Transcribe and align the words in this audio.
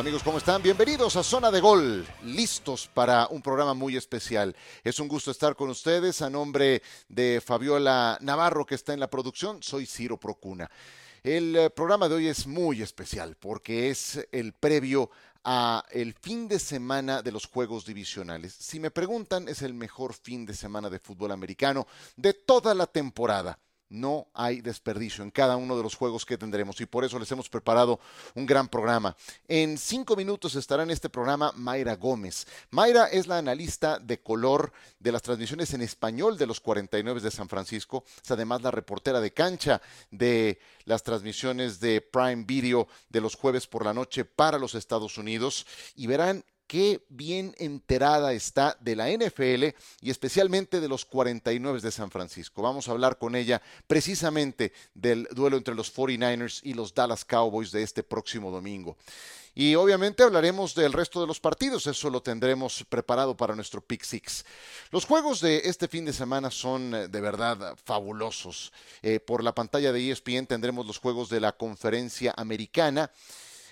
Amigos, 0.00 0.22
¿cómo 0.22 0.38
están? 0.38 0.62
Bienvenidos 0.62 1.16
a 1.16 1.22
Zona 1.22 1.50
de 1.50 1.60
Gol, 1.60 2.06
listos 2.24 2.88
para 2.88 3.26
un 3.26 3.42
programa 3.42 3.74
muy 3.74 3.98
especial. 3.98 4.56
Es 4.82 4.98
un 4.98 5.08
gusto 5.08 5.30
estar 5.30 5.54
con 5.54 5.68
ustedes 5.68 6.22
a 6.22 6.30
nombre 6.30 6.80
de 7.10 7.42
Fabiola 7.44 8.16
Navarro 8.22 8.64
que 8.64 8.76
está 8.76 8.94
en 8.94 9.00
la 9.00 9.10
producción. 9.10 9.62
Soy 9.62 9.84
Ciro 9.84 10.16
Procuna. 10.16 10.70
El 11.22 11.54
eh, 11.54 11.68
programa 11.68 12.08
de 12.08 12.14
hoy 12.14 12.28
es 12.28 12.46
muy 12.46 12.80
especial 12.80 13.36
porque 13.38 13.90
es 13.90 14.26
el 14.32 14.54
previo 14.54 15.10
a 15.44 15.84
el 15.90 16.14
fin 16.14 16.48
de 16.48 16.60
semana 16.60 17.20
de 17.20 17.32
los 17.32 17.44
juegos 17.44 17.84
divisionales. 17.84 18.54
Si 18.54 18.80
me 18.80 18.90
preguntan, 18.90 19.48
es 19.48 19.60
el 19.60 19.74
mejor 19.74 20.14
fin 20.14 20.46
de 20.46 20.54
semana 20.54 20.88
de 20.88 20.98
fútbol 20.98 21.30
americano 21.30 21.86
de 22.16 22.32
toda 22.32 22.74
la 22.74 22.86
temporada 22.86 23.58
no 23.90 24.28
hay 24.32 24.60
desperdicio 24.60 25.22
en 25.22 25.30
cada 25.30 25.56
uno 25.56 25.76
de 25.76 25.82
los 25.82 25.94
juegos 25.94 26.24
que 26.24 26.38
tendremos 26.38 26.80
y 26.80 26.86
por 26.86 27.04
eso 27.04 27.18
les 27.18 27.30
hemos 27.30 27.48
preparado 27.48 28.00
un 28.34 28.46
gran 28.46 28.68
programa. 28.68 29.16
En 29.48 29.76
cinco 29.76 30.16
minutos 30.16 30.54
estará 30.54 30.84
en 30.84 30.90
este 30.90 31.10
programa 31.10 31.52
Mayra 31.56 31.96
Gómez. 31.96 32.46
Mayra 32.70 33.06
es 33.06 33.26
la 33.26 33.38
analista 33.38 33.98
de 33.98 34.20
color 34.20 34.72
de 34.98 35.12
las 35.12 35.22
transmisiones 35.22 35.74
en 35.74 35.82
español 35.82 36.38
de 36.38 36.46
los 36.46 36.60
49 36.60 37.20
de 37.20 37.30
San 37.30 37.48
Francisco. 37.48 38.04
Es 38.22 38.30
además 38.30 38.62
la 38.62 38.70
reportera 38.70 39.20
de 39.20 39.32
cancha 39.32 39.82
de 40.10 40.58
las 40.84 41.02
transmisiones 41.02 41.80
de 41.80 42.00
Prime 42.00 42.44
Video 42.44 42.88
de 43.08 43.20
los 43.20 43.34
jueves 43.34 43.66
por 43.66 43.84
la 43.84 43.94
noche 43.94 44.24
para 44.24 44.58
los 44.58 44.74
Estados 44.74 45.18
Unidos 45.18 45.66
y 45.96 46.06
verán 46.06 46.44
qué 46.70 47.04
bien 47.08 47.52
enterada 47.58 48.32
está 48.32 48.76
de 48.78 48.94
la 48.94 49.10
NFL 49.10 49.74
y 50.02 50.10
especialmente 50.10 50.80
de 50.80 50.86
los 50.86 51.04
49 51.04 51.80
de 51.80 51.90
San 51.90 52.12
Francisco. 52.12 52.62
Vamos 52.62 52.86
a 52.86 52.92
hablar 52.92 53.18
con 53.18 53.34
ella 53.34 53.60
precisamente 53.88 54.72
del 54.94 55.26
duelo 55.32 55.56
entre 55.56 55.74
los 55.74 55.92
49ers 55.92 56.60
y 56.62 56.74
los 56.74 56.94
Dallas 56.94 57.24
Cowboys 57.24 57.72
de 57.72 57.82
este 57.82 58.04
próximo 58.04 58.52
domingo. 58.52 58.96
Y 59.52 59.74
obviamente 59.74 60.22
hablaremos 60.22 60.76
del 60.76 60.92
resto 60.92 61.20
de 61.20 61.26
los 61.26 61.40
partidos, 61.40 61.88
eso 61.88 62.08
lo 62.08 62.22
tendremos 62.22 62.84
preparado 62.88 63.36
para 63.36 63.56
nuestro 63.56 63.80
Pick 63.80 64.04
Six. 64.04 64.44
Los 64.92 65.06
juegos 65.06 65.40
de 65.40 65.62
este 65.64 65.88
fin 65.88 66.04
de 66.04 66.12
semana 66.12 66.52
son 66.52 66.94
eh, 66.94 67.08
de 67.08 67.20
verdad 67.20 67.76
fabulosos. 67.84 68.72
Eh, 69.02 69.18
por 69.18 69.42
la 69.42 69.56
pantalla 69.56 69.90
de 69.90 70.08
ESPN 70.08 70.46
tendremos 70.46 70.86
los 70.86 70.98
juegos 70.98 71.30
de 71.30 71.40
la 71.40 71.50
conferencia 71.50 72.32
americana. 72.36 73.10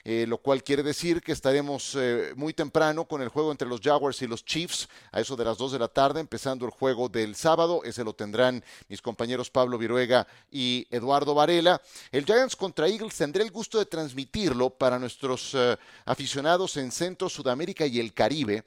Eh, 0.05 0.27
lo 0.29 0.39
cual 0.39 0.63
quiere 0.63 0.83
decir 0.83 1.23
que 1.23 1.33
estaremos 1.33 1.95
eh, 1.97 2.33
muy 2.37 2.53
temprano 2.53 3.07
con 3.07 3.23
el 3.23 3.29
juego 3.29 3.51
entre 3.51 3.69
los 3.69 3.81
Jaguars 3.81 4.23
y 4.23 4.27
los 4.27 4.45
Chiefs, 4.45 4.89
a 5.13 5.21
eso 5.21 5.37
de 5.37 5.45
las 5.45 5.59
2 5.59 5.73
de 5.73 5.79
la 5.79 5.89
tarde, 5.89 6.21
empezando 6.21 6.65
el 6.65 6.71
juego 6.71 7.09
del 7.09 7.35
sábado, 7.35 7.83
ese 7.85 8.05
lo 8.05 8.15
tendrán 8.15 8.65
mis 8.89 9.03
compañeros 9.03 9.51
Pablo 9.51 9.79
Viruega 9.79 10.27
y 10.51 10.87
Eduardo 10.91 11.35
Varela. 11.35 11.81
El 12.11 12.25
Giants 12.25 12.57
contra 12.57 12.89
Eagles 12.89 13.17
tendré 13.17 13.43
el 13.43 13.51
gusto 13.51 13.79
de 13.79 13.87
transmitirlo 13.87 14.71
para 14.71 14.99
nuestros 14.99 15.55
eh, 15.55 15.77
aficionados 16.05 16.77
en 16.77 16.91
Centro, 16.91 17.29
Sudamérica 17.29 17.87
y 17.87 18.01
el 18.01 18.13
Caribe. 18.13 18.65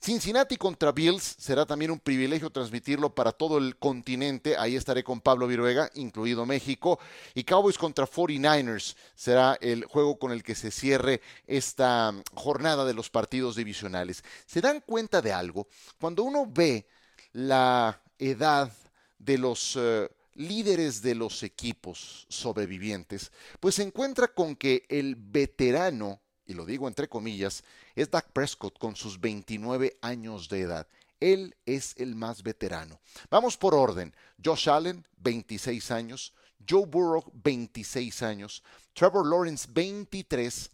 Cincinnati 0.00 0.56
contra 0.56 0.92
Bills 0.92 1.36
será 1.38 1.66
también 1.66 1.90
un 1.90 1.98
privilegio 1.98 2.50
transmitirlo 2.50 3.14
para 3.14 3.32
todo 3.32 3.58
el 3.58 3.76
continente. 3.76 4.56
Ahí 4.56 4.76
estaré 4.76 5.02
con 5.02 5.20
Pablo 5.20 5.46
Viruega, 5.48 5.90
incluido 5.94 6.46
México. 6.46 6.98
Y 7.34 7.44
Cowboys 7.44 7.78
contra 7.78 8.06
49ers 8.06 8.94
será 9.14 9.58
el 9.60 9.84
juego 9.84 10.18
con 10.18 10.32
el 10.32 10.42
que 10.42 10.54
se 10.54 10.70
cierre 10.70 11.20
esta 11.46 12.14
jornada 12.34 12.84
de 12.84 12.94
los 12.94 13.10
partidos 13.10 13.56
divisionales. 13.56 14.22
¿Se 14.46 14.60
dan 14.60 14.80
cuenta 14.80 15.22
de 15.22 15.32
algo? 15.32 15.66
Cuando 15.98 16.22
uno 16.22 16.46
ve 16.46 16.86
la 17.32 18.00
edad 18.18 18.72
de 19.18 19.38
los... 19.38 19.76
Eh, 19.76 20.08
líderes 20.36 21.00
de 21.02 21.14
los 21.14 21.42
equipos 21.42 22.26
sobrevivientes, 22.28 23.32
pues 23.58 23.76
se 23.76 23.82
encuentra 23.82 24.28
con 24.28 24.54
que 24.54 24.84
el 24.88 25.16
veterano 25.16 26.20
y 26.46 26.54
lo 26.54 26.64
digo 26.64 26.88
entre 26.88 27.08
comillas, 27.08 27.64
es 27.94 28.10
Dak 28.10 28.30
Prescott 28.32 28.78
con 28.78 28.96
sus 28.96 29.20
29 29.20 29.98
años 30.00 30.48
de 30.48 30.60
edad. 30.60 30.86
Él 31.20 31.56
es 31.64 31.94
el 31.96 32.14
más 32.14 32.42
veterano. 32.42 33.00
Vamos 33.30 33.56
por 33.56 33.74
orden. 33.74 34.14
Josh 34.42 34.68
Allen, 34.68 35.06
26 35.18 35.90
años. 35.90 36.34
Joe 36.68 36.86
Burrow, 36.86 37.24
26 37.32 38.22
años. 38.22 38.62
Trevor 38.92 39.26
Lawrence, 39.26 39.66
23. 39.70 40.70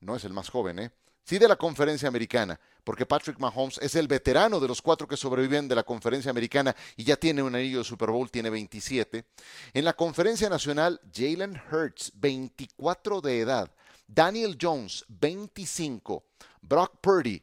No 0.00 0.16
es 0.16 0.24
el 0.24 0.32
más 0.32 0.48
joven, 0.48 0.78
¿eh? 0.78 0.90
Sí 1.24 1.38
de 1.38 1.46
la 1.46 1.54
conferencia 1.54 2.08
americana, 2.08 2.58
porque 2.82 3.06
Patrick 3.06 3.38
Mahomes 3.38 3.78
es 3.78 3.94
el 3.94 4.08
veterano 4.08 4.58
de 4.58 4.66
los 4.66 4.82
cuatro 4.82 5.06
que 5.06 5.16
sobreviven 5.16 5.68
de 5.68 5.76
la 5.76 5.84
conferencia 5.84 6.32
americana 6.32 6.74
y 6.96 7.04
ya 7.04 7.16
tiene 7.16 7.44
un 7.44 7.54
anillo 7.54 7.78
de 7.78 7.84
Super 7.84 8.10
Bowl, 8.10 8.28
tiene 8.28 8.50
27. 8.50 9.24
En 9.72 9.84
la 9.84 9.92
conferencia 9.92 10.48
nacional, 10.48 11.00
Jalen 11.14 11.62
Hurts, 11.70 12.10
24 12.16 13.20
de 13.20 13.40
edad. 13.40 13.70
Daniel 14.14 14.58
Jones, 14.60 15.06
25. 15.08 16.24
Brock 16.60 16.98
Purdy, 17.00 17.42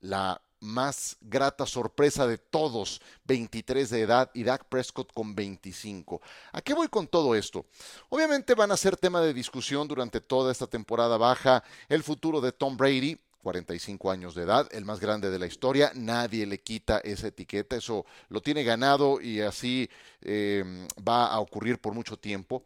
la 0.00 0.42
más 0.58 1.16
grata 1.20 1.64
sorpresa 1.64 2.26
de 2.26 2.38
todos, 2.38 3.00
23 3.24 3.88
de 3.88 4.00
edad, 4.00 4.30
y 4.34 4.42
Dak 4.42 4.64
Prescott 4.68 5.12
con 5.12 5.36
25. 5.36 6.20
¿A 6.50 6.60
qué 6.60 6.74
voy 6.74 6.88
con 6.88 7.06
todo 7.06 7.36
esto? 7.36 7.66
Obviamente 8.08 8.56
van 8.56 8.72
a 8.72 8.76
ser 8.76 8.96
tema 8.96 9.20
de 9.20 9.32
discusión 9.32 9.86
durante 9.86 10.20
toda 10.20 10.50
esta 10.50 10.66
temporada 10.66 11.16
baja 11.18 11.62
el 11.88 12.02
futuro 12.02 12.40
de 12.40 12.50
Tom 12.50 12.76
Brady, 12.76 13.20
45 13.48 14.10
años 14.10 14.34
de 14.34 14.42
edad, 14.42 14.68
el 14.72 14.84
más 14.84 15.00
grande 15.00 15.30
de 15.30 15.38
la 15.38 15.46
historia, 15.46 15.90
nadie 15.94 16.44
le 16.44 16.58
quita 16.58 16.98
esa 16.98 17.28
etiqueta, 17.28 17.76
eso 17.76 18.04
lo 18.28 18.42
tiene 18.42 18.62
ganado 18.62 19.22
y 19.22 19.40
así 19.40 19.88
em, 20.20 20.86
va 20.96 21.28
a 21.28 21.40
ocurrir 21.40 21.78
por 21.78 21.94
mucho 21.94 22.18
tiempo. 22.18 22.64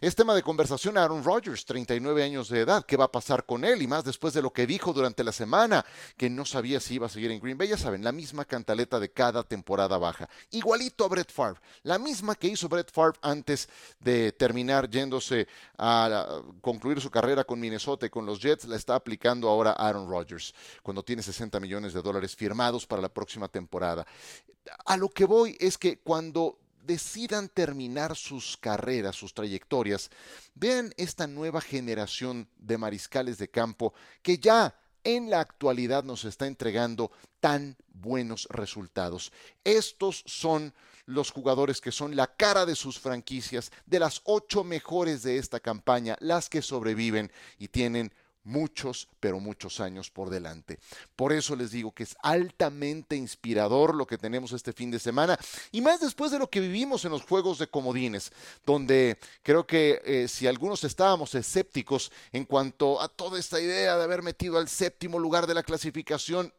Es 0.00 0.16
tema 0.16 0.34
de 0.34 0.42
conversación 0.42 0.98
Aaron 0.98 1.22
Rodgers, 1.22 1.64
39 1.64 2.24
años 2.24 2.48
de 2.48 2.62
edad, 2.62 2.84
¿qué 2.84 2.96
va 2.96 3.04
a 3.04 3.12
pasar 3.12 3.46
con 3.46 3.64
él? 3.64 3.80
Y 3.80 3.86
más 3.86 4.02
después 4.02 4.34
de 4.34 4.42
lo 4.42 4.52
que 4.52 4.66
dijo 4.66 4.92
durante 4.92 5.22
la 5.22 5.30
semana, 5.30 5.84
que 6.16 6.28
no 6.28 6.44
sabía 6.44 6.80
si 6.80 6.94
iba 6.94 7.06
a 7.06 7.10
seguir 7.10 7.30
en 7.30 7.38
Green 7.38 7.56
Bay, 7.56 7.68
ya 7.68 7.78
saben, 7.78 8.02
la 8.02 8.10
misma 8.10 8.44
cantaleta 8.44 8.98
de 8.98 9.12
cada 9.12 9.44
temporada 9.44 9.98
baja. 9.98 10.28
Igualito 10.50 11.04
a 11.04 11.08
Brett 11.08 11.30
Favre, 11.30 11.60
la 11.84 12.00
misma 12.00 12.34
que 12.34 12.48
hizo 12.48 12.68
Brett 12.68 12.90
Favre 12.90 13.20
antes 13.22 13.68
de 14.00 14.32
terminar 14.32 14.90
yéndose 14.90 15.46
a 15.78 16.40
concluir 16.60 17.00
su 17.00 17.08
carrera 17.08 17.44
con 17.44 17.60
Minnesota 17.60 18.06
y 18.06 18.10
con 18.10 18.26
los 18.26 18.40
Jets, 18.40 18.64
la 18.64 18.74
está 18.74 18.96
aplicando 18.96 19.48
ahora 19.48 19.70
Aaron 19.70 20.08
Rodgers 20.08 20.23
cuando 20.82 21.02
tiene 21.02 21.22
60 21.22 21.60
millones 21.60 21.92
de 21.92 22.02
dólares 22.02 22.34
firmados 22.36 22.86
para 22.86 23.02
la 23.02 23.08
próxima 23.08 23.48
temporada. 23.48 24.06
A 24.86 24.96
lo 24.96 25.08
que 25.08 25.24
voy 25.24 25.56
es 25.60 25.78
que 25.78 25.98
cuando 25.98 26.58
decidan 26.84 27.48
terminar 27.48 28.14
sus 28.14 28.56
carreras, 28.56 29.16
sus 29.16 29.34
trayectorias, 29.34 30.10
vean 30.54 30.92
esta 30.96 31.26
nueva 31.26 31.60
generación 31.60 32.48
de 32.58 32.78
mariscales 32.78 33.38
de 33.38 33.48
campo 33.48 33.94
que 34.22 34.38
ya 34.38 34.74
en 35.02 35.28
la 35.30 35.40
actualidad 35.40 36.04
nos 36.04 36.24
está 36.24 36.46
entregando 36.46 37.10
tan 37.40 37.76
buenos 37.92 38.48
resultados. 38.50 39.32
Estos 39.62 40.22
son 40.26 40.72
los 41.06 41.30
jugadores 41.30 41.80
que 41.80 41.92
son 41.92 42.16
la 42.16 42.26
cara 42.26 42.64
de 42.64 42.74
sus 42.74 42.98
franquicias, 42.98 43.70
de 43.84 43.98
las 43.98 44.22
ocho 44.24 44.64
mejores 44.64 45.22
de 45.22 45.36
esta 45.36 45.60
campaña, 45.60 46.16
las 46.20 46.48
que 46.48 46.62
sobreviven 46.62 47.30
y 47.58 47.68
tienen 47.68 48.12
muchos, 48.44 49.08
pero 49.20 49.40
muchos 49.40 49.80
años 49.80 50.10
por 50.10 50.30
delante. 50.30 50.78
Por 51.16 51.32
eso 51.32 51.56
les 51.56 51.70
digo 51.70 51.92
que 51.92 52.04
es 52.04 52.16
altamente 52.22 53.16
inspirador 53.16 53.94
lo 53.94 54.06
que 54.06 54.18
tenemos 54.18 54.52
este 54.52 54.72
fin 54.72 54.90
de 54.90 54.98
semana 54.98 55.38
y 55.72 55.80
más 55.80 56.00
después 56.00 56.30
de 56.30 56.38
lo 56.38 56.48
que 56.48 56.60
vivimos 56.60 57.04
en 57.04 57.10
los 57.10 57.24
Juegos 57.24 57.58
de 57.58 57.66
Comodines, 57.66 58.32
donde 58.64 59.18
creo 59.42 59.66
que 59.66 60.00
eh, 60.04 60.28
si 60.28 60.46
algunos 60.46 60.84
estábamos 60.84 61.34
escépticos 61.34 62.12
en 62.32 62.44
cuanto 62.44 63.00
a 63.00 63.08
toda 63.08 63.38
esta 63.38 63.60
idea 63.60 63.96
de 63.96 64.04
haber 64.04 64.22
metido 64.22 64.58
al 64.58 64.68
séptimo 64.68 65.18
lugar 65.18 65.46
de 65.46 65.54
la 65.54 65.62
clasificación, 65.62 66.52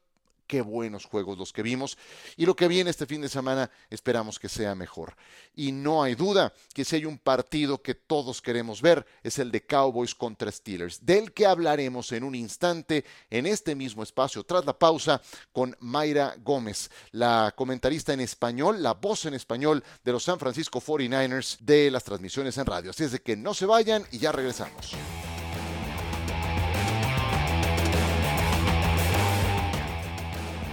qué 0.47 0.62
buenos 0.62 1.06
juegos 1.06 1.38
los 1.38 1.53
que 1.53 1.63
vimos 1.63 1.97
y 2.38 2.45
lo 2.45 2.56
que 2.56 2.68
viene 2.68 2.89
este 2.89 3.06
fin 3.06 3.21
de 3.21 3.30
semana 3.30 3.69
esperamos 3.89 4.39
que 4.39 4.50
sea 4.50 4.75
mejor. 4.75 5.15
Y 5.56 5.71
no 5.71 6.03
hay 6.03 6.15
duda 6.15 6.53
que 6.74 6.86
si 6.86 6.97
hay 6.97 7.06
un 7.06 7.18
partido 7.18 7.81
que 7.81 7.95
todos 7.95 8.42
queremos 8.42 8.81
ver 8.81 9.06
es 9.24 9.39
el 9.39 9.51
de 9.51 9.65
Cowboys 9.65 10.15
contra 10.15 10.51
Steelers, 10.51 11.06
del 11.06 11.31
que 11.33 11.45
hablaremos 11.45 12.12
en 12.12 12.24
un 12.24 12.36
instante 12.36 13.06
en 13.30 13.45
este 13.45 13.75
mismo 13.75 14.03
espacio 14.03 14.44
tras 14.44 14.65
la 14.65 14.77
pausa 14.77 15.21
con 15.51 15.75
Mayra 15.80 16.36
Gómez, 16.39 16.89
la 17.12 17.53
comentarista 17.56 18.13
en 18.13 18.21
español, 18.21 18.81
la 18.81 18.94
voz 18.94 19.25
en 19.25 19.33
español 19.33 19.83
de 20.03 20.12
los 20.12 20.24
San 20.24 20.39
Francisco 20.39 20.81
49ers 20.81 21.57
de 21.59 21.92
las 21.92 22.03
transmisiones 22.03 22.57
en 22.57 22.65
radio. 22.65 22.92
Así 22.92 23.03
es 23.03 23.12
de 23.12 23.21
que 23.21 23.36
no 23.36 23.53
se 23.53 23.65
vayan 23.65 24.06
y 24.12 24.19
ya 24.19 24.31
regresamos. 24.31 24.95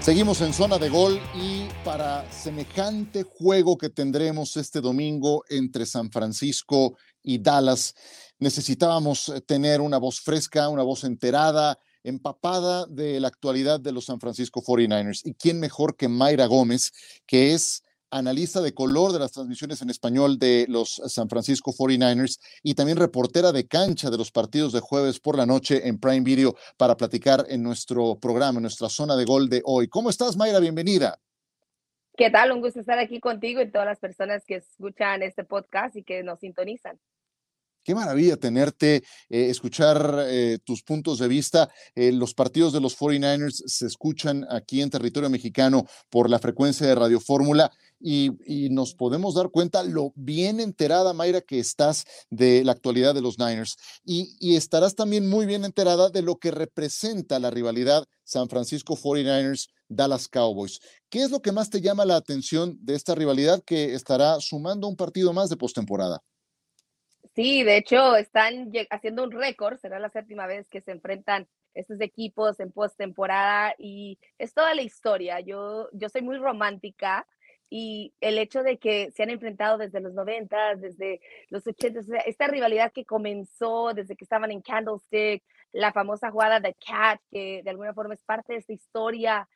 Seguimos 0.02 0.40
en 0.40 0.52
zona 0.52 0.78
de 0.78 0.88
gol 0.88 1.20
y 1.32 1.68
para 1.84 2.28
semejante 2.32 3.22
juego 3.22 3.78
que 3.78 3.88
tendremos 3.88 4.56
este 4.56 4.80
domingo 4.80 5.44
entre 5.48 5.86
San 5.86 6.10
Francisco 6.10 6.98
y 7.22 7.38
Dallas, 7.38 7.94
necesitábamos 8.40 9.28
eh, 9.28 9.40
tener 9.42 9.80
una 9.80 9.98
voz 9.98 10.20
fresca, 10.20 10.68
una 10.68 10.82
voz 10.82 11.04
enterada, 11.04 11.78
empapada 12.02 12.84
de 12.86 13.20
la 13.20 13.28
actualidad 13.28 13.78
de 13.78 13.92
los 13.92 14.06
San 14.06 14.18
Francisco 14.18 14.60
49ers. 14.60 15.20
¿Y 15.22 15.34
quién 15.34 15.60
mejor 15.60 15.94
que 15.94 16.08
Mayra 16.08 16.46
Gómez, 16.46 16.90
que 17.24 17.54
es 17.54 17.84
analista 18.12 18.60
de 18.60 18.74
color 18.74 19.12
de 19.12 19.18
las 19.18 19.32
transmisiones 19.32 19.82
en 19.82 19.90
español 19.90 20.38
de 20.38 20.66
los 20.68 21.02
San 21.06 21.28
Francisco 21.28 21.72
49ers 21.72 22.38
y 22.62 22.74
también 22.74 22.98
reportera 22.98 23.50
de 23.50 23.66
cancha 23.66 24.10
de 24.10 24.18
los 24.18 24.30
partidos 24.30 24.72
de 24.72 24.80
jueves 24.80 25.18
por 25.18 25.36
la 25.36 25.46
noche 25.46 25.88
en 25.88 25.98
Prime 25.98 26.20
Video 26.20 26.54
para 26.76 26.96
platicar 26.96 27.46
en 27.48 27.62
nuestro 27.62 28.18
programa, 28.20 28.58
en 28.58 28.62
nuestra 28.62 28.88
zona 28.88 29.16
de 29.16 29.24
gol 29.24 29.48
de 29.48 29.62
hoy. 29.64 29.88
¿Cómo 29.88 30.10
estás, 30.10 30.36
Mayra? 30.36 30.60
Bienvenida. 30.60 31.18
¿Qué 32.14 32.30
tal? 32.30 32.52
Un 32.52 32.60
gusto 32.60 32.80
estar 32.80 32.98
aquí 32.98 33.18
contigo 33.18 33.62
y 33.62 33.70
todas 33.70 33.86
las 33.86 33.98
personas 33.98 34.44
que 34.46 34.56
escuchan 34.56 35.22
este 35.22 35.44
podcast 35.44 35.96
y 35.96 36.04
que 36.04 36.22
nos 36.22 36.40
sintonizan. 36.40 37.00
Qué 37.84 37.96
maravilla 37.96 38.36
tenerte, 38.36 38.96
eh, 39.28 39.50
escuchar 39.50 40.26
eh, 40.28 40.58
tus 40.64 40.84
puntos 40.84 41.18
de 41.18 41.26
vista. 41.26 41.68
Eh, 41.96 42.12
los 42.12 42.32
partidos 42.32 42.72
de 42.72 42.80
los 42.80 42.96
49ers 42.96 43.64
se 43.66 43.86
escuchan 43.86 44.46
aquí 44.48 44.82
en 44.82 44.90
territorio 44.90 45.28
mexicano 45.28 45.84
por 46.08 46.30
la 46.30 46.38
frecuencia 46.38 46.86
de 46.86 46.94
Radio 46.94 47.18
Fórmula 47.18 47.72
y, 48.02 48.68
nos 48.70 48.94
podemos 48.94 49.34
dar 49.34 49.50
cuenta 49.50 49.82
lo 49.82 50.12
bien 50.14 50.60
enterada, 50.60 51.12
Mayra, 51.12 51.40
que 51.40 51.58
estás 51.58 52.04
de 52.30 52.64
la 52.64 52.72
actualidad 52.72 53.14
de 53.14 53.22
los 53.22 53.38
Niners. 53.38 53.76
Y, 54.04 54.56
estarás 54.56 54.94
también 54.94 55.28
muy 55.28 55.46
bien 55.46 55.64
enterada 55.64 56.10
de 56.10 56.22
lo 56.22 56.36
que 56.36 56.50
representa 56.50 57.38
la 57.38 57.50
rivalidad 57.50 58.04
San 58.24 58.48
Francisco 58.48 58.96
49ers. 58.96 59.68
Dallas 59.94 60.26
Cowboys. 60.26 60.80
¿Qué 61.10 61.20
es 61.20 61.30
lo 61.30 61.40
que 61.42 61.52
más 61.52 61.68
te 61.68 61.80
llama 61.80 62.04
la 62.04 62.16
atención 62.16 62.78
de 62.80 62.94
esta 62.94 63.14
rivalidad 63.14 63.62
que 63.64 63.92
estará 63.92 64.40
sumando 64.40 64.88
un 64.88 64.96
partido 64.96 65.32
más 65.34 65.50
de 65.50 65.56
postemporada? 65.56 66.22
Sí, 67.34 67.62
de 67.62 67.78
hecho, 67.78 68.16
están 68.16 68.72
haciendo 68.90 69.24
un 69.24 69.30
récord, 69.30 69.78
será 69.78 69.98
la 69.98 70.10
séptima 70.10 70.46
vez 70.46 70.68
que 70.68 70.80
se 70.80 70.92
enfrentan 70.92 71.48
estos 71.74 72.00
equipos 72.00 72.60
en 72.60 72.72
postemporada 72.72 73.74
y 73.78 74.18
es 74.38 74.52
toda 74.52 74.74
la 74.74 74.82
historia. 74.82 75.40
Yo, 75.40 75.88
yo 75.92 76.08
soy 76.08 76.22
muy 76.22 76.36
romántica 76.36 77.26
y 77.74 78.12
el 78.20 78.36
hecho 78.36 78.62
de 78.62 78.76
que 78.76 79.10
se 79.12 79.22
han 79.22 79.30
enfrentado 79.30 79.78
desde 79.78 80.00
los 80.00 80.12
90, 80.12 80.76
desde 80.76 81.22
los 81.48 81.66
80, 81.66 82.00
esta 82.26 82.46
rivalidad 82.46 82.92
que 82.92 83.06
comenzó 83.06 83.94
desde 83.94 84.14
que 84.14 84.26
estaban 84.26 84.50
en 84.50 84.60
Candlestick, 84.60 85.42
la 85.72 85.90
famosa 85.90 86.30
jugada 86.30 86.60
de 86.60 86.74
Cat, 86.74 87.18
que 87.30 87.62
de 87.64 87.70
alguna 87.70 87.94
forma 87.94 88.12
es 88.12 88.22
parte 88.24 88.52
de 88.52 88.58
esta 88.58 88.74
historia, 88.74 89.48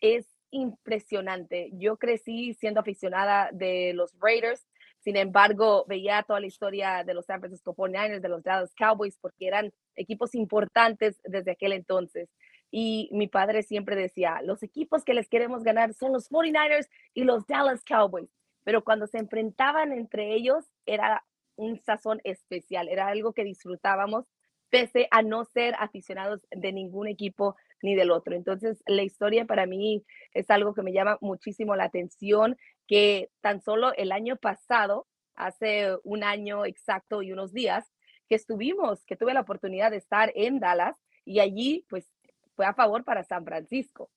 es 0.00 0.24
impresionante. 0.52 1.70
Yo 1.72 1.96
crecí 1.96 2.54
siendo 2.54 2.78
aficionada 2.78 3.50
de 3.52 3.92
los 3.92 4.14
Raiders 4.20 4.64
sin 5.04 5.18
embargo, 5.18 5.84
veía 5.86 6.22
toda 6.22 6.40
la 6.40 6.46
historia 6.46 7.04
de 7.04 7.12
los 7.12 7.26
San 7.26 7.38
Francisco 7.38 7.74
49ers, 7.76 8.20
de 8.20 8.28
los 8.30 8.42
Dallas 8.42 8.74
Cowboys, 8.74 9.18
porque 9.20 9.46
eran 9.46 9.70
equipos 9.96 10.34
importantes 10.34 11.20
desde 11.24 11.50
aquel 11.50 11.74
entonces. 11.74 12.30
Y 12.76 13.08
mi 13.12 13.28
padre 13.28 13.62
siempre 13.62 13.94
decía, 13.94 14.40
los 14.42 14.64
equipos 14.64 15.04
que 15.04 15.14
les 15.14 15.28
queremos 15.28 15.62
ganar 15.62 15.94
son 15.94 16.12
los 16.12 16.28
49ers 16.28 16.88
y 17.14 17.22
los 17.22 17.46
Dallas 17.46 17.84
Cowboys. 17.84 18.28
Pero 18.64 18.82
cuando 18.82 19.06
se 19.06 19.18
enfrentaban 19.18 19.92
entre 19.92 20.34
ellos, 20.34 20.64
era 20.84 21.24
un 21.54 21.78
sazón 21.78 22.20
especial, 22.24 22.88
era 22.88 23.06
algo 23.06 23.32
que 23.32 23.44
disfrutábamos, 23.44 24.26
pese 24.70 25.06
a 25.12 25.22
no 25.22 25.44
ser 25.44 25.76
aficionados 25.78 26.40
de 26.50 26.72
ningún 26.72 27.06
equipo 27.06 27.54
ni 27.80 27.94
del 27.94 28.10
otro. 28.10 28.34
Entonces, 28.34 28.82
la 28.86 29.04
historia 29.04 29.44
para 29.44 29.66
mí 29.66 30.04
es 30.32 30.50
algo 30.50 30.74
que 30.74 30.82
me 30.82 30.92
llama 30.92 31.16
muchísimo 31.20 31.76
la 31.76 31.84
atención 31.84 32.56
que 32.88 33.30
tan 33.40 33.60
solo 33.60 33.94
el 33.94 34.10
año 34.10 34.34
pasado, 34.34 35.06
hace 35.36 35.96
un 36.02 36.24
año 36.24 36.64
exacto 36.64 37.22
y 37.22 37.30
unos 37.30 37.52
días, 37.52 37.88
que 38.28 38.34
estuvimos, 38.34 39.04
que 39.04 39.14
tuve 39.14 39.32
la 39.32 39.42
oportunidad 39.42 39.92
de 39.92 39.98
estar 39.98 40.32
en 40.34 40.58
Dallas 40.58 40.96
y 41.24 41.38
allí 41.38 41.86
pues 41.88 42.10
fue 42.56 42.66
a 42.66 42.74
favor 42.74 43.04
para 43.04 43.24
San 43.24 43.44
Francisco. 43.44 44.10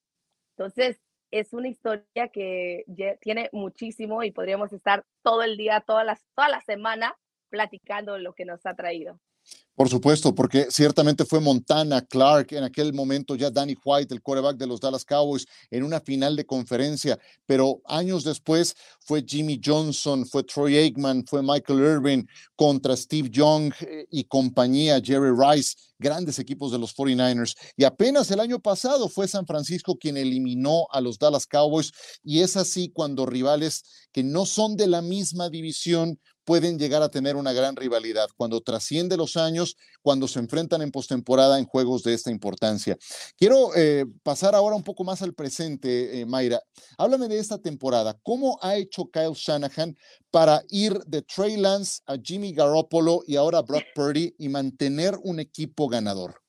Entonces, 0.58 1.00
es 1.32 1.54
una 1.54 1.68
historia 1.68 2.30
que 2.32 2.86
tiene 3.22 3.50
muchísimo 3.52 4.24
y 4.24 4.32
podríamos 4.32 4.72
estar 4.74 5.06
todo 5.24 5.44
el 5.44 5.58
día, 5.58 5.82
toda 5.82 6.04
la, 6.04 6.18
toda 6.36 6.50
la 6.50 6.62
semana 6.62 7.18
platicando 7.50 8.18
lo 8.18 8.34
que 8.34 8.46
nos 8.46 8.66
ha 8.66 8.76
traído. 8.76 9.20
Por 9.78 9.90
supuesto, 9.90 10.34
porque 10.34 10.70
ciertamente 10.72 11.24
fue 11.24 11.40
Montana, 11.40 12.02
Clark, 12.02 12.48
en 12.54 12.64
aquel 12.64 12.94
momento 12.94 13.36
ya 13.36 13.52
Danny 13.52 13.76
White, 13.86 14.12
el 14.12 14.24
quarterback 14.24 14.58
de 14.58 14.66
los 14.66 14.80
Dallas 14.80 15.06
Cowboys, 15.06 15.46
en 15.70 15.84
una 15.84 16.02
final 16.02 16.36
de 16.36 16.48
conferencia, 16.48 17.20
pero 17.46 17.80
años 17.86 18.24
después 18.24 18.76
fue 19.00 19.24
Jimmy 19.24 19.62
Johnson, 19.64 20.26
fue 20.26 20.42
Troy 20.42 20.78
Aikman, 20.78 21.28
fue 21.28 21.44
Michael 21.44 21.80
Irvin 21.80 22.28
contra 22.56 22.98
Steve 22.98 23.30
Young 23.30 23.72
eh, 23.82 24.08
y 24.10 24.24
compañía, 24.24 25.00
Jerry 25.00 25.30
Rice, 25.30 25.76
grandes 26.00 26.40
equipos 26.40 26.72
de 26.72 26.80
los 26.80 26.96
49ers. 26.96 27.56
Y 27.76 27.84
apenas 27.84 28.32
el 28.32 28.40
año 28.40 28.60
pasado 28.60 29.08
fue 29.10 29.28
San 29.28 29.46
Francisco 29.46 29.96
quien 29.96 30.18
eliminó 30.18 30.88
a 30.90 31.02
los 31.02 31.20
Dallas 31.20 31.46
Cowboys 31.46 31.92
y 32.24 32.42
es 32.42 32.58
así 32.58 32.90
cuando 32.90 33.28
rivales 33.28 33.84
que 34.12 34.24
no 34.24 34.48
son 34.48 34.76
de 34.76 34.88
la 34.88 35.04
misma 35.04 35.52
división 35.52 36.20
pueden 36.48 36.80
llegar 36.80 37.02
a 37.02 37.10
tener 37.10 37.36
una 37.36 37.52
gran 37.52 37.76
rivalidad 37.76 38.30
cuando 38.38 38.62
trasciende 38.62 39.18
los 39.18 39.36
años, 39.36 39.76
cuando 40.02 40.30
se 40.30 40.40
enfrentan 40.40 40.82
en 40.82 40.92
postemporada 40.92 41.60
en 41.60 41.66
juegos 41.66 42.04
de 42.04 42.14
esta 42.14 42.32
importancia. 42.32 42.98
Quiero 43.38 43.76
eh, 43.76 44.06
pasar 44.24 44.56
ahora 44.56 44.78
un 44.78 44.84
poco 44.84 45.04
más 45.04 45.22
al 45.22 45.34
presente, 45.34 46.22
eh, 46.22 46.26
Mayra. 46.26 46.62
Háblame 46.98 47.28
de 47.28 47.38
esta 47.38 47.58
temporada. 47.58 48.18
¿Cómo 48.24 48.58
ha 48.62 48.78
hecho 48.78 49.12
Kyle 49.12 49.34
Shanahan 49.34 49.98
para 50.32 50.64
ir 50.70 50.98
de 51.06 51.22
Trey 51.22 51.58
Lance 51.58 52.02
a 52.06 52.16
Jimmy 52.16 52.54
Garoppolo 52.54 53.24
y 53.28 53.36
ahora 53.36 53.62
Brock 53.62 53.84
Purdy 53.94 54.34
y 54.38 54.48
mantener 54.48 55.20
un 55.24 55.42
equipo 55.42 55.90
ganador? 55.90 56.47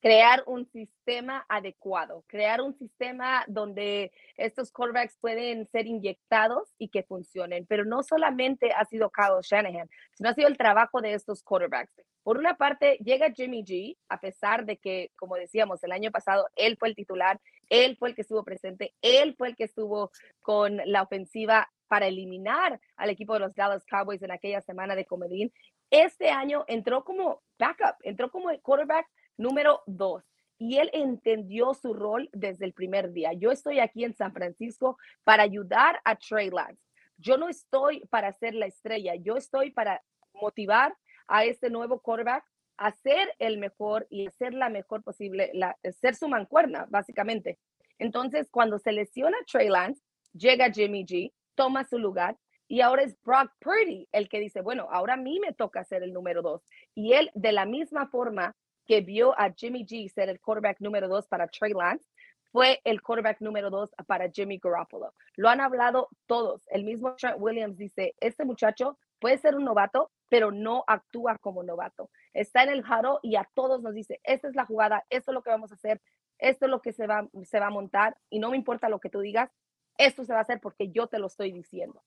Crear 0.00 0.42
un 0.46 0.66
sistema 0.66 1.44
adecuado, 1.48 2.24
crear 2.26 2.60
un 2.60 2.74
sistema 2.74 3.44
donde 3.48 4.12
estos 4.36 4.70
quarterbacks 4.70 5.16
pueden 5.20 5.66
ser 5.66 5.86
inyectados 5.86 6.74
y 6.78 6.88
que 6.88 7.02
funcionen. 7.02 7.66
Pero 7.66 7.84
no 7.84 8.02
solamente 8.02 8.72
ha 8.72 8.84
sido 8.84 9.10
Kyle 9.10 9.42
Shanahan, 9.42 9.88
sino 10.14 10.28
ha 10.28 10.34
sido 10.34 10.48
el 10.48 10.56
trabajo 10.56 11.00
de 11.00 11.14
estos 11.14 11.42
quarterbacks. 11.42 11.92
Por 12.22 12.38
una 12.38 12.56
parte, 12.56 12.98
llega 12.98 13.32
Jimmy 13.32 13.64
G, 13.64 13.96
a 14.08 14.20
pesar 14.20 14.66
de 14.66 14.76
que, 14.76 15.10
como 15.16 15.36
decíamos, 15.36 15.82
el 15.82 15.92
año 15.92 16.10
pasado 16.10 16.46
él 16.56 16.76
fue 16.78 16.88
el 16.88 16.94
titular, 16.94 17.40
él 17.70 17.96
fue 17.96 18.10
el 18.10 18.14
que 18.14 18.22
estuvo 18.22 18.44
presente, 18.44 18.94
él 19.02 19.34
fue 19.36 19.48
el 19.48 19.56
que 19.56 19.64
estuvo 19.64 20.10
con 20.42 20.80
la 20.84 21.02
ofensiva 21.02 21.70
para 21.88 22.06
eliminar 22.06 22.78
al 22.96 23.10
equipo 23.10 23.32
de 23.32 23.40
los 23.40 23.54
Dallas 23.54 23.86
Cowboys 23.86 24.22
en 24.22 24.30
aquella 24.30 24.60
semana 24.60 24.94
de 24.94 25.06
comedín. 25.06 25.52
Este 25.90 26.28
año 26.28 26.64
entró 26.68 27.02
como 27.02 27.40
backup, 27.58 27.96
entró 28.02 28.30
como 28.30 28.50
quarterback 28.60 29.06
Número 29.38 29.82
dos, 29.86 30.24
y 30.58 30.78
él 30.78 30.90
entendió 30.92 31.72
su 31.72 31.94
rol 31.94 32.28
desde 32.32 32.64
el 32.64 32.72
primer 32.72 33.12
día. 33.12 33.32
Yo 33.32 33.52
estoy 33.52 33.78
aquí 33.78 34.04
en 34.04 34.14
San 34.14 34.32
Francisco 34.32 34.98
para 35.24 35.44
ayudar 35.44 36.00
a 36.04 36.16
Trey 36.16 36.50
Lance. 36.50 36.82
Yo 37.16 37.36
no 37.36 37.48
estoy 37.48 38.00
para 38.10 38.32
ser 38.32 38.54
la 38.54 38.66
estrella, 38.66 39.14
yo 39.14 39.36
estoy 39.36 39.70
para 39.70 40.02
motivar 40.34 40.94
a 41.28 41.44
este 41.44 41.70
nuevo 41.70 42.00
quarterback 42.00 42.44
a 42.76 42.92
ser 42.92 43.34
el 43.38 43.58
mejor 43.58 44.06
y 44.10 44.26
hacer 44.26 44.54
la 44.54 44.68
mejor 44.68 45.02
posible, 45.02 45.50
la, 45.54 45.76
ser 46.00 46.14
su 46.14 46.28
mancuerna, 46.28 46.86
básicamente. 46.90 47.58
Entonces, 47.98 48.48
cuando 48.50 48.78
se 48.78 48.92
lesiona 48.92 49.36
Trey 49.50 49.68
Lance, 49.68 50.02
llega 50.32 50.70
Jimmy 50.70 51.04
G, 51.04 51.32
toma 51.54 51.84
su 51.84 51.98
lugar 51.98 52.36
y 52.68 52.80
ahora 52.80 53.02
es 53.02 53.16
Brock 53.22 53.50
Purdy 53.60 54.08
el 54.12 54.28
que 54.28 54.40
dice, 54.40 54.60
bueno, 54.60 54.88
ahora 54.90 55.14
a 55.14 55.16
mí 55.16 55.40
me 55.40 55.52
toca 55.52 55.84
ser 55.84 56.02
el 56.02 56.12
número 56.12 56.42
dos. 56.42 56.62
Y 56.94 57.14
él, 57.14 57.30
de 57.34 57.52
la 57.52 57.64
misma 57.64 58.08
forma, 58.08 58.54
que 58.88 59.02
vio 59.02 59.38
a 59.38 59.52
Jimmy 59.52 59.84
G 59.84 60.08
ser 60.08 60.30
el 60.30 60.40
quarterback 60.40 60.80
número 60.80 61.08
dos 61.08 61.28
para 61.28 61.46
Trey 61.46 61.74
Lance, 61.74 62.08
fue 62.50 62.80
el 62.84 63.02
quarterback 63.02 63.42
número 63.42 63.68
dos 63.68 63.90
para 64.06 64.30
Jimmy 64.30 64.58
Garoppolo. 64.58 65.14
Lo 65.36 65.50
han 65.50 65.60
hablado 65.60 66.08
todos. 66.26 66.66
El 66.68 66.84
mismo 66.84 67.14
Trent 67.16 67.36
Williams 67.38 67.76
dice, 67.76 68.14
este 68.18 68.46
muchacho 68.46 68.98
puede 69.20 69.36
ser 69.36 69.54
un 69.56 69.64
novato, 69.64 70.10
pero 70.30 70.50
no 70.50 70.84
actúa 70.86 71.36
como 71.36 71.62
novato. 71.62 72.10
Está 72.32 72.62
en 72.62 72.70
el 72.70 72.82
jaro 72.82 73.20
y 73.22 73.36
a 73.36 73.46
todos 73.54 73.82
nos 73.82 73.92
dice, 73.92 74.20
esta 74.24 74.48
es 74.48 74.56
la 74.56 74.64
jugada, 74.64 75.04
esto 75.10 75.32
es 75.32 75.34
lo 75.34 75.42
que 75.42 75.50
vamos 75.50 75.70
a 75.70 75.74
hacer, 75.74 76.00
esto 76.38 76.64
es 76.64 76.70
lo 76.70 76.80
que 76.80 76.94
se 76.94 77.06
va, 77.06 77.28
se 77.44 77.60
va 77.60 77.66
a 77.66 77.70
montar 77.70 78.16
y 78.30 78.38
no 78.38 78.50
me 78.50 78.56
importa 78.56 78.88
lo 78.88 79.00
que 79.00 79.10
tú 79.10 79.20
digas, 79.20 79.50
esto 79.98 80.24
se 80.24 80.32
va 80.32 80.38
a 80.38 80.42
hacer 80.42 80.60
porque 80.60 80.90
yo 80.90 81.08
te 81.08 81.18
lo 81.18 81.26
estoy 81.26 81.52
diciendo. 81.52 82.02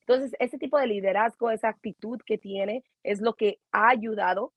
Entonces, 0.00 0.34
ese 0.40 0.58
tipo 0.58 0.78
de 0.78 0.88
liderazgo, 0.88 1.50
esa 1.50 1.68
actitud 1.68 2.20
que 2.26 2.38
tiene 2.38 2.82
es 3.04 3.20
lo 3.20 3.34
que 3.34 3.60
ha 3.70 3.88
ayudado 3.90 4.52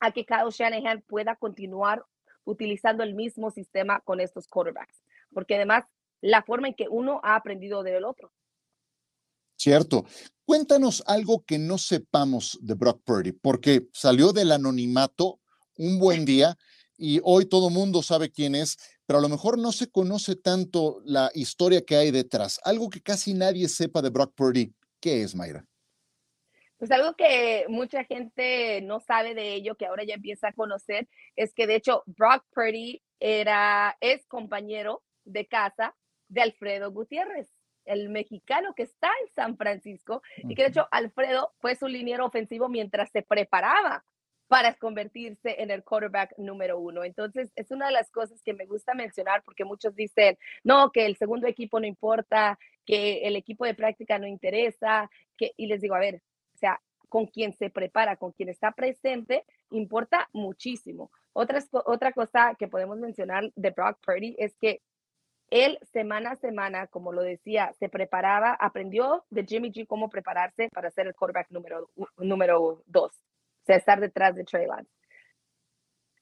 a 0.00 0.12
que 0.12 0.24
Kyle 0.24 0.50
Shanahan 0.50 1.02
pueda 1.06 1.36
continuar 1.36 2.04
utilizando 2.44 3.02
el 3.02 3.14
mismo 3.14 3.50
sistema 3.50 4.00
con 4.00 4.20
estos 4.20 4.48
quarterbacks, 4.48 5.02
porque 5.32 5.56
además 5.56 5.84
la 6.20 6.42
forma 6.42 6.68
en 6.68 6.74
que 6.74 6.88
uno 6.88 7.20
ha 7.22 7.36
aprendido 7.36 7.82
del 7.82 8.04
otro. 8.04 8.32
Cierto. 9.56 10.04
Cuéntanos 10.44 11.02
algo 11.06 11.44
que 11.44 11.58
no 11.58 11.78
sepamos 11.78 12.58
de 12.60 12.74
Brock 12.74 13.02
Purdy, 13.04 13.32
porque 13.32 13.88
salió 13.92 14.32
del 14.32 14.52
anonimato 14.52 15.40
un 15.76 15.98
buen 15.98 16.24
día 16.24 16.56
y 16.96 17.20
hoy 17.24 17.46
todo 17.46 17.70
mundo 17.70 18.02
sabe 18.02 18.30
quién 18.30 18.54
es, 18.54 18.76
pero 19.06 19.18
a 19.18 19.22
lo 19.22 19.28
mejor 19.28 19.58
no 19.58 19.72
se 19.72 19.90
conoce 19.90 20.36
tanto 20.36 21.00
la 21.04 21.30
historia 21.34 21.84
que 21.84 21.96
hay 21.96 22.10
detrás. 22.10 22.60
Algo 22.64 22.90
que 22.90 23.00
casi 23.00 23.34
nadie 23.34 23.68
sepa 23.68 24.02
de 24.02 24.10
Brock 24.10 24.34
Purdy. 24.34 24.74
¿Qué 25.00 25.22
es, 25.22 25.34
Mayra? 25.34 25.66
Pues 26.84 27.00
algo 27.00 27.14
que 27.16 27.64
mucha 27.70 28.04
gente 28.04 28.82
no 28.82 29.00
sabe 29.00 29.32
de 29.32 29.54
ello, 29.54 29.74
que 29.74 29.86
ahora 29.86 30.04
ya 30.04 30.16
empieza 30.16 30.48
a 30.48 30.52
conocer, 30.52 31.08
es 31.34 31.54
que 31.54 31.66
de 31.66 31.76
hecho 31.76 32.02
Brock 32.04 32.44
Purdy 32.54 33.02
era, 33.18 33.96
es 34.02 34.26
compañero 34.26 35.02
de 35.24 35.46
casa 35.46 35.96
de 36.28 36.42
Alfredo 36.42 36.92
Gutiérrez. 36.92 37.48
el 37.86 38.10
mexicano 38.10 38.74
que 38.74 38.82
está 38.82 39.08
en 39.22 39.32
San 39.32 39.56
Francisco 39.56 40.20
y 40.36 40.54
que 40.54 40.64
de 40.64 40.68
hecho 40.68 40.86
Alfredo 40.90 41.54
fue 41.58 41.74
su 41.74 41.88
liniero 41.88 42.26
ofensivo 42.26 42.68
mientras 42.68 43.10
se 43.12 43.22
preparaba 43.22 44.04
para 44.46 44.74
convertirse 44.74 45.62
en 45.62 45.70
el 45.70 45.84
quarterback 45.84 46.34
número 46.36 46.78
uno. 46.78 47.02
Entonces, 47.02 47.50
es 47.56 47.70
una 47.70 47.86
de 47.86 47.92
las 47.92 48.10
cosas 48.10 48.42
que 48.42 48.52
me 48.52 48.66
gusta 48.66 48.92
mencionar 48.92 49.42
porque 49.42 49.64
muchos 49.64 49.96
dicen, 49.96 50.36
no, 50.62 50.92
que 50.92 51.06
el 51.06 51.16
segundo 51.16 51.46
equipo 51.46 51.80
no 51.80 51.86
importa, 51.86 52.58
que 52.84 53.22
el 53.26 53.36
equipo 53.36 53.64
de 53.64 53.72
práctica 53.72 54.18
no 54.18 54.26
interesa, 54.26 55.10
que, 55.38 55.52
y 55.56 55.66
les 55.66 55.80
digo, 55.80 55.94
a 55.94 56.00
ver, 56.00 56.20
con 57.08 57.26
quien 57.26 57.52
se 57.52 57.70
prepara, 57.70 58.16
con 58.16 58.32
quien 58.32 58.48
está 58.48 58.72
presente, 58.72 59.44
importa 59.70 60.28
muchísimo. 60.32 61.10
Otra, 61.32 61.60
otra 61.86 62.12
cosa 62.12 62.54
que 62.58 62.68
podemos 62.68 62.98
mencionar 62.98 63.50
de 63.54 63.70
Brock 63.70 63.98
Purdy 64.04 64.34
es 64.38 64.56
que 64.56 64.82
él 65.50 65.78
semana 65.92 66.32
a 66.32 66.36
semana, 66.36 66.86
como 66.88 67.12
lo 67.12 67.22
decía, 67.22 67.72
se 67.78 67.88
preparaba, 67.88 68.54
aprendió 68.54 69.24
de 69.30 69.44
Jimmy 69.44 69.70
G 69.70 69.86
cómo 69.86 70.08
prepararse 70.08 70.68
para 70.72 70.90
ser 70.90 71.06
el 71.06 71.14
quarterback 71.14 71.50
número, 71.50 71.90
número 72.16 72.82
dos, 72.86 73.12
o 73.12 73.64
sea, 73.66 73.76
estar 73.76 74.00
detrás 74.00 74.34
de 74.34 74.44
Trey 74.44 74.66
Lance. 74.66 74.90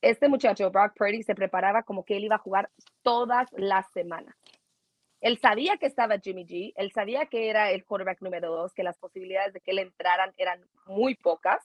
Este 0.02 0.28
muchacho, 0.28 0.70
Brock 0.70 0.94
Purdy, 0.96 1.22
se 1.22 1.34
preparaba 1.34 1.84
como 1.84 2.04
que 2.04 2.16
él 2.16 2.24
iba 2.24 2.34
a 2.34 2.40
jugar 2.40 2.68
todas 3.02 3.48
las 3.52 3.90
semanas. 3.92 4.34
Él 5.22 5.38
sabía 5.38 5.76
que 5.76 5.86
estaba 5.86 6.18
Jimmy 6.18 6.44
G, 6.44 6.72
él 6.76 6.90
sabía 6.92 7.26
que 7.26 7.48
era 7.48 7.70
el 7.70 7.84
quarterback 7.84 8.20
número 8.20 8.50
dos, 8.50 8.74
que 8.74 8.82
las 8.82 8.98
posibilidades 8.98 9.54
de 9.54 9.60
que 9.60 9.70
él 9.70 9.78
entraran 9.78 10.32
eran 10.36 10.60
muy 10.84 11.14
pocas. 11.14 11.62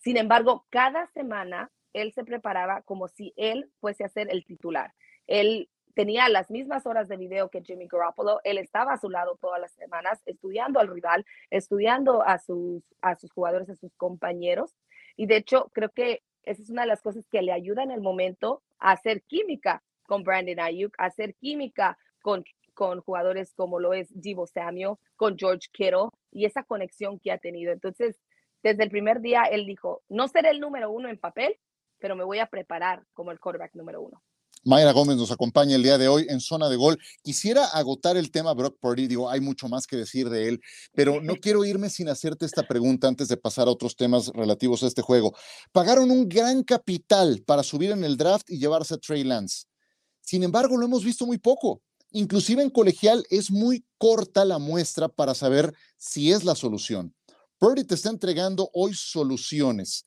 Sin 0.00 0.16
embargo, 0.16 0.66
cada 0.68 1.06
semana 1.12 1.70
él 1.92 2.12
se 2.12 2.24
preparaba 2.24 2.82
como 2.82 3.06
si 3.06 3.32
él 3.36 3.70
fuese 3.80 4.02
a 4.02 4.08
ser 4.08 4.28
el 4.32 4.44
titular. 4.44 4.92
Él 5.28 5.70
tenía 5.94 6.28
las 6.28 6.50
mismas 6.50 6.84
horas 6.84 7.06
de 7.06 7.16
video 7.16 7.50
que 7.50 7.62
Jimmy 7.62 7.86
Garoppolo. 7.86 8.40
Él 8.42 8.58
estaba 8.58 8.94
a 8.94 8.98
su 8.98 9.08
lado 9.08 9.38
todas 9.40 9.60
las 9.60 9.72
semanas, 9.74 10.20
estudiando 10.26 10.80
al 10.80 10.88
rival, 10.88 11.24
estudiando 11.50 12.22
a 12.22 12.38
sus, 12.38 12.82
a 13.00 13.14
sus 13.14 13.30
jugadores, 13.30 13.70
a 13.70 13.76
sus 13.76 13.94
compañeros. 13.94 14.74
Y 15.16 15.26
de 15.26 15.36
hecho, 15.36 15.70
creo 15.72 15.90
que 15.90 16.22
esa 16.42 16.62
es 16.62 16.70
una 16.70 16.82
de 16.82 16.88
las 16.88 17.02
cosas 17.02 17.24
que 17.30 17.42
le 17.42 17.52
ayuda 17.52 17.84
en 17.84 17.92
el 17.92 18.00
momento 18.00 18.62
a 18.80 18.90
hacer 18.90 19.22
química 19.22 19.84
con 20.02 20.24
Brandon 20.24 20.58
Ayuk, 20.58 20.94
a 20.98 21.04
hacer 21.04 21.36
química 21.36 21.96
con 22.22 22.44
con 22.74 23.00
jugadores 23.00 23.52
como 23.54 23.80
lo 23.80 23.92
es 23.92 24.08
Divo 24.10 24.46
Samuel, 24.46 24.96
con 25.16 25.36
George 25.38 25.68
Kittle 25.72 26.08
y 26.30 26.46
esa 26.46 26.62
conexión 26.62 27.18
que 27.18 27.32
ha 27.32 27.38
tenido. 27.38 27.72
Entonces, 27.72 28.18
desde 28.62 28.84
el 28.84 28.90
primer 28.90 29.20
día, 29.20 29.42
él 29.44 29.66
dijo, 29.66 30.02
no 30.08 30.28
seré 30.28 30.50
el 30.50 30.60
número 30.60 30.90
uno 30.90 31.08
en 31.08 31.18
papel, 31.18 31.58
pero 31.98 32.16
me 32.16 32.24
voy 32.24 32.38
a 32.38 32.46
preparar 32.46 33.04
como 33.12 33.30
el 33.30 33.40
quarterback 33.40 33.74
número 33.74 34.00
uno. 34.00 34.22
Mayra 34.64 34.92
Gómez 34.92 35.16
nos 35.16 35.32
acompaña 35.32 35.74
el 35.74 35.82
día 35.82 35.98
de 35.98 36.06
hoy 36.06 36.26
en 36.28 36.40
Zona 36.40 36.68
de 36.68 36.76
Gol. 36.76 36.96
Quisiera 37.22 37.66
agotar 37.66 38.16
el 38.16 38.30
tema 38.30 38.54
Brock 38.54 38.78
Purdy, 38.78 39.08
digo, 39.08 39.28
hay 39.28 39.40
mucho 39.40 39.68
más 39.68 39.88
que 39.88 39.96
decir 39.96 40.30
de 40.30 40.48
él, 40.48 40.60
pero 40.94 41.20
no 41.22 41.34
quiero 41.36 41.64
irme 41.64 41.90
sin 41.90 42.08
hacerte 42.08 42.46
esta 42.46 42.62
pregunta 42.62 43.08
antes 43.08 43.26
de 43.26 43.36
pasar 43.36 43.66
a 43.66 43.72
otros 43.72 43.96
temas 43.96 44.28
relativos 44.28 44.84
a 44.84 44.86
este 44.86 45.02
juego. 45.02 45.34
Pagaron 45.72 46.12
un 46.12 46.28
gran 46.28 46.62
capital 46.62 47.42
para 47.44 47.64
subir 47.64 47.90
en 47.90 48.04
el 48.04 48.16
draft 48.16 48.48
y 48.50 48.58
llevarse 48.58 48.94
a 48.94 48.98
Trey 48.98 49.24
Lance. 49.24 49.64
Sin 50.20 50.44
embargo, 50.44 50.76
lo 50.76 50.86
hemos 50.86 51.04
visto 51.04 51.26
muy 51.26 51.38
poco. 51.38 51.82
Inclusive 52.12 52.62
en 52.62 52.70
colegial 52.70 53.24
es 53.30 53.50
muy 53.50 53.84
corta 53.96 54.44
la 54.44 54.58
muestra 54.58 55.08
para 55.08 55.34
saber 55.34 55.72
si 55.96 56.30
es 56.30 56.44
la 56.44 56.54
solución. 56.54 57.14
Purdy 57.58 57.84
te 57.84 57.94
está 57.94 58.10
entregando 58.10 58.68
hoy 58.74 58.92
soluciones. 58.92 60.06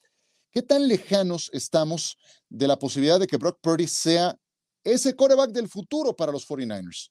¿Qué 0.52 0.62
tan 0.62 0.88
lejanos 0.88 1.50
estamos 1.52 2.18
de 2.48 2.68
la 2.68 2.78
posibilidad 2.78 3.20
de 3.20 3.28
que 3.28 3.38
Brock 3.38 3.60
Purdy 3.60 3.88
sea 3.88 4.36
ese 4.84 5.16
quarterback 5.16 5.50
del 5.50 5.68
futuro 5.68 6.16
para 6.16 6.32
los 6.32 6.48
49ers? 6.48 7.10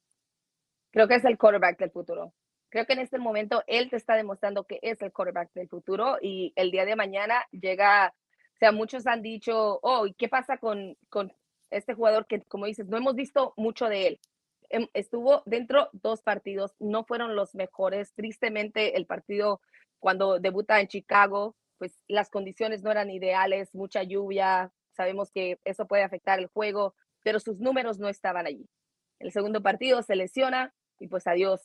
Creo 0.92 1.08
que 1.08 1.16
es 1.16 1.24
el 1.24 1.36
quarterback 1.36 1.78
del 1.78 1.90
futuro. 1.90 2.32
Creo 2.68 2.86
que 2.86 2.92
en 2.92 3.00
este 3.00 3.18
momento 3.18 3.64
él 3.66 3.90
te 3.90 3.96
está 3.96 4.14
demostrando 4.14 4.64
que 4.64 4.78
es 4.80 5.02
el 5.02 5.12
quarterback 5.12 5.52
del 5.54 5.68
futuro 5.68 6.18
y 6.22 6.52
el 6.54 6.70
día 6.70 6.84
de 6.84 6.94
mañana 6.94 7.44
llega, 7.50 8.14
o 8.54 8.58
sea, 8.58 8.70
muchos 8.70 9.06
han 9.06 9.22
dicho, 9.22 9.80
oh, 9.82 10.06
¿y 10.06 10.14
qué 10.14 10.28
pasa 10.28 10.58
con, 10.58 10.96
con 11.08 11.32
este 11.70 11.94
jugador 11.94 12.26
que, 12.26 12.42
como 12.42 12.66
dices, 12.66 12.86
no 12.86 12.96
hemos 12.96 13.16
visto 13.16 13.54
mucho 13.56 13.86
de 13.86 14.06
él? 14.06 14.20
Em, 14.71 14.88
estuvo 14.94 15.42
dentro 15.47 15.88
dos 15.92 16.23
partidos, 16.23 16.75
no 16.78 17.04
fueron 17.04 17.37
los 17.37 17.54
mejores. 17.54 18.12
Tristemente, 18.14 18.97
el 18.97 19.06
partido 19.06 19.61
cuando 19.99 20.38
debuta 20.38 20.80
en 20.80 20.88
Chicago, 20.88 21.56
pues 21.78 21.99
las 22.09 22.30
condiciones 22.30 22.83
no 22.83 22.90
eran 22.90 23.11
ideales, 23.11 23.75
mucha 23.75 24.02
lluvia, 24.02 24.73
sabemos 24.92 25.30
que 25.30 25.59
eso 25.64 25.87
puede 25.87 26.02
afectar 26.02 26.38
el 26.38 26.47
juego, 26.49 26.94
pero 27.23 27.40
sus 27.40 27.59
números 27.59 27.99
no 27.99 28.09
estaban 28.09 28.47
allí. 28.47 28.68
El 29.18 29.33
segundo 29.33 29.62
partido 29.62 30.02
se 30.02 30.16
lesiona 30.16 30.75
y 30.99 31.09
pues 31.09 31.26
adiós 31.26 31.61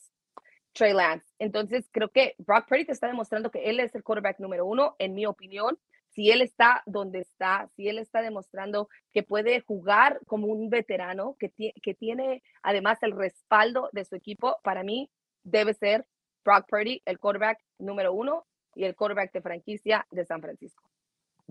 Trey 0.72 0.92
Lance. 0.92 1.26
Entonces 1.38 1.88
creo 1.92 2.08
que 2.10 2.34
Brock 2.38 2.68
Purdy 2.68 2.86
te 2.86 2.92
está 2.92 3.06
demostrando 3.06 3.50
que 3.50 3.68
él 3.70 3.80
es 3.80 3.94
el 3.94 4.02
quarterback 4.02 4.38
número 4.38 4.66
uno, 4.66 4.96
en 4.98 5.14
mi 5.14 5.26
opinión, 5.26 5.78
si 6.12 6.30
él 6.30 6.42
está 6.42 6.82
donde 6.86 7.20
está, 7.20 7.70
si 7.76 7.88
él 7.88 7.98
está 7.98 8.22
demostrando 8.22 8.88
que 9.12 9.22
puede 9.22 9.60
jugar 9.60 10.20
como 10.26 10.48
un 10.48 10.70
veterano, 10.70 11.36
que, 11.38 11.52
que 11.82 11.94
tiene 11.94 12.42
además 12.62 12.98
el 13.02 13.12
respaldo 13.12 13.88
de 13.92 14.04
su 14.04 14.16
equipo, 14.16 14.56
para 14.62 14.82
mí 14.82 15.10
debe 15.42 15.74
ser 15.74 16.06
Brock 16.44 16.66
Purdy, 16.68 17.02
el 17.04 17.18
quarterback 17.18 17.58
número 17.78 18.12
uno 18.12 18.46
y 18.74 18.84
el 18.84 18.94
quarterback 18.94 19.32
de 19.32 19.42
franquicia 19.42 20.06
de 20.10 20.24
San 20.24 20.40
Francisco. 20.40 20.82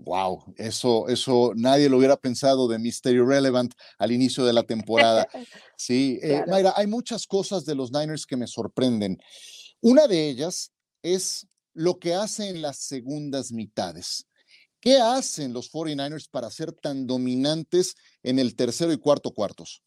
Wow, 0.04 0.54
eso, 0.56 1.08
eso 1.08 1.52
nadie 1.54 1.88
lo 1.88 1.98
hubiera 1.98 2.16
pensado 2.16 2.68
de 2.68 2.78
Mystery 2.78 3.20
Relevant 3.20 3.74
al 3.98 4.12
inicio 4.12 4.44
de 4.44 4.52
la 4.52 4.62
temporada. 4.62 5.28
Sí, 5.76 6.20
eh, 6.22 6.44
Mayra, 6.46 6.74
hay 6.76 6.86
muchas 6.86 7.26
cosas 7.26 7.64
de 7.64 7.74
los 7.74 7.90
Niners 7.90 8.26
que 8.26 8.36
me 8.36 8.46
sorprenden. 8.46 9.18
Una 9.80 10.06
de 10.06 10.28
ellas 10.28 10.72
es 11.02 11.48
lo 11.72 11.98
que 11.98 12.12
hacen 12.12 12.60
las 12.60 12.80
segundas 12.80 13.50
mitades. 13.50 14.26
¿Qué 14.80 14.96
hacen 14.96 15.52
los 15.52 15.70
49ers 15.70 16.30
para 16.30 16.50
ser 16.50 16.72
tan 16.72 17.06
dominantes 17.06 17.94
en 18.22 18.38
el 18.38 18.56
tercero 18.56 18.92
y 18.92 18.98
cuarto 18.98 19.32
cuartos? 19.32 19.82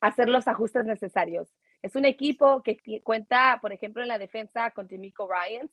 Hacer 0.00 0.28
los 0.28 0.46
ajustes 0.46 0.84
necesarios. 0.84 1.48
Es 1.82 1.96
un 1.96 2.04
equipo 2.04 2.62
que 2.62 2.78
cuenta, 3.02 3.58
por 3.60 3.72
ejemplo, 3.72 4.02
en 4.02 4.08
la 4.08 4.18
defensa 4.18 4.70
con 4.70 4.86
Demico 4.86 5.28
Ryans 5.28 5.72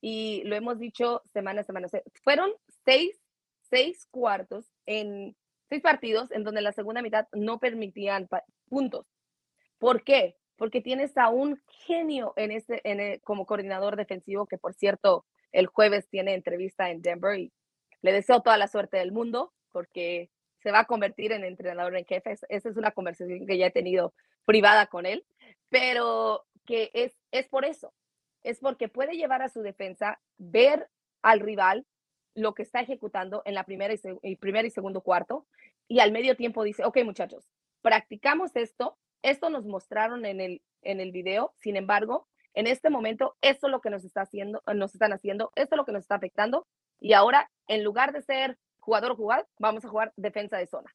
y 0.00 0.42
lo 0.44 0.56
hemos 0.56 0.78
dicho 0.78 1.22
semana 1.32 1.60
a 1.60 1.64
semana. 1.64 1.88
Fueron 2.24 2.50
seis, 2.84 3.18
seis 3.68 4.06
cuartos 4.10 4.66
en 4.86 5.36
seis 5.68 5.82
partidos 5.82 6.30
en 6.30 6.42
donde 6.44 6.62
la 6.62 6.72
segunda 6.72 7.02
mitad 7.02 7.26
no 7.32 7.58
permitían 7.58 8.28
puntos. 8.68 9.06
¿Por 9.78 10.04
qué? 10.04 10.36
Porque 10.56 10.80
tienes 10.80 11.16
a 11.18 11.28
un 11.28 11.60
genio 11.86 12.32
en 12.36 12.50
ese, 12.50 12.80
en 12.84 13.20
como 13.20 13.44
coordinador 13.44 13.96
defensivo 13.96 14.46
que, 14.46 14.56
por 14.56 14.72
cierto, 14.72 15.26
el 15.52 15.66
jueves 15.66 16.08
tiene 16.08 16.34
entrevista 16.34 16.90
en 16.90 17.02
Denver 17.02 17.38
y 17.38 17.52
le 18.02 18.12
deseo 18.12 18.42
toda 18.42 18.58
la 18.58 18.68
suerte 18.68 18.98
del 18.98 19.12
mundo 19.12 19.52
porque 19.72 20.30
se 20.62 20.72
va 20.72 20.80
a 20.80 20.86
convertir 20.86 21.32
en 21.32 21.44
entrenador 21.44 21.96
en 21.96 22.04
jefe. 22.04 22.32
Esa 22.48 22.68
es 22.68 22.76
una 22.76 22.90
conversación 22.90 23.46
que 23.46 23.58
ya 23.58 23.66
he 23.66 23.70
tenido 23.70 24.14
privada 24.44 24.86
con 24.86 25.06
él, 25.06 25.24
pero 25.68 26.44
que 26.64 26.90
es, 26.94 27.16
es 27.30 27.48
por 27.48 27.64
eso, 27.64 27.92
es 28.42 28.60
porque 28.60 28.88
puede 28.88 29.16
llevar 29.16 29.42
a 29.42 29.48
su 29.48 29.62
defensa, 29.62 30.20
ver 30.38 30.88
al 31.22 31.40
rival 31.40 31.86
lo 32.34 32.54
que 32.54 32.62
está 32.62 32.80
ejecutando 32.80 33.42
en 33.44 33.54
la 33.54 33.64
primera 33.64 33.94
y, 34.22 34.36
primer 34.36 34.66
y 34.66 34.70
segundo 34.70 35.00
cuarto 35.00 35.46
y 35.88 36.00
al 36.00 36.12
medio 36.12 36.36
tiempo 36.36 36.62
dice, 36.62 36.84
ok 36.84 36.98
muchachos, 37.04 37.50
practicamos 37.82 38.54
esto, 38.54 38.98
esto 39.22 39.50
nos 39.50 39.64
mostraron 39.64 40.26
en 40.26 40.40
el, 40.40 40.62
en 40.82 41.00
el 41.00 41.12
video, 41.12 41.54
sin 41.58 41.76
embargo, 41.76 42.28
en 42.56 42.66
este 42.66 42.88
momento, 42.88 43.36
esto 43.42 43.66
es 43.66 43.70
lo 43.70 43.82
que 43.82 43.90
nos 43.90 44.02
está 44.02 44.22
haciendo, 44.22 44.62
nos 44.74 44.94
están 44.94 45.12
haciendo, 45.12 45.52
esto 45.56 45.74
es 45.74 45.76
lo 45.76 45.84
que 45.84 45.92
nos 45.92 46.00
está 46.02 46.14
afectando. 46.14 46.66
Y 46.98 47.12
ahora, 47.12 47.50
en 47.68 47.84
lugar 47.84 48.14
de 48.14 48.22
ser 48.22 48.58
jugador 48.78 49.12
o 49.12 49.16
jugar, 49.16 49.46
vamos 49.58 49.84
a 49.84 49.88
jugar 49.90 50.14
defensa 50.16 50.56
de 50.56 50.66
zona. 50.66 50.90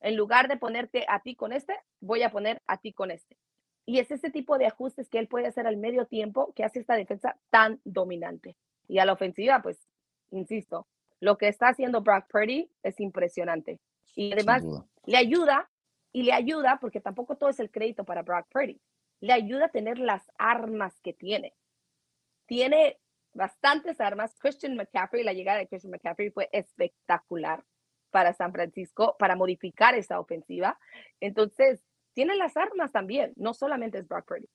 En 0.00 0.16
lugar 0.16 0.48
de 0.48 0.58
ponerte 0.58 1.06
a 1.08 1.20
ti 1.20 1.34
con 1.34 1.54
este, 1.54 1.74
voy 2.00 2.22
a 2.22 2.30
poner 2.30 2.60
a 2.66 2.76
ti 2.76 2.92
con 2.92 3.10
este. 3.10 3.38
Y 3.86 4.00
es 4.00 4.10
ese 4.10 4.30
tipo 4.30 4.58
de 4.58 4.66
ajustes 4.66 5.08
que 5.08 5.18
él 5.18 5.28
puede 5.28 5.46
hacer 5.46 5.66
al 5.66 5.78
medio 5.78 6.04
tiempo 6.04 6.52
que 6.54 6.62
hace 6.62 6.80
esta 6.80 6.94
defensa 6.94 7.38
tan 7.48 7.80
dominante. 7.84 8.54
Y 8.86 8.98
a 8.98 9.06
la 9.06 9.14
ofensiva, 9.14 9.62
pues, 9.62 9.88
insisto, 10.30 10.86
lo 11.20 11.38
que 11.38 11.48
está 11.48 11.68
haciendo 11.68 12.02
Brock 12.02 12.26
Purdy 12.30 12.70
es 12.82 13.00
impresionante. 13.00 13.80
Y 14.14 14.30
además 14.30 14.62
le 15.06 15.16
ayuda, 15.16 15.70
y 16.12 16.24
le 16.24 16.34
ayuda 16.34 16.78
porque 16.82 17.00
tampoco 17.00 17.36
todo 17.36 17.48
es 17.48 17.60
el 17.60 17.70
crédito 17.70 18.04
para 18.04 18.22
Brock 18.22 18.46
Purdy 18.50 18.78
le 19.20 19.32
ayuda 19.32 19.66
a 19.66 19.70
tener 19.70 19.98
las 19.98 20.22
armas 20.38 21.00
que 21.00 21.12
tiene. 21.12 21.54
Tiene 22.46 22.98
bastantes 23.34 24.00
armas. 24.00 24.34
Christian 24.38 24.76
McCaffrey, 24.76 25.24
la 25.24 25.32
llegada 25.32 25.58
de 25.58 25.68
Christian 25.68 25.92
McCaffrey 25.92 26.30
fue 26.30 26.48
espectacular 26.52 27.64
para 28.10 28.32
San 28.32 28.52
Francisco, 28.52 29.16
para 29.18 29.36
modificar 29.36 29.94
esa 29.94 30.18
ofensiva. 30.18 30.78
Entonces, 31.20 31.80
tiene 32.14 32.34
las 32.36 32.56
armas 32.56 32.90
también, 32.90 33.32
no 33.36 33.54
solamente 33.54 33.98
es 33.98 34.08
Brock 34.08 34.26
Purdy. 34.26 34.48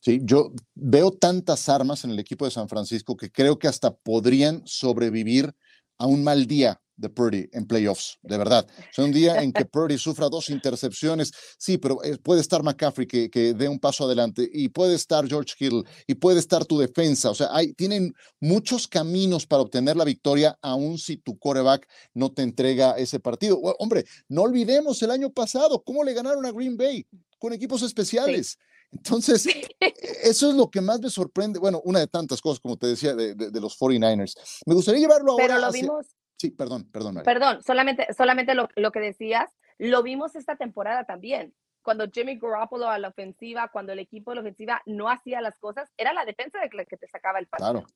Sí, 0.00 0.20
yo 0.22 0.52
veo 0.74 1.10
tantas 1.10 1.68
armas 1.68 2.04
en 2.04 2.10
el 2.10 2.18
equipo 2.18 2.44
de 2.44 2.50
San 2.50 2.68
Francisco 2.68 3.16
que 3.16 3.32
creo 3.32 3.58
que 3.58 3.66
hasta 3.66 3.96
podrían 3.96 4.62
sobrevivir 4.66 5.52
a 5.98 6.06
un 6.06 6.22
mal 6.22 6.46
día 6.46 6.80
de 7.02 7.10
Purdy 7.10 7.50
en 7.52 7.66
playoffs, 7.66 8.18
de 8.22 8.38
verdad. 8.38 8.66
Es 8.92 8.98
un 8.98 9.12
día 9.12 9.42
en 9.42 9.52
que 9.52 9.64
Purdy 9.72 9.98
sufra 9.98 10.28
dos 10.28 10.48
intercepciones, 10.48 11.32
sí, 11.58 11.76
pero 11.76 12.02
eh, 12.04 12.16
puede 12.16 12.40
estar 12.40 12.62
McCaffrey 12.62 13.06
que, 13.06 13.28
que 13.28 13.52
dé 13.52 13.68
un 13.68 13.78
paso 13.78 14.04
adelante 14.04 14.48
y 14.50 14.68
puede 14.68 14.94
estar 14.94 15.26
George 15.26 15.54
Hill 15.58 15.84
y 16.06 16.14
puede 16.14 16.38
estar 16.38 16.64
tu 16.64 16.78
defensa. 16.78 17.30
O 17.30 17.34
sea, 17.34 17.48
hay, 17.50 17.74
tienen 17.74 18.14
muchos 18.40 18.86
caminos 18.86 19.46
para 19.46 19.62
obtener 19.62 19.96
la 19.96 20.04
victoria, 20.04 20.56
aun 20.62 20.96
si 20.96 21.16
tu 21.16 21.38
coreback 21.38 21.88
no 22.14 22.32
te 22.32 22.42
entrega 22.42 22.92
ese 22.92 23.18
partido. 23.18 23.58
hombre, 23.78 24.04
no 24.28 24.42
olvidemos 24.42 25.02
el 25.02 25.10
año 25.10 25.30
pasado 25.30 25.82
cómo 25.82 26.04
le 26.04 26.14
ganaron 26.14 26.46
a 26.46 26.52
Green 26.52 26.76
Bay 26.76 27.04
con 27.38 27.52
equipos 27.52 27.82
especiales. 27.82 28.58
Entonces, 28.92 29.46
e, 29.46 29.74
eso 30.22 30.50
es 30.50 30.54
lo 30.54 30.70
que 30.70 30.80
más 30.80 31.00
me 31.00 31.10
sorprende. 31.10 31.58
Bueno, 31.58 31.80
una 31.84 31.98
de 31.98 32.06
tantas 32.06 32.40
cosas, 32.40 32.60
como 32.60 32.76
te 32.76 32.86
decía, 32.86 33.14
de, 33.14 33.34
de, 33.34 33.60
los 33.60 33.78
49ers. 33.78 34.34
Me 34.66 34.74
gustaría 34.74 35.00
llevarlo 35.00 35.32
ahora. 35.32 35.46
Pero 35.46 35.60
lo 35.60 35.72
vimos. 35.72 36.06
Sí, 36.42 36.50
perdón, 36.50 36.90
perdón. 36.90 37.22
Perdón, 37.24 37.62
solamente, 37.62 38.12
solamente 38.14 38.56
lo, 38.56 38.68
lo, 38.74 38.90
que 38.90 38.98
decías, 38.98 39.48
lo 39.78 40.02
vimos 40.02 40.34
esta 40.34 40.56
temporada 40.56 41.04
también. 41.04 41.54
Cuando 41.82 42.10
Jimmy 42.10 42.36
Garoppolo 42.36 42.88
a 42.88 42.98
la 42.98 43.10
ofensiva, 43.10 43.68
cuando 43.68 43.92
el 43.92 44.00
equipo 44.00 44.32
de 44.32 44.34
la 44.34 44.40
ofensiva 44.40 44.82
no 44.84 45.08
hacía 45.08 45.40
las 45.40 45.56
cosas, 45.58 45.88
era 45.96 46.12
la 46.12 46.24
defensa 46.24 46.58
la 46.72 46.84
que 46.84 46.96
te 46.96 47.06
sacaba 47.06 47.38
el 47.38 47.46
partido. 47.46 47.70
Claro. 47.74 47.86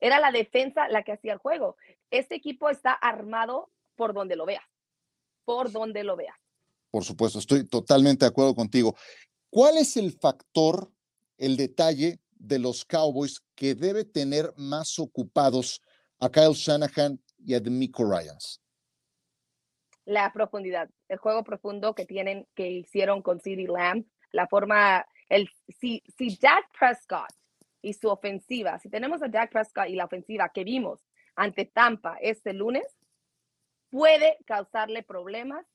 Era 0.00 0.20
la 0.20 0.32
defensa 0.32 0.88
la 0.88 1.02
que 1.02 1.12
hacía 1.12 1.34
el 1.34 1.38
juego. 1.38 1.76
Este 2.10 2.34
equipo 2.34 2.70
está 2.70 2.92
armado 2.92 3.70
por 3.94 4.14
donde 4.14 4.36
lo 4.36 4.46
veas. 4.46 4.64
Por 5.44 5.70
donde 5.70 6.02
lo 6.02 6.16
veas. 6.16 6.38
Por 6.90 7.04
supuesto, 7.04 7.40
estoy 7.40 7.68
totalmente 7.68 8.24
de 8.24 8.30
acuerdo 8.30 8.54
contigo. 8.54 8.96
¿Cuál 9.50 9.76
es 9.76 9.98
el 9.98 10.12
factor, 10.12 10.90
el 11.36 11.58
detalle 11.58 12.20
de 12.38 12.58
los 12.58 12.86
Cowboys 12.86 13.42
que 13.54 13.74
debe 13.74 14.06
tener 14.06 14.54
más 14.56 14.98
ocupados 14.98 15.82
a 16.20 16.30
Kyle 16.30 16.54
Shanahan 16.54 17.20
y 17.44 17.54
a 17.54 17.60
Demico 17.60 18.04
Ryans? 18.04 18.62
La 20.04 20.32
profundidad, 20.32 20.90
el 21.08 21.18
juego 21.18 21.44
profundo 21.44 21.94
que 21.94 22.04
tienen, 22.04 22.46
que 22.54 22.68
hicieron 22.68 23.22
con 23.22 23.40
CeeDee 23.40 23.68
Lamb, 23.68 24.04
la 24.32 24.48
forma, 24.48 25.06
el, 25.28 25.48
si, 25.78 26.02
si 26.16 26.36
Dak 26.40 26.66
Prescott 26.76 27.32
y 27.80 27.92
su 27.92 28.08
ofensiva, 28.08 28.78
si 28.78 28.88
tenemos 28.88 29.22
a 29.22 29.28
Dak 29.28 29.50
Prescott 29.50 29.88
y 29.88 29.94
la 29.94 30.06
ofensiva 30.06 30.48
que 30.48 30.64
vimos 30.64 31.00
ante 31.36 31.66
Tampa 31.66 32.16
este 32.20 32.52
lunes, 32.52 32.84
puede 33.90 34.38
causarle 34.46 35.02
problemas 35.02 35.66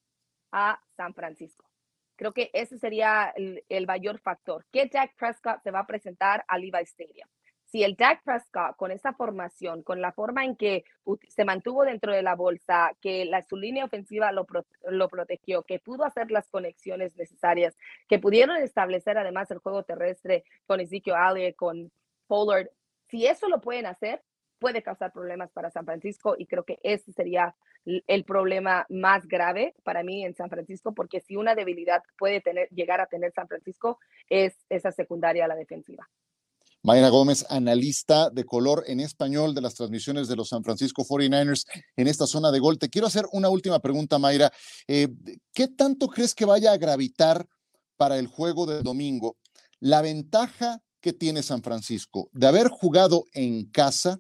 a 0.51 0.81
San 0.95 1.13
Francisco. 1.13 1.69
Creo 2.15 2.33
que 2.33 2.49
ese 2.53 2.79
sería 2.79 3.31
el, 3.35 3.85
mayor 3.85 4.19
factor. 4.19 4.65
¿Qué 4.71 4.89
Dak 4.91 5.15
Prescott 5.15 5.61
se 5.61 5.71
va 5.71 5.81
a 5.81 5.87
presentar 5.87 6.43
al 6.47 6.61
Levi 6.61 6.83
Stadium? 6.83 7.29
Si 7.69 7.83
el 7.83 7.95
Dak 7.95 8.23
Prescott 8.23 8.75
con 8.77 8.91
esa 8.91 9.13
formación, 9.13 9.83
con 9.83 10.01
la 10.01 10.11
forma 10.13 10.45
en 10.45 10.55
que 10.55 10.85
se 11.27 11.45
mantuvo 11.45 11.83
dentro 11.83 12.13
de 12.13 12.23
la 12.23 12.35
bolsa, 12.35 12.91
que 13.01 13.25
la, 13.25 13.41
su 13.43 13.57
línea 13.57 13.85
ofensiva 13.85 14.31
lo, 14.31 14.47
lo 14.83 15.09
protegió, 15.09 15.63
que 15.63 15.79
pudo 15.79 16.05
hacer 16.05 16.31
las 16.31 16.49
conexiones 16.49 17.15
necesarias, 17.15 17.77
que 18.07 18.19
pudieron 18.19 18.57
establecer 18.57 19.17
además 19.17 19.51
el 19.51 19.59
juego 19.59 19.83
terrestre 19.83 20.45
con 20.65 20.79
Ezekiel 20.79 21.15
Elliott, 21.29 21.55
con 21.55 21.91
Pollard, 22.27 22.69
si 23.09 23.25
eso 23.25 23.47
lo 23.47 23.61
pueden 23.61 23.85
hacer, 23.85 24.21
puede 24.59 24.81
causar 24.81 25.11
problemas 25.11 25.51
para 25.51 25.69
San 25.69 25.85
Francisco 25.85 26.35
y 26.37 26.45
creo 26.45 26.63
que 26.63 26.79
ese 26.83 27.11
sería 27.11 27.55
el 27.85 28.25
problema 28.25 28.85
más 28.89 29.27
grave 29.27 29.73
para 29.83 30.03
mí 30.03 30.25
en 30.25 30.35
San 30.35 30.49
Francisco, 30.49 30.93
porque 30.93 31.21
si 31.21 31.37
una 31.37 31.55
debilidad 31.55 32.03
puede 32.17 32.41
tener, 32.41 32.67
llegar 32.69 32.99
a 32.99 33.07
tener 33.07 33.31
San 33.31 33.47
Francisco 33.47 33.99
es 34.29 34.57
esa 34.69 34.91
secundaria 34.91 35.45
a 35.45 35.47
la 35.47 35.55
defensiva. 35.55 36.09
Mayra 36.83 37.09
Gómez, 37.09 37.45
analista 37.49 38.29
de 38.29 38.45
color 38.45 38.83
en 38.87 38.99
español 38.99 39.53
de 39.53 39.61
las 39.61 39.75
transmisiones 39.75 40.27
de 40.27 40.35
los 40.35 40.49
San 40.49 40.63
Francisco 40.63 41.03
49ers 41.03 41.65
en 41.95 42.07
esta 42.07 42.27
zona 42.27 42.51
de 42.51 42.59
gol. 42.59 42.77
Te 42.77 42.89
quiero 42.89 43.07
hacer 43.07 43.25
una 43.31 43.49
última 43.49 43.79
pregunta, 43.79 44.19
Mayra. 44.19 44.51
Eh, 44.87 45.09
¿Qué 45.53 45.67
tanto 45.67 46.07
crees 46.07 46.33
que 46.33 46.45
vaya 46.45 46.71
a 46.71 46.77
gravitar 46.77 47.47
para 47.97 48.17
el 48.19 48.27
juego 48.27 48.65
del 48.65 48.83
domingo 48.83 49.37
la 49.79 50.01
ventaja 50.01 50.81
que 51.01 51.13
tiene 51.13 51.43
San 51.43 51.61
Francisco 51.61 52.29
de 52.33 52.47
haber 52.47 52.69
jugado 52.69 53.25
en 53.33 53.65
casa 53.69 54.19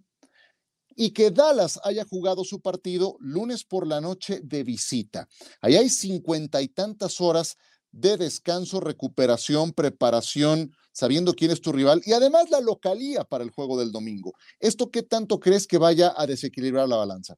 y 0.95 1.11
que 1.11 1.29
Dallas 1.29 1.79
haya 1.83 2.05
jugado 2.05 2.43
su 2.43 2.59
partido 2.59 3.17
lunes 3.19 3.63
por 3.63 3.85
la 3.85 4.01
noche 4.01 4.41
de 4.43 4.63
visita. 4.63 5.27
Ahí 5.61 5.75
hay 5.75 5.89
cincuenta 5.89 6.61
y 6.61 6.69
tantas 6.69 7.21
horas 7.21 7.55
de 7.97 8.15
descanso, 8.15 8.79
recuperación, 8.79 9.73
preparación, 9.73 10.71
sabiendo 10.91 11.33
quién 11.33 11.49
es 11.49 11.61
tu 11.61 11.71
rival 11.71 12.01
y 12.05 12.13
además 12.13 12.49
la 12.51 12.61
localía 12.61 13.23
para 13.23 13.43
el 13.43 13.49
juego 13.49 13.79
del 13.79 13.91
domingo. 13.91 14.33
¿Esto 14.59 14.91
qué 14.91 15.01
tanto 15.01 15.39
crees 15.39 15.65
que 15.65 15.79
vaya 15.79 16.13
a 16.15 16.27
desequilibrar 16.27 16.87
la 16.87 16.97
balanza? 16.97 17.35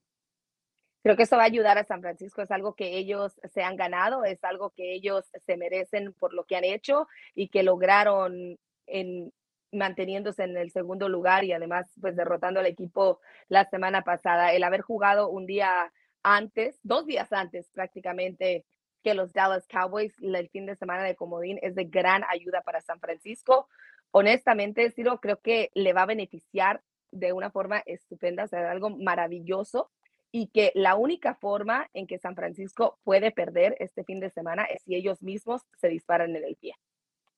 Creo 1.01 1.15
que 1.15 1.23
eso 1.23 1.37
va 1.37 1.43
a 1.43 1.45
ayudar 1.45 1.77
a 1.77 1.85
San 1.85 2.01
Francisco, 2.01 2.41
es 2.41 2.51
algo 2.51 2.75
que 2.75 2.97
ellos 2.97 3.39
se 3.53 3.63
han 3.63 3.77
ganado, 3.77 4.25
es 4.25 4.43
algo 4.43 4.71
que 4.71 4.93
ellos 4.93 5.25
se 5.45 5.55
merecen 5.55 6.13
por 6.13 6.33
lo 6.33 6.43
que 6.43 6.57
han 6.57 6.65
hecho 6.65 7.07
y 7.35 7.47
que 7.47 7.63
lograron 7.63 8.59
en, 8.85 9.31
manteniéndose 9.71 10.43
en 10.43 10.57
el 10.57 10.71
segundo 10.71 11.07
lugar 11.07 11.45
y 11.45 11.53
además 11.53 11.87
pues 12.01 12.17
derrotando 12.17 12.59
al 12.59 12.65
equipo 12.65 13.21
la 13.47 13.69
semana 13.69 14.03
pasada. 14.03 14.51
El 14.51 14.63
haber 14.63 14.81
jugado 14.81 15.29
un 15.29 15.45
día 15.45 15.93
antes, 16.21 16.79
dos 16.83 17.05
días 17.05 17.31
antes 17.31 17.69
prácticamente 17.71 18.65
que 19.03 19.13
los 19.13 19.33
Dallas 19.33 19.67
Cowboys 19.67 20.13
el 20.21 20.49
fin 20.49 20.65
de 20.65 20.75
semana 20.75 21.03
de 21.03 21.15
Comodín 21.15 21.59
es 21.61 21.75
de 21.75 21.85
gran 21.85 22.23
ayuda 22.29 22.61
para 22.61 22.81
San 22.81 22.99
Francisco. 22.99 23.67
Honestamente, 24.11 24.91
Ciro, 24.91 25.19
creo 25.19 25.39
que 25.41 25.71
le 25.73 25.93
va 25.93 26.03
a 26.03 26.07
beneficiar 26.07 26.81
de 27.11 27.33
una 27.33 27.51
forma 27.51 27.81
estupenda, 27.85 28.43
o 28.43 28.47
sea, 28.47 28.69
algo 28.71 28.89
maravilloso 28.89 29.89
y 30.31 30.47
que 30.47 30.71
la 30.75 30.95
única 30.95 31.35
forma 31.35 31.89
en 31.93 32.05
que 32.05 32.19
San 32.19 32.35
Francisco 32.35 32.99
puede 33.03 33.31
perder 33.31 33.75
este 33.79 34.03
fin 34.03 34.19
de 34.19 34.29
semana 34.29 34.63
es 34.65 34.83
si 34.83 34.95
ellos 34.95 35.23
mismos 35.23 35.63
se 35.77 35.89
disparan 35.89 36.35
en 36.35 36.43
el 36.43 36.55
pie. 36.55 36.75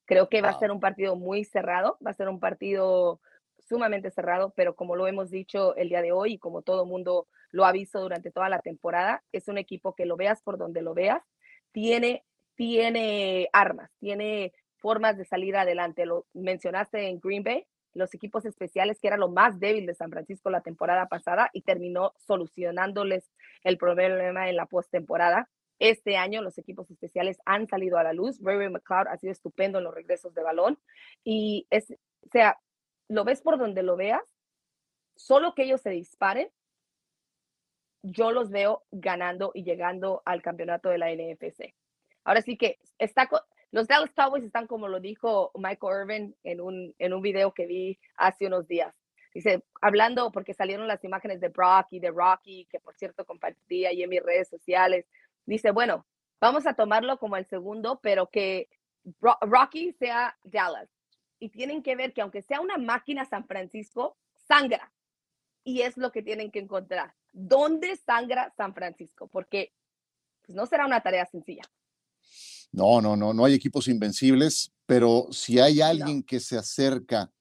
Creo 0.06 0.28
que 0.28 0.42
va 0.42 0.50
a 0.50 0.60
ser 0.60 0.72
un 0.72 0.82
partido 0.82 1.16
muy 1.16 1.46
cerrado, 1.46 1.98
va 2.06 2.12
a 2.12 2.16
ser 2.16 2.28
un 2.28 2.40
partido 2.40 3.22
sumamente 3.60 4.12
cerrado, 4.12 4.52
pero 4.56 4.76
como 4.76 4.96
lo 4.96 5.08
hemos 5.08 5.30
dicho 5.30 5.76
el 5.76 5.88
día 5.88 6.02
de 6.02 6.12
hoy 6.12 6.34
y 6.34 6.38
como 6.38 6.62
todo 6.64 6.86
mundo 6.86 7.28
lo 7.52 7.66
ha 7.66 7.72
visto 7.72 8.02
durante 8.02 8.32
toda 8.32 8.50
la 8.50 8.60
temporada, 8.60 9.24
es 9.32 9.48
un 9.48 9.58
equipo 9.58 9.96
que 9.96 10.06
lo 10.06 10.18
veas 10.18 10.42
por 10.42 10.58
donde 10.58 10.82
lo 10.82 10.94
veas, 10.94 11.24
tiene, 11.72 12.24
tiene 12.56 13.50
armas, 13.54 13.92
tiene 14.00 14.54
formas 14.78 15.18
de 15.18 15.26
salir 15.26 15.56
adelante. 15.56 16.06
Lo 16.06 16.26
mencionaste 16.34 17.08
en 17.08 17.20
Green 17.20 17.44
Bay, 17.44 17.66
los 17.94 18.14
equipos 18.14 18.46
especiales, 18.46 19.00
que 19.00 19.08
era 19.08 19.18
lo 19.18 19.30
más 19.30 19.60
débil 19.60 19.86
de 19.86 19.96
San 19.96 20.10
Francisco 20.10 20.50
la 20.50 20.62
temporada 20.62 21.08
pasada 21.08 21.50
y 21.54 21.62
terminó 21.62 22.14
solucionándoles 22.18 23.32
el 23.64 23.78
problema 23.78 24.50
en 24.50 24.56
la 24.56 24.66
postemporada. 24.66 25.50
Este 25.80 26.16
año 26.16 26.42
los 26.42 26.58
equipos 26.58 26.90
especiales 26.92 27.40
han 27.46 27.68
salido 27.68 27.98
a 27.98 28.04
la 28.04 28.14
luz. 28.14 28.40
Ray 28.42 28.70
McLeod 28.70 29.08
ha 29.08 29.18
sido 29.18 29.32
estupendo 29.32 29.80
en 29.80 29.84
los 29.84 29.96
regresos 29.96 30.34
de 30.34 30.44
balón. 30.44 30.80
Y 31.24 31.66
es, 31.70 31.92
o 31.92 32.30
sea, 32.32 32.60
lo 33.08 33.24
ves 33.24 33.42
por 33.42 33.58
donde 33.58 33.84
lo 33.84 33.98
veas, 33.98 34.22
solo 35.16 35.54
que 35.54 35.64
ellos 35.64 35.82
se 35.82 35.90
disparen, 35.90 36.50
yo 38.04 38.32
los 38.32 38.50
veo 38.50 38.84
ganando 38.92 39.52
y 39.54 39.64
llegando 39.64 40.22
al 40.26 40.42
campeonato 40.42 40.90
de 40.90 40.98
la 40.98 41.12
NFC. 41.12 41.74
Ahora 42.24 42.42
sí 42.42 42.58
que 42.58 42.80
está, 42.98 43.30
los 43.72 43.88
Dallas 43.88 44.12
Cowboys 44.16 44.44
están 44.44 44.68
como 44.68 44.88
lo 44.88 45.00
dijo 45.00 45.52
Michael 45.56 46.02
Irvin 46.02 46.36
en 46.44 46.62
un, 46.62 46.96
en 47.00 47.14
un 47.14 47.22
video 47.22 47.54
que 47.54 47.66
vi 47.66 48.00
hace 48.16 48.48
unos 48.48 48.68
días. 48.68 48.96
Dice, 49.34 49.64
hablando, 49.82 50.32
porque 50.32 50.54
salieron 50.54 50.88
las 50.88 51.04
imágenes 51.04 51.40
de 51.40 51.50
Brock 51.50 51.88
y 51.92 52.00
de 52.00 52.12
Rocky, 52.12 52.68
que 52.70 52.80
por 52.80 52.96
cierto 52.96 53.26
compartí 53.26 53.86
ahí 53.86 54.04
en 54.04 54.10
mis 54.10 54.22
redes 54.22 54.50
sociales, 54.50 55.06
dice, 55.46 55.72
bueno, 55.72 56.06
vamos 56.42 56.68
a 56.68 56.74
tomarlo 56.74 57.18
como 57.18 57.38
el 57.38 57.46
segundo, 57.46 58.00
pero 58.02 58.28
que 58.30 58.68
Rocky 59.22 59.94
sea 59.94 60.38
Dallas. 60.44 60.90
Y 61.40 61.50
tienen 61.50 61.82
que 61.82 61.96
ver 61.96 62.14
que 62.14 62.22
aunque 62.22 62.42
sea 62.42 62.60
una 62.60 62.78
máquina 62.78 63.26
San 63.26 63.48
Francisco, 63.48 64.18
sangra. 64.48 64.92
Y 65.64 65.82
es 65.82 65.98
lo 65.98 66.12
que 66.12 66.22
tienen 66.22 66.52
que 66.52 66.60
encontrar. 66.60 67.14
¿Dónde 67.32 67.96
sangra 67.98 68.54
San 68.58 68.74
Francisco? 68.74 69.28
Porque 69.28 69.74
pues, 70.46 70.56
no 70.56 70.66
será 70.66 70.86
una 70.86 71.02
tarea 71.02 71.26
sencilla. 71.26 71.64
No, 72.72 73.02
no, 73.02 73.16
no, 73.16 73.34
no 73.34 73.46
hay 73.46 73.54
equipos 73.54 73.88
invencibles, 73.88 74.72
pero 74.86 75.28
si 75.32 75.60
hay 75.60 75.82
alguien 75.82 76.24
que 76.24 76.40
se 76.40 76.58
acerca 76.58 77.32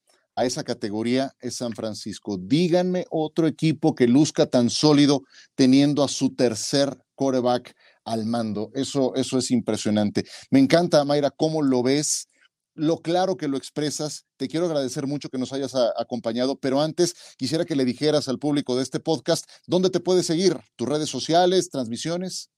a 0.40 0.44
esa 0.44 0.64
categoría 0.64 1.35
es 1.40 1.56
San 1.56 1.72
Francisco. 1.72 2.38
Díganme 2.38 3.04
otro 3.11 3.46
equipo 3.46 3.94
que 3.94 4.09
luzca 4.09 4.46
tan 4.46 4.70
sólido 4.70 5.22
teniendo 5.54 6.02
a 6.02 6.09
su 6.09 6.35
tercer 6.35 6.96
coreback 7.14 7.74
al 8.04 8.24
mando. 8.24 8.70
Eso, 8.74 9.14
eso 9.16 9.37
es 9.37 9.50
impresionante. 9.50 10.24
Me 10.50 10.59
encanta, 10.59 11.04
Mayra, 11.04 11.30
cómo 11.30 11.61
lo 11.61 11.83
ves, 11.83 12.30
lo 12.74 12.98
claro 12.98 13.37
que 13.37 13.48
lo 13.48 13.56
expresas. 13.56 14.26
Te 14.37 14.48
quiero 14.48 14.66
agradecer 14.66 15.06
mucho 15.06 15.28
que 15.28 15.38
nos 15.38 15.52
hayas 15.52 15.74
acompañado, 15.96 16.59
pero 16.59 16.80
antes 16.80 17.35
quisiera 17.37 17.64
que 17.64 17.76
le 17.76 17.85
dijeras 17.85 18.28
al 18.28 18.38
público 18.38 18.76
de 18.76 18.83
este 18.83 19.00
podcast 19.00 19.48
dónde 19.66 19.90
te 19.90 20.00
puedes 20.00 20.26
seguir, 20.26 20.56
tus 20.76 20.88
redes 20.88 21.09
sociales, 21.09 21.70
transmisiones. 21.70 22.50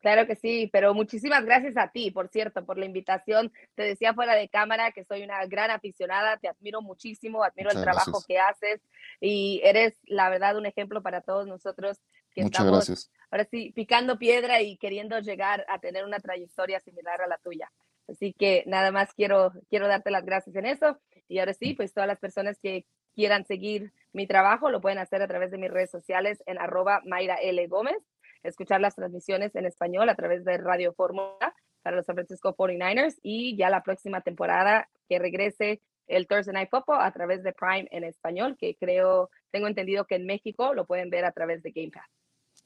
Claro 0.00 0.26
que 0.26 0.34
sí, 0.34 0.70
pero 0.72 0.94
muchísimas 0.94 1.44
gracias 1.44 1.76
a 1.76 1.88
ti, 1.88 2.10
por 2.10 2.28
cierto, 2.28 2.64
por 2.64 2.78
la 2.78 2.86
invitación. 2.86 3.52
Te 3.74 3.82
decía 3.82 4.14
fuera 4.14 4.34
de 4.34 4.48
cámara 4.48 4.92
que 4.92 5.04
soy 5.04 5.22
una 5.22 5.44
gran 5.44 5.70
aficionada, 5.70 6.38
te 6.38 6.48
admiro 6.48 6.80
muchísimo, 6.80 7.44
admiro 7.44 7.70
el 7.70 7.82
trabajo 7.82 8.24
que 8.26 8.38
haces 8.38 8.80
y 9.20 9.60
eres, 9.62 9.98
la 10.04 10.30
verdad, 10.30 10.56
un 10.56 10.64
ejemplo 10.64 11.02
para 11.02 11.20
todos 11.20 11.46
nosotros 11.46 11.98
que 12.32 12.44
Muchas 12.44 12.60
estamos, 12.60 12.86
gracias. 12.86 13.10
ahora 13.30 13.46
sí, 13.50 13.72
picando 13.74 14.18
piedra 14.18 14.62
y 14.62 14.78
queriendo 14.78 15.18
llegar 15.18 15.66
a 15.68 15.78
tener 15.80 16.04
una 16.04 16.18
trayectoria 16.18 16.80
similar 16.80 17.20
a 17.20 17.26
la 17.26 17.36
tuya. 17.36 17.70
Así 18.10 18.32
que 18.32 18.64
nada 18.66 18.90
más 18.92 19.14
quiero, 19.14 19.52
quiero 19.68 19.88
darte 19.88 20.10
las 20.10 20.24
gracias 20.24 20.56
en 20.56 20.66
eso. 20.66 20.98
Y 21.28 21.38
ahora 21.38 21.54
sí, 21.54 21.74
pues 21.74 21.94
todas 21.94 22.08
las 22.08 22.18
personas 22.18 22.58
que 22.60 22.86
quieran 23.14 23.44
seguir 23.44 23.92
mi 24.12 24.26
trabajo 24.26 24.70
lo 24.70 24.80
pueden 24.80 24.98
hacer 24.98 25.22
a 25.22 25.28
través 25.28 25.50
de 25.50 25.58
mis 25.58 25.70
redes 25.70 25.90
sociales 25.90 26.42
en 26.46 26.58
arroba 26.58 27.00
Mayra 27.04 27.36
L. 27.36 27.66
Gómez, 27.68 27.96
escuchar 28.42 28.80
las 28.80 28.96
transmisiones 28.96 29.54
en 29.54 29.66
español 29.66 30.08
a 30.08 30.14
través 30.16 30.44
de 30.44 30.58
Radio 30.58 30.92
Fórmula 30.92 31.54
para 31.82 31.96
los 31.96 32.06
San 32.06 32.16
Francisco 32.16 32.56
49ers 32.56 33.18
y 33.22 33.56
ya 33.56 33.70
la 33.70 33.82
próxima 33.82 34.20
temporada 34.20 34.88
que 35.08 35.18
regrese 35.18 35.80
el 36.06 36.26
Thursday 36.26 36.52
Night 36.52 36.70
Football 36.70 37.00
a 37.00 37.12
través 37.12 37.42
de 37.42 37.52
Prime 37.52 37.86
en 37.92 38.04
español, 38.04 38.56
que 38.58 38.74
creo, 38.74 39.30
tengo 39.52 39.68
entendido 39.68 40.06
que 40.06 40.16
en 40.16 40.26
México 40.26 40.74
lo 40.74 40.86
pueden 40.86 41.08
ver 41.08 41.24
a 41.24 41.32
través 41.32 41.62
de 41.62 41.70
Game 41.70 41.90
Pass. 41.90 42.19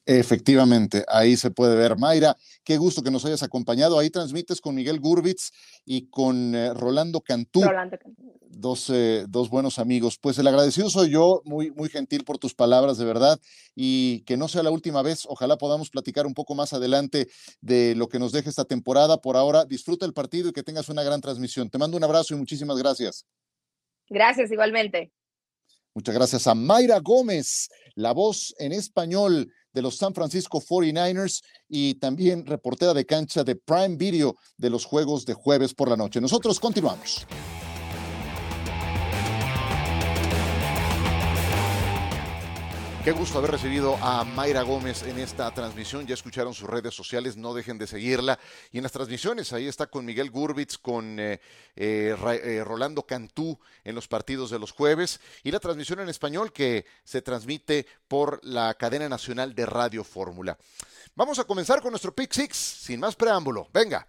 Efectivamente, 0.07 1.03
ahí 1.07 1.35
se 1.35 1.49
puede 1.49 1.75
ver. 1.75 1.97
Mayra, 1.97 2.37
qué 2.63 2.77
gusto 2.77 3.01
que 3.01 3.09
nos 3.09 3.25
hayas 3.25 3.41
acompañado. 3.41 3.97
Ahí 3.97 4.11
transmites 4.11 4.61
con 4.61 4.75
Miguel 4.75 4.99
Gurbitz 4.99 5.51
y 5.83 6.09
con 6.09 6.53
eh, 6.53 6.73
Rolando 6.75 7.21
Cantú. 7.21 7.63
Rolando 7.63 7.97
Cantú. 7.97 8.37
Dos, 8.47 8.91
eh, 8.93 9.25
dos, 9.27 9.49
buenos 9.49 9.79
amigos. 9.79 10.19
Pues 10.19 10.37
el 10.37 10.45
agradecido 10.45 10.91
soy 10.91 11.09
yo, 11.09 11.41
muy, 11.43 11.71
muy 11.71 11.89
gentil 11.89 12.23
por 12.23 12.37
tus 12.37 12.53
palabras, 12.53 12.99
de 12.99 13.05
verdad, 13.05 13.39
y 13.73 14.21
que 14.21 14.37
no 14.37 14.47
sea 14.47 14.61
la 14.61 14.69
última 14.69 15.01
vez. 15.01 15.25
Ojalá 15.27 15.57
podamos 15.57 15.89
platicar 15.89 16.27
un 16.27 16.35
poco 16.35 16.53
más 16.53 16.71
adelante 16.73 17.27
de 17.61 17.95
lo 17.95 18.07
que 18.07 18.19
nos 18.19 18.31
deje 18.31 18.49
esta 18.49 18.65
temporada. 18.65 19.17
Por 19.17 19.37
ahora, 19.37 19.65
disfruta 19.65 20.05
el 20.05 20.13
partido 20.13 20.49
y 20.49 20.53
que 20.53 20.61
tengas 20.61 20.87
una 20.87 21.01
gran 21.01 21.19
transmisión. 21.19 21.71
Te 21.71 21.79
mando 21.79 21.97
un 21.97 22.03
abrazo 22.03 22.35
y 22.35 22.37
muchísimas 22.37 22.77
gracias. 22.77 23.25
Gracias, 24.07 24.51
igualmente. 24.51 25.11
Muchas 25.95 26.13
gracias 26.13 26.45
a 26.45 26.53
Mayra 26.53 26.99
Gómez, 26.99 27.69
la 27.95 28.11
voz 28.11 28.53
en 28.59 28.73
español 28.73 29.49
de 29.75 29.81
los 29.81 29.97
San 29.97 30.13
Francisco 30.13 30.61
49ers 30.61 31.43
y 31.67 31.95
también 31.95 32.45
reportera 32.45 32.93
de 32.93 33.05
cancha 33.05 33.43
de 33.43 33.55
Prime 33.57 33.97
Video 33.97 34.37
de 34.57 34.69
los 34.69 34.85
juegos 34.85 35.25
de 35.25 35.33
jueves 35.33 35.73
por 35.73 35.89
la 35.89 35.97
noche. 35.97 36.21
Nosotros 36.21 36.59
continuamos. 36.59 37.27
Qué 43.05 43.11
gusto 43.11 43.37
haber 43.37 43.51
recibido 43.51 43.97
a 43.97 44.23
Mayra 44.23 44.63
Gómez 44.63 45.03
en 45.03 45.19
esta 45.19 45.53
transmisión. 45.53 46.07
Ya 46.07 46.15
escucharon 46.15 46.55
sus 46.55 46.67
redes 46.67 46.95
sociales, 46.95 47.37
no 47.37 47.53
dejen 47.53 47.77
de 47.77 47.85
seguirla. 47.85 48.39
Y 48.71 48.77
en 48.77 48.83
las 48.83 48.93
transmisiones, 48.93 49.53
ahí 49.53 49.67
está 49.67 49.85
con 49.85 50.05
Miguel 50.05 50.31
Gurbitz, 50.31 50.79
con 50.79 51.19
eh, 51.19 51.39
eh, 51.75 52.15
eh, 52.19 52.63
Rolando 52.65 53.03
Cantú 53.03 53.59
en 53.83 53.93
los 53.93 54.07
partidos 54.07 54.49
de 54.49 54.57
los 54.57 54.71
jueves. 54.71 55.19
Y 55.43 55.51
la 55.51 55.59
transmisión 55.59 55.99
en 55.99 56.09
español 56.09 56.51
que 56.51 56.87
se 57.03 57.21
transmite 57.21 57.85
por 58.07 58.43
la 58.43 58.73
cadena 58.73 59.07
nacional 59.07 59.53
de 59.53 59.67
Radio 59.67 60.03
Fórmula. 60.03 60.57
Vamos 61.13 61.37
a 61.37 61.43
comenzar 61.43 61.83
con 61.83 61.91
nuestro 61.91 62.11
Pick 62.11 62.33
Six, 62.33 62.57
sin 62.57 62.99
más 62.99 63.15
preámbulo. 63.15 63.69
Venga. 63.71 64.07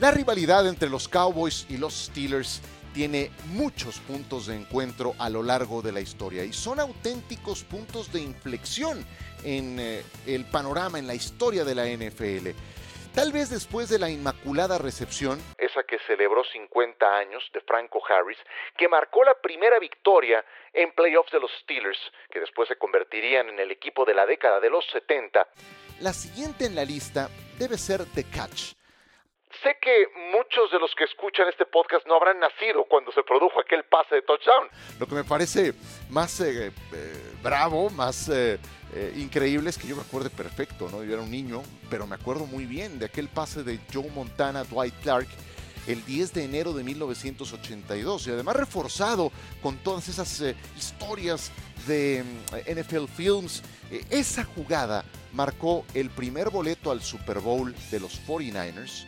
La 0.00 0.10
rivalidad 0.10 0.66
entre 0.66 0.88
los 0.88 1.06
Cowboys 1.06 1.66
y 1.68 1.76
los 1.76 1.92
Steelers 1.92 2.62
tiene 2.96 3.30
muchos 3.48 4.00
puntos 4.00 4.46
de 4.46 4.56
encuentro 4.56 5.12
a 5.18 5.28
lo 5.28 5.42
largo 5.42 5.82
de 5.82 5.92
la 5.92 6.00
historia 6.00 6.44
y 6.44 6.54
son 6.54 6.80
auténticos 6.80 7.62
puntos 7.62 8.10
de 8.10 8.20
inflexión 8.20 9.04
en 9.44 9.78
eh, 9.78 10.02
el 10.26 10.46
panorama, 10.46 10.98
en 10.98 11.06
la 11.06 11.14
historia 11.14 11.62
de 11.62 11.74
la 11.74 11.84
NFL. 11.84 12.56
Tal 13.14 13.32
vez 13.32 13.50
después 13.50 13.90
de 13.90 13.98
la 13.98 14.08
inmaculada 14.08 14.78
recepción, 14.78 15.38
esa 15.58 15.82
que 15.82 15.98
celebró 16.06 16.42
50 16.42 17.18
años 17.18 17.44
de 17.52 17.60
Franco 17.60 18.00
Harris, 18.08 18.38
que 18.78 18.88
marcó 18.88 19.24
la 19.24 19.34
primera 19.34 19.78
victoria 19.78 20.42
en 20.72 20.90
playoffs 20.92 21.32
de 21.32 21.40
los 21.40 21.50
Steelers, 21.60 22.00
que 22.30 22.40
después 22.40 22.66
se 22.66 22.76
convertirían 22.76 23.50
en 23.50 23.60
el 23.60 23.72
equipo 23.72 24.06
de 24.06 24.14
la 24.14 24.24
década 24.24 24.58
de 24.58 24.70
los 24.70 24.86
70, 24.90 25.46
la 26.00 26.14
siguiente 26.14 26.64
en 26.64 26.74
la 26.74 26.86
lista 26.86 27.28
debe 27.58 27.76
ser 27.76 28.06
The 28.14 28.24
Catch 28.24 28.72
Sé 29.62 29.76
que 29.80 30.06
muchos 30.32 30.70
de 30.70 30.78
los 30.78 30.94
que 30.94 31.04
escuchan 31.04 31.48
este 31.48 31.64
podcast 31.66 32.06
no 32.06 32.16
habrán 32.16 32.38
nacido 32.40 32.84
cuando 32.84 33.12
se 33.12 33.22
produjo 33.22 33.60
aquel 33.60 33.84
pase 33.84 34.16
de 34.16 34.22
touchdown. 34.22 34.68
Lo 34.98 35.06
que 35.06 35.14
me 35.14 35.24
parece 35.24 35.72
más 36.10 36.40
eh, 36.40 36.72
eh, 36.92 37.32
bravo, 37.42 37.88
más 37.90 38.28
eh, 38.28 38.58
eh, 38.94 39.14
increíble 39.16 39.70
es 39.70 39.78
que 39.78 39.86
yo 39.86 39.96
me 39.96 40.02
acuerde 40.02 40.30
perfecto, 40.30 40.88
¿no? 40.90 41.02
Yo 41.04 41.14
era 41.14 41.22
un 41.22 41.30
niño, 41.30 41.62
pero 41.88 42.06
me 42.06 42.16
acuerdo 42.16 42.46
muy 42.46 42.66
bien 42.66 42.98
de 42.98 43.06
aquel 43.06 43.28
pase 43.28 43.62
de 43.62 43.78
Joe 43.92 44.10
Montana, 44.10 44.64
Dwight 44.64 44.94
Clark, 45.02 45.28
el 45.86 46.04
10 46.04 46.34
de 46.34 46.44
enero 46.44 46.72
de 46.72 46.82
1982 46.82 48.26
y 48.26 48.30
además 48.30 48.56
reforzado 48.56 49.30
con 49.62 49.76
todas 49.78 50.08
esas 50.08 50.42
historias 50.76 51.52
de 51.86 52.24
mm, 52.24 52.80
NFL 52.80 53.06
Films. 53.06 53.62
Esa 54.10 54.44
jugada 54.44 55.04
marcó 55.32 55.84
el 55.94 56.10
primer 56.10 56.50
boleto 56.50 56.90
al 56.90 57.02
Super 57.02 57.38
Bowl 57.38 57.74
de 57.90 58.00
los 58.00 58.20
49ers 58.26 59.06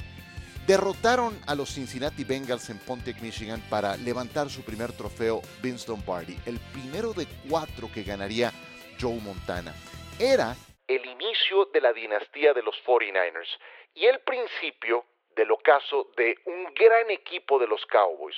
derrotaron 0.69 1.41
a 1.47 1.55
los 1.55 1.71
Cincinnati 1.71 2.25
Bengals 2.25 2.69
en 2.69 2.79
Pontiac, 2.79 3.23
Michigan 3.23 3.63
para 3.71 3.97
levantar 3.97 4.51
su 4.51 4.63
primer 4.63 4.93
trofeo 4.93 5.41
Vince 5.63 5.89
Lombardi, 5.89 6.39
el 6.45 6.61
primero 6.75 7.15
de 7.15 7.27
cuatro 7.49 7.89
que 7.93 8.03
ganaría 8.03 8.53
Joe 9.01 9.19
Montana. 9.19 9.73
Era 10.19 10.55
el 10.87 11.07
inicio 11.07 11.71
de 11.73 11.81
la 11.81 11.95
dinastía 11.95 12.53
de 12.53 12.63
los 12.63 12.75
49ers 12.87 13.49
y 13.95 14.05
el 14.05 14.21
principio 14.21 15.07
del 15.35 15.51
ocaso 15.53 16.11
de 16.19 16.37
un 16.45 16.65
gran 16.75 17.11
equipo 17.11 17.59
de 17.59 17.67
los 17.67 17.81
Cowboys. 17.87 18.37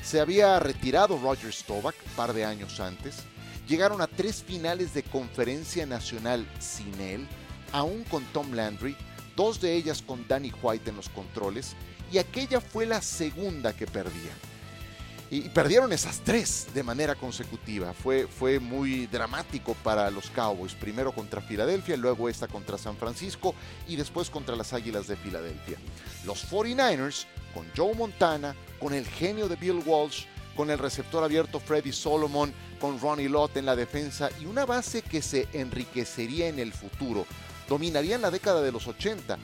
Se 0.00 0.20
había 0.20 0.60
retirado 0.60 1.18
Roger 1.20 1.52
Staubach 1.52 1.96
un 2.06 2.14
par 2.14 2.34
de 2.34 2.44
años 2.44 2.78
antes. 2.78 3.26
Llegaron 3.66 4.00
a 4.00 4.06
tres 4.06 4.44
finales 4.44 4.94
de 4.94 5.02
conferencia 5.02 5.86
nacional 5.86 6.46
sin 6.60 7.00
él, 7.00 7.26
aún 7.72 8.04
con 8.04 8.22
Tom 8.32 8.52
Landry, 8.52 8.96
dos 9.36 9.60
de 9.60 9.74
ellas 9.74 10.02
con 10.02 10.26
Danny 10.26 10.52
White 10.62 10.90
en 10.90 10.96
los 10.96 11.08
controles, 11.08 11.74
y 12.12 12.18
aquella 12.18 12.60
fue 12.60 12.86
la 12.86 13.02
segunda 13.02 13.74
que 13.74 13.86
perdían. 13.86 14.36
Y 15.30 15.48
perdieron 15.48 15.92
esas 15.92 16.20
tres 16.20 16.68
de 16.74 16.82
manera 16.82 17.14
consecutiva. 17.14 17.92
Fue, 17.92 18.28
fue 18.28 18.60
muy 18.60 19.06
dramático 19.06 19.74
para 19.82 20.10
los 20.10 20.30
Cowboys. 20.30 20.74
Primero 20.74 21.12
contra 21.12 21.40
Filadelfia, 21.40 21.96
luego 21.96 22.28
esta 22.28 22.46
contra 22.46 22.78
San 22.78 22.96
Francisco 22.96 23.54
y 23.88 23.96
después 23.96 24.30
contra 24.30 24.54
las 24.54 24.72
Águilas 24.72 25.08
de 25.08 25.16
Filadelfia. 25.16 25.78
Los 26.24 26.48
49ers, 26.48 27.24
con 27.52 27.66
Joe 27.76 27.94
Montana, 27.94 28.54
con 28.78 28.94
el 28.94 29.06
genio 29.06 29.48
de 29.48 29.56
Bill 29.56 29.82
Walsh, 29.84 30.26
con 30.54 30.70
el 30.70 30.78
receptor 30.78 31.24
abierto 31.24 31.58
Freddy 31.58 31.90
Solomon, 31.90 32.52
con 32.80 33.00
Ronnie 33.00 33.28
Lott 33.28 33.56
en 33.56 33.66
la 33.66 33.74
defensa 33.74 34.30
y 34.40 34.46
una 34.46 34.66
base 34.66 35.02
que 35.02 35.22
se 35.22 35.48
enriquecería 35.52 36.48
en 36.48 36.58
el 36.58 36.72
futuro 36.72 37.26
dominarían 37.68 38.22
la 38.22 38.30
década 38.30 38.62
de 38.62 38.72
los 38.72 38.86
80. 38.86 39.38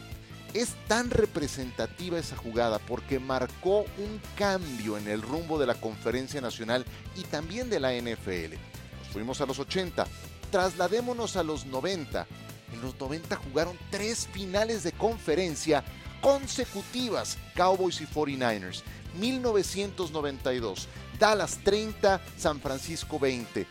Es 0.52 0.74
tan 0.88 1.10
representativa 1.10 2.18
esa 2.18 2.36
jugada 2.36 2.78
porque 2.80 3.20
marcó 3.20 3.84
un 3.98 4.20
cambio 4.36 4.98
en 4.98 5.06
el 5.06 5.22
rumbo 5.22 5.58
de 5.58 5.66
la 5.66 5.74
conferencia 5.74 6.40
nacional 6.40 6.84
y 7.16 7.22
también 7.22 7.70
de 7.70 7.78
la 7.78 7.92
NFL. 7.92 8.54
Nos 8.98 9.08
fuimos 9.12 9.40
a 9.40 9.46
los 9.46 9.58
80, 9.58 10.06
trasladémonos 10.50 11.36
a 11.36 11.44
los 11.44 11.66
90. 11.66 12.26
En 12.72 12.82
los 12.82 12.98
90 12.98 13.36
jugaron 13.36 13.78
tres 13.90 14.28
finales 14.32 14.82
de 14.82 14.92
conferencia 14.92 15.84
consecutivas, 16.20 17.38
Cowboys 17.56 18.00
y 18.00 18.06
49ers. 18.06 18.82
1992, 19.18 20.88
Dallas 21.18 21.58
30, 21.64 22.20
San 22.36 22.60
Francisco 22.60 23.18
20. 23.18 23.66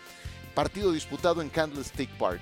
Partido 0.53 0.91
disputado 0.91 1.41
en 1.41 1.49
Candlestick 1.49 2.09
Park 2.17 2.41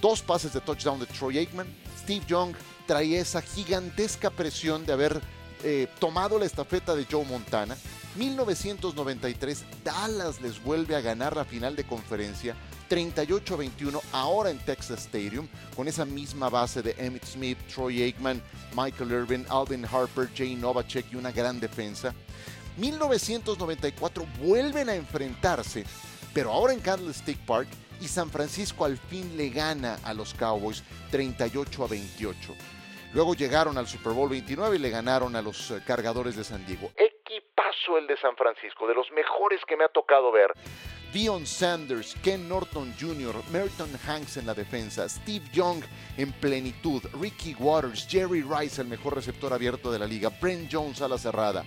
dos 0.00 0.22
pases 0.22 0.52
de 0.52 0.60
touchdown 0.60 0.98
de 0.98 1.06
Troy 1.06 1.38
Aikman. 1.38 1.66
Steve 1.98 2.24
Young 2.26 2.54
traía 2.86 3.20
esa 3.20 3.42
gigantesca 3.42 4.30
presión 4.30 4.84
de 4.86 4.92
haber 4.92 5.20
eh, 5.62 5.88
tomado 5.98 6.38
la 6.38 6.46
estafeta 6.46 6.94
de 6.94 7.06
Joe 7.10 7.24
Montana. 7.24 7.76
1993, 8.16 9.64
Dallas 9.84 10.40
les 10.40 10.62
vuelve 10.62 10.96
a 10.96 11.00
ganar 11.00 11.36
la 11.36 11.44
final 11.44 11.76
de 11.76 11.84
conferencia 11.84 12.56
38-21 12.90 14.00
ahora 14.12 14.50
en 14.50 14.58
Texas 14.58 15.06
Stadium 15.06 15.46
con 15.76 15.86
esa 15.86 16.04
misma 16.04 16.48
base 16.48 16.82
de 16.82 16.94
Emmett 16.98 17.24
Smith, 17.24 17.56
Troy 17.72 18.02
Aikman, 18.02 18.42
Michael 18.76 19.12
Irvin, 19.12 19.46
Alvin 19.48 19.86
Harper, 19.86 20.28
Jay 20.34 20.56
Novacek 20.56 21.06
y 21.12 21.16
una 21.16 21.30
gran 21.30 21.60
defensa. 21.60 22.12
1994 22.76 24.26
vuelven 24.42 24.88
a 24.88 24.94
enfrentarse, 24.96 25.84
pero 26.34 26.50
ahora 26.50 26.72
en 26.72 26.80
Candlestick 26.80 27.38
Park 27.46 27.68
y 28.00 28.08
San 28.08 28.30
Francisco 28.30 28.84
al 28.84 28.96
fin 28.96 29.36
le 29.36 29.50
gana 29.50 29.98
a 30.04 30.14
los 30.14 30.34
Cowboys 30.34 30.82
38 31.10 31.84
a 31.84 31.86
28. 31.86 32.54
Luego 33.12 33.34
llegaron 33.34 33.76
al 33.76 33.88
Super 33.88 34.12
Bowl 34.12 34.28
29 34.28 34.76
y 34.76 34.78
le 34.78 34.90
ganaron 34.90 35.34
a 35.34 35.42
los 35.42 35.70
eh, 35.70 35.82
cargadores 35.84 36.36
de 36.36 36.44
San 36.44 36.64
Diego. 36.64 36.92
Equipazo 36.96 37.98
el 37.98 38.06
de 38.06 38.16
San 38.16 38.36
Francisco, 38.36 38.86
de 38.86 38.94
los 38.94 39.10
mejores 39.10 39.60
que 39.66 39.76
me 39.76 39.84
ha 39.84 39.88
tocado 39.88 40.30
ver. 40.30 40.52
Dion 41.12 41.44
Sanders, 41.44 42.14
Ken 42.22 42.48
Norton 42.48 42.94
Jr., 42.98 43.34
Merton 43.50 43.90
Hanks 44.06 44.36
en 44.36 44.46
la 44.46 44.54
defensa, 44.54 45.08
Steve 45.08 45.44
Young 45.52 45.82
en 46.16 46.32
plenitud, 46.32 47.02
Ricky 47.20 47.56
Waters, 47.58 48.06
Jerry 48.08 48.42
Rice, 48.42 48.80
el 48.80 48.86
mejor 48.86 49.16
receptor 49.16 49.52
abierto 49.52 49.90
de 49.90 49.98
la 49.98 50.06
liga, 50.06 50.30
Brent 50.40 50.72
Jones 50.72 51.02
a 51.02 51.08
la 51.08 51.18
cerrada. 51.18 51.64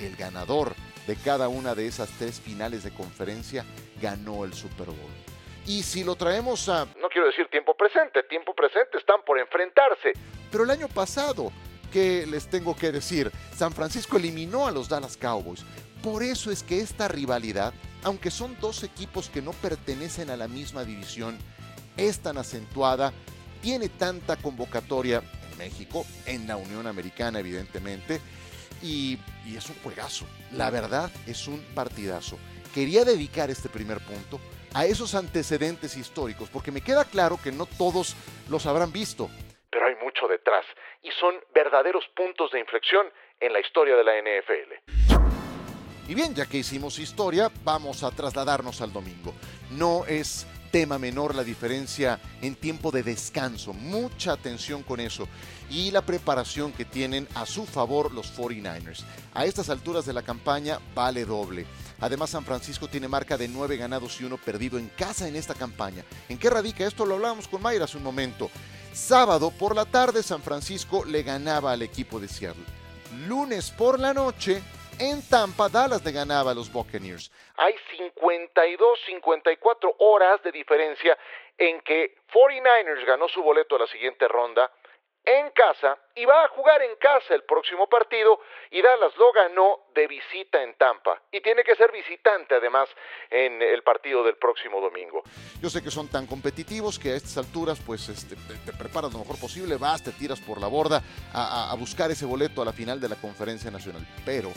El 0.00 0.16
ganador 0.16 0.74
de 1.06 1.16
cada 1.16 1.48
una 1.48 1.74
de 1.74 1.86
esas 1.86 2.10
tres 2.18 2.40
finales 2.40 2.84
de 2.84 2.92
conferencia 2.92 3.64
ganó 4.02 4.44
el 4.44 4.52
Super 4.52 4.88
Bowl. 4.88 5.23
Y 5.66 5.82
si 5.82 6.04
lo 6.04 6.14
traemos 6.14 6.68
a, 6.68 6.84
no 7.00 7.08
quiero 7.10 7.26
decir 7.26 7.48
tiempo 7.48 7.74
presente, 7.74 8.22
tiempo 8.24 8.54
presente 8.54 8.98
están 8.98 9.22
por 9.24 9.38
enfrentarse. 9.38 10.12
Pero 10.50 10.64
el 10.64 10.70
año 10.70 10.88
pasado, 10.88 11.50
¿qué 11.90 12.26
les 12.26 12.48
tengo 12.48 12.76
que 12.76 12.92
decir? 12.92 13.32
San 13.56 13.72
Francisco 13.72 14.18
eliminó 14.18 14.66
a 14.66 14.72
los 14.72 14.88
Dallas 14.88 15.16
Cowboys. 15.16 15.64
Por 16.02 16.22
eso 16.22 16.50
es 16.50 16.62
que 16.62 16.80
esta 16.80 17.08
rivalidad, 17.08 17.72
aunque 18.02 18.30
son 18.30 18.56
dos 18.60 18.82
equipos 18.82 19.30
que 19.30 19.40
no 19.40 19.52
pertenecen 19.52 20.28
a 20.28 20.36
la 20.36 20.48
misma 20.48 20.84
división, 20.84 21.38
es 21.96 22.20
tan 22.20 22.36
acentuada, 22.36 23.14
tiene 23.62 23.88
tanta 23.88 24.36
convocatoria 24.36 25.22
en 25.50 25.58
México, 25.58 26.04
en 26.26 26.46
la 26.46 26.58
Unión 26.58 26.86
Americana 26.86 27.38
evidentemente, 27.38 28.20
y, 28.82 29.18
y 29.46 29.56
es 29.56 29.70
un 29.70 29.76
juegazo. 29.76 30.26
La 30.52 30.68
verdad 30.68 31.10
es 31.26 31.48
un 31.48 31.62
partidazo. 31.74 32.36
Quería 32.74 33.04
dedicar 33.06 33.50
este 33.50 33.70
primer 33.70 34.00
punto 34.00 34.38
a 34.74 34.84
esos 34.86 35.14
antecedentes 35.14 35.96
históricos, 35.96 36.50
porque 36.50 36.72
me 36.72 36.82
queda 36.82 37.04
claro 37.04 37.38
que 37.42 37.52
no 37.52 37.66
todos 37.66 38.16
los 38.50 38.66
habrán 38.66 38.92
visto, 38.92 39.30
pero 39.70 39.86
hay 39.86 39.96
mucho 39.96 40.28
detrás 40.28 40.64
y 41.02 41.10
son 41.12 41.34
verdaderos 41.54 42.04
puntos 42.14 42.50
de 42.52 42.60
inflexión 42.60 43.06
en 43.40 43.52
la 43.52 43.60
historia 43.60 43.96
de 43.96 44.04
la 44.04 44.12
NFL. 44.20 44.94
Y 46.06 46.14
bien, 46.14 46.34
ya 46.34 46.46
que 46.46 46.58
hicimos 46.58 46.98
historia, 46.98 47.50
vamos 47.64 48.02
a 48.02 48.10
trasladarnos 48.10 48.82
al 48.82 48.92
domingo. 48.92 49.34
No 49.70 50.04
es 50.06 50.46
tema 50.70 50.98
menor 50.98 51.34
la 51.34 51.44
diferencia 51.44 52.20
en 52.42 52.56
tiempo 52.56 52.90
de 52.90 53.02
descanso. 53.02 53.72
Mucha 53.72 54.32
atención 54.32 54.82
con 54.82 55.00
eso. 55.00 55.28
Y 55.70 55.92
la 55.92 56.02
preparación 56.02 56.72
que 56.72 56.84
tienen 56.84 57.26
a 57.34 57.46
su 57.46 57.64
favor 57.64 58.12
los 58.12 58.36
49ers. 58.36 59.04
A 59.32 59.46
estas 59.46 59.70
alturas 59.70 60.04
de 60.04 60.12
la 60.12 60.22
campaña 60.22 60.78
vale 60.94 61.24
doble. 61.24 61.64
Además, 62.00 62.30
San 62.30 62.44
Francisco 62.44 62.88
tiene 62.88 63.08
marca 63.08 63.36
de 63.36 63.48
9 63.48 63.76
ganados 63.76 64.20
y 64.20 64.24
1 64.24 64.36
perdido 64.38 64.78
en 64.78 64.88
casa 64.88 65.28
en 65.28 65.36
esta 65.36 65.54
campaña. 65.54 66.04
¿En 66.28 66.38
qué 66.38 66.50
radica 66.50 66.86
esto? 66.86 67.06
Lo 67.06 67.14
hablábamos 67.14 67.48
con 67.48 67.62
Mayra 67.62 67.84
hace 67.84 67.96
un 67.96 68.04
momento. 68.04 68.50
Sábado 68.92 69.50
por 69.50 69.74
la 69.74 69.84
tarde, 69.84 70.22
San 70.22 70.42
Francisco 70.42 71.04
le 71.04 71.22
ganaba 71.22 71.72
al 71.72 71.82
equipo 71.82 72.20
de 72.20 72.28
Seattle. 72.28 72.64
Lunes 73.26 73.70
por 73.70 73.98
la 73.98 74.14
noche, 74.14 74.62
en 74.98 75.22
Tampa, 75.28 75.68
Dallas 75.68 76.04
le 76.04 76.12
ganaba 76.12 76.52
a 76.52 76.54
los 76.54 76.72
Buccaneers. 76.72 77.30
Hay 77.56 77.74
52, 77.96 78.98
54 79.06 79.96
horas 79.98 80.42
de 80.44 80.52
diferencia 80.52 81.18
en 81.58 81.80
que 81.80 82.16
49ers 82.32 83.04
ganó 83.06 83.28
su 83.28 83.42
boleto 83.42 83.76
a 83.76 83.80
la 83.80 83.86
siguiente 83.86 84.28
ronda 84.28 84.70
en 85.24 85.50
casa 85.50 85.96
y 86.14 86.24
va 86.24 86.44
a 86.44 86.48
jugar 86.48 86.82
en 86.82 86.96
casa 86.96 87.34
el 87.34 87.44
próximo 87.44 87.88
partido 87.88 88.40
y 88.70 88.82
Dallas 88.82 89.16
lo 89.16 89.32
ganó 89.32 89.80
de 89.94 90.06
visita 90.06 90.62
en 90.62 90.74
Tampa 90.74 91.20
y 91.32 91.40
tiene 91.40 91.64
que 91.64 91.74
ser 91.76 91.90
visitante 91.92 92.54
además 92.54 92.88
en 93.30 93.62
el 93.62 93.82
partido 93.82 94.22
del 94.22 94.36
próximo 94.36 94.80
domingo. 94.80 95.22
Yo 95.62 95.70
sé 95.70 95.82
que 95.82 95.90
son 95.90 96.08
tan 96.08 96.26
competitivos 96.26 96.98
que 96.98 97.12
a 97.12 97.16
estas 97.16 97.38
alturas 97.38 97.80
pues 97.84 98.08
este, 98.08 98.36
te, 98.36 98.72
preparas 98.72 99.12
lo 99.12 99.20
mejor 99.20 99.40
posible, 99.40 99.76
vas, 99.76 100.02
te 100.02 100.12
tiras 100.12 100.40
por 100.40 100.60
la 100.60 100.66
borda 100.66 101.02
a, 101.32 101.74
buscar 101.78 102.10
ese 102.10 102.26
boleto 102.26 102.62
a 102.62 102.64
la 102.64 102.72
final 102.72 103.00
de 103.00 103.08
la 103.08 103.16
conferencia 103.16 103.70
nacional, 103.70 104.06
pero 104.24 104.52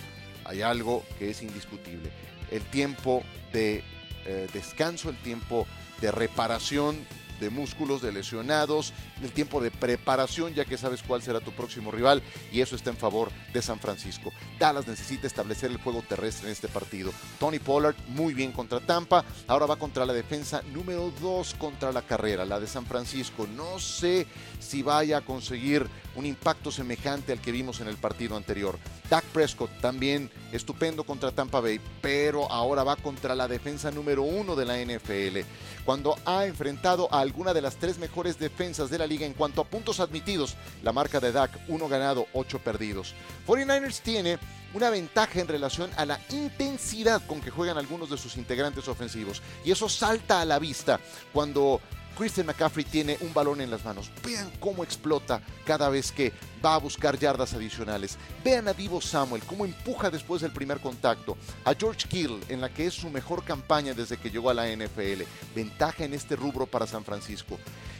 hay 0.45 0.62
algo 0.62 1.03
que 1.17 1.30
es 1.30 1.41
indiscutible. 1.41 2.12
El 2.51 2.63
tiempo 2.69 3.23
de 3.51 3.84
eh, 4.25 4.47
descanso, 4.53 5.10
el 5.10 5.17
tiempo 5.21 5.65
de 6.01 6.12
reparación 6.12 7.06
de 7.39 7.50
músculos, 7.50 8.02
de 8.02 8.12
lesionados, 8.12 8.93
el 9.21 9.32
tiempo 9.32 9.62
de 9.62 9.71
preparación, 9.71 10.54
ya 10.54 10.65
que 10.65 10.78
sabes 10.78 11.04
cuál 11.04 11.21
será 11.21 11.39
tu 11.39 11.52
próximo 11.52 11.91
rival, 11.91 12.21
y 12.52 12.62
eso 12.62 12.76
está 12.76 12.89
en 12.89 12.97
favor 12.97 13.32
de 13.54 13.62
San 13.62 13.80
Francisco. 13.80 14.32
Dallas 14.60 14.88
necesita 14.88 15.28
establecer 15.28 15.71
el 15.71 15.78
juego 15.78 16.02
terrestre 16.02 16.47
en 16.47 16.54
este 16.54 16.67
partido. 16.67 17.12
Tony 17.39 17.60
Pollard 17.60 17.95
muy 18.10 18.34
bien 18.34 18.52
contra 18.52 18.80
Tampa, 18.80 19.26
ahora 19.47 19.65
va 19.65 19.78
contra 19.78 20.06
la 20.06 20.13
defensa 20.13 20.62
número 20.73 21.12
2 21.21 21.56
contra 21.56 21.91
la 21.91 22.02
carrera, 22.02 22.45
la 22.45 22.60
de 22.60 22.67
San 22.67 22.86
Francisco. 22.86 23.47
No 23.47 23.80
sé 23.80 24.28
si 24.60 24.82
vaya 24.82 25.17
a 25.17 25.21
conseguir 25.21 25.88
un 26.15 26.26
impacto 26.26 26.71
semejante 26.71 27.32
al 27.32 27.41
que 27.41 27.52
vimos 27.52 27.80
en 27.80 27.88
el 27.88 27.97
partido 27.97 28.36
anterior. 28.36 28.80
Dak 29.09 29.23
Prescott 29.25 29.71
también 29.79 30.29
estupendo 30.51 31.03
contra 31.03 31.31
Tampa 31.31 31.61
Bay, 31.61 31.79
pero 32.01 32.51
ahora 32.51 32.83
va 32.83 32.95
contra 32.97 33.35
la 33.35 33.47
defensa 33.47 33.89
número 33.91 34.23
uno 34.23 34.55
de 34.55 34.65
la 34.65 34.77
NFL, 34.77 35.39
cuando 35.85 36.17
ha 36.25 36.45
enfrentado 36.45 37.07
a 37.13 37.19
alguna 37.19 37.53
de 37.53 37.61
las 37.61 37.77
tres 37.77 37.97
mejores 37.99 38.37
defensas 38.37 38.89
de 38.89 38.97
la 38.97 39.07
liga 39.07 39.25
en 39.25 39.33
cuanto 39.33 39.61
a 39.61 39.65
puntos 39.65 39.99
admitidos. 39.99 40.55
La 40.83 40.91
marca 40.91 41.19
de 41.19 41.31
Dak, 41.31 41.51
uno 41.69 41.87
ganado, 41.87 42.27
ocho 42.33 42.59
perdidos. 42.59 43.13
49ers 43.47 44.01
tiene 44.01 44.37
una 44.73 44.89
ventaja 44.89 45.39
en 45.39 45.47
relación 45.47 45.89
a 45.95 46.05
la 46.05 46.19
intensidad 46.29 47.25
con 47.25 47.39
que 47.39 47.49
juegan 47.51 47.77
algunos 47.77 48.09
de 48.09 48.17
sus 48.17 48.35
integrantes 48.35 48.87
ofensivos. 48.87 49.41
Y 49.63 49.71
eso 49.71 49.87
salta 49.87 50.41
a 50.41 50.45
la 50.45 50.59
vista 50.59 50.99
cuando 51.31 51.79
Christian 52.17 52.47
McCaffrey 52.47 52.84
tiene 52.84 53.15
un 53.21 53.32
balón 53.34 53.62
en 53.62 53.69
las 53.69 53.86
manos. 53.86 54.12
Vean 54.25 54.51
cómo 54.60 54.84
explota 54.84 55.41
cada 55.65 55.89
vez 55.89 56.12
que 56.12 56.34
va 56.65 56.73
a 56.73 56.80
buscar 56.80 57.17
yardas 57.19 57.53
adicionales. 57.53 58.17
Vean 58.43 58.67
a 58.67 58.73
Divo 58.73 59.01
Samuel 59.01 59.43
cómo 59.43 59.65
empuja 59.65 60.10
después 60.10 60.41
del 60.41 60.51
primer 60.51 60.80
contacto. 60.80 61.38
A 61.63 61.75
George 61.75 62.08
Kittle 62.08 62.39
en 62.49 62.60
la 62.60 62.73
que 62.73 62.88
es 62.88 62.95
su 62.95 63.10
mejor 63.12 63.43
campaña 63.43 63.93
desde 63.93 64.17
que 64.17 64.32
llegó 64.32 64.49
a 64.49 64.56
la 64.56 64.67
NFL. 64.67 65.23
Ventaja 65.56 66.06
en 66.06 66.15
este 66.15 66.36
rubro 66.36 66.65
para 66.65 66.88
San 66.88 67.06
Francisco. 67.06 67.60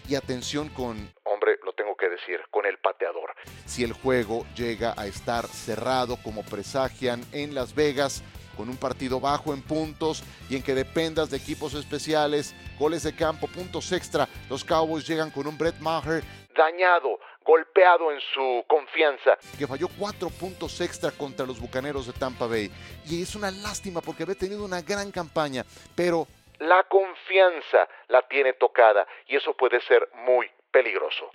Y 0.10 0.15
atención 0.15 0.69
con, 0.69 1.13
hombre, 1.23 1.60
lo 1.63 1.73
tengo 1.73 1.95
que 1.95 2.10
decir, 2.10 2.39
con 2.49 2.65
el 2.65 2.80
pateador. 2.80 3.36
Si 3.65 3.84
el 3.84 3.93
juego 3.93 4.47
llega 4.56 4.95
a 4.97 5.06
estar 5.06 5.45
cerrado 5.45 6.17
como 6.23 6.43
presagian 6.43 7.23
en 7.34 7.53
Las 7.53 7.75
Vegas, 7.75 8.23
con 8.57 8.67
un 8.67 8.77
partido 8.77 9.19
bajo 9.19 9.53
en 9.53 9.61
puntos 9.61 10.23
y 10.49 10.55
en 10.55 10.63
que 10.63 10.73
dependas 10.73 11.29
de 11.29 11.37
equipos 11.37 11.75
especiales, 11.75 12.55
goles 12.79 13.03
de 13.03 13.15
campo, 13.15 13.47
puntos 13.47 13.91
extra. 13.91 14.27
Los 14.49 14.65
Cowboys 14.65 15.07
llegan 15.07 15.29
con 15.29 15.47
un 15.47 15.57
Brett 15.57 15.79
Maher 15.79 16.23
dañado, 16.57 17.19
golpeado 17.45 18.11
en 18.11 18.19
su 18.33 18.65
confianza, 18.67 19.37
que 19.57 19.67
falló 19.67 19.87
cuatro 19.97 20.29
puntos 20.29 20.81
extra 20.81 21.11
contra 21.11 21.45
los 21.45 21.61
Bucaneros 21.61 22.07
de 22.07 22.13
Tampa 22.13 22.47
Bay. 22.47 22.69
Y 23.05 23.21
es 23.21 23.35
una 23.35 23.51
lástima 23.51 24.01
porque 24.01 24.23
había 24.23 24.35
tenido 24.35 24.65
una 24.65 24.81
gran 24.81 25.11
campaña, 25.11 25.63
pero 25.95 26.27
la 26.59 26.83
confianza 26.83 27.87
la 28.07 28.27
tiene 28.27 28.53
tocada 28.53 29.07
y 29.27 29.35
eso 29.35 29.53
puede 29.55 29.79
ser 29.81 30.09
muy 30.25 30.49
peligroso. 30.71 31.29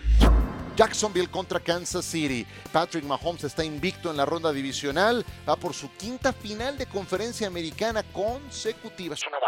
Jacksonville 0.76 1.28
contra 1.28 1.60
Kansas 1.60 2.04
City. 2.04 2.46
Patrick 2.72 3.04
Mahomes 3.04 3.44
está 3.44 3.64
invicto 3.64 4.10
en 4.10 4.16
la 4.16 4.24
ronda 4.24 4.52
divisional, 4.52 5.24
va 5.48 5.56
por 5.56 5.74
su 5.74 5.90
quinta 5.96 6.32
final 6.32 6.78
de 6.78 6.86
conferencia 6.86 7.46
americana 7.46 8.02
consecutiva. 8.04 9.14
Es 9.14 9.26
una 9.26 9.38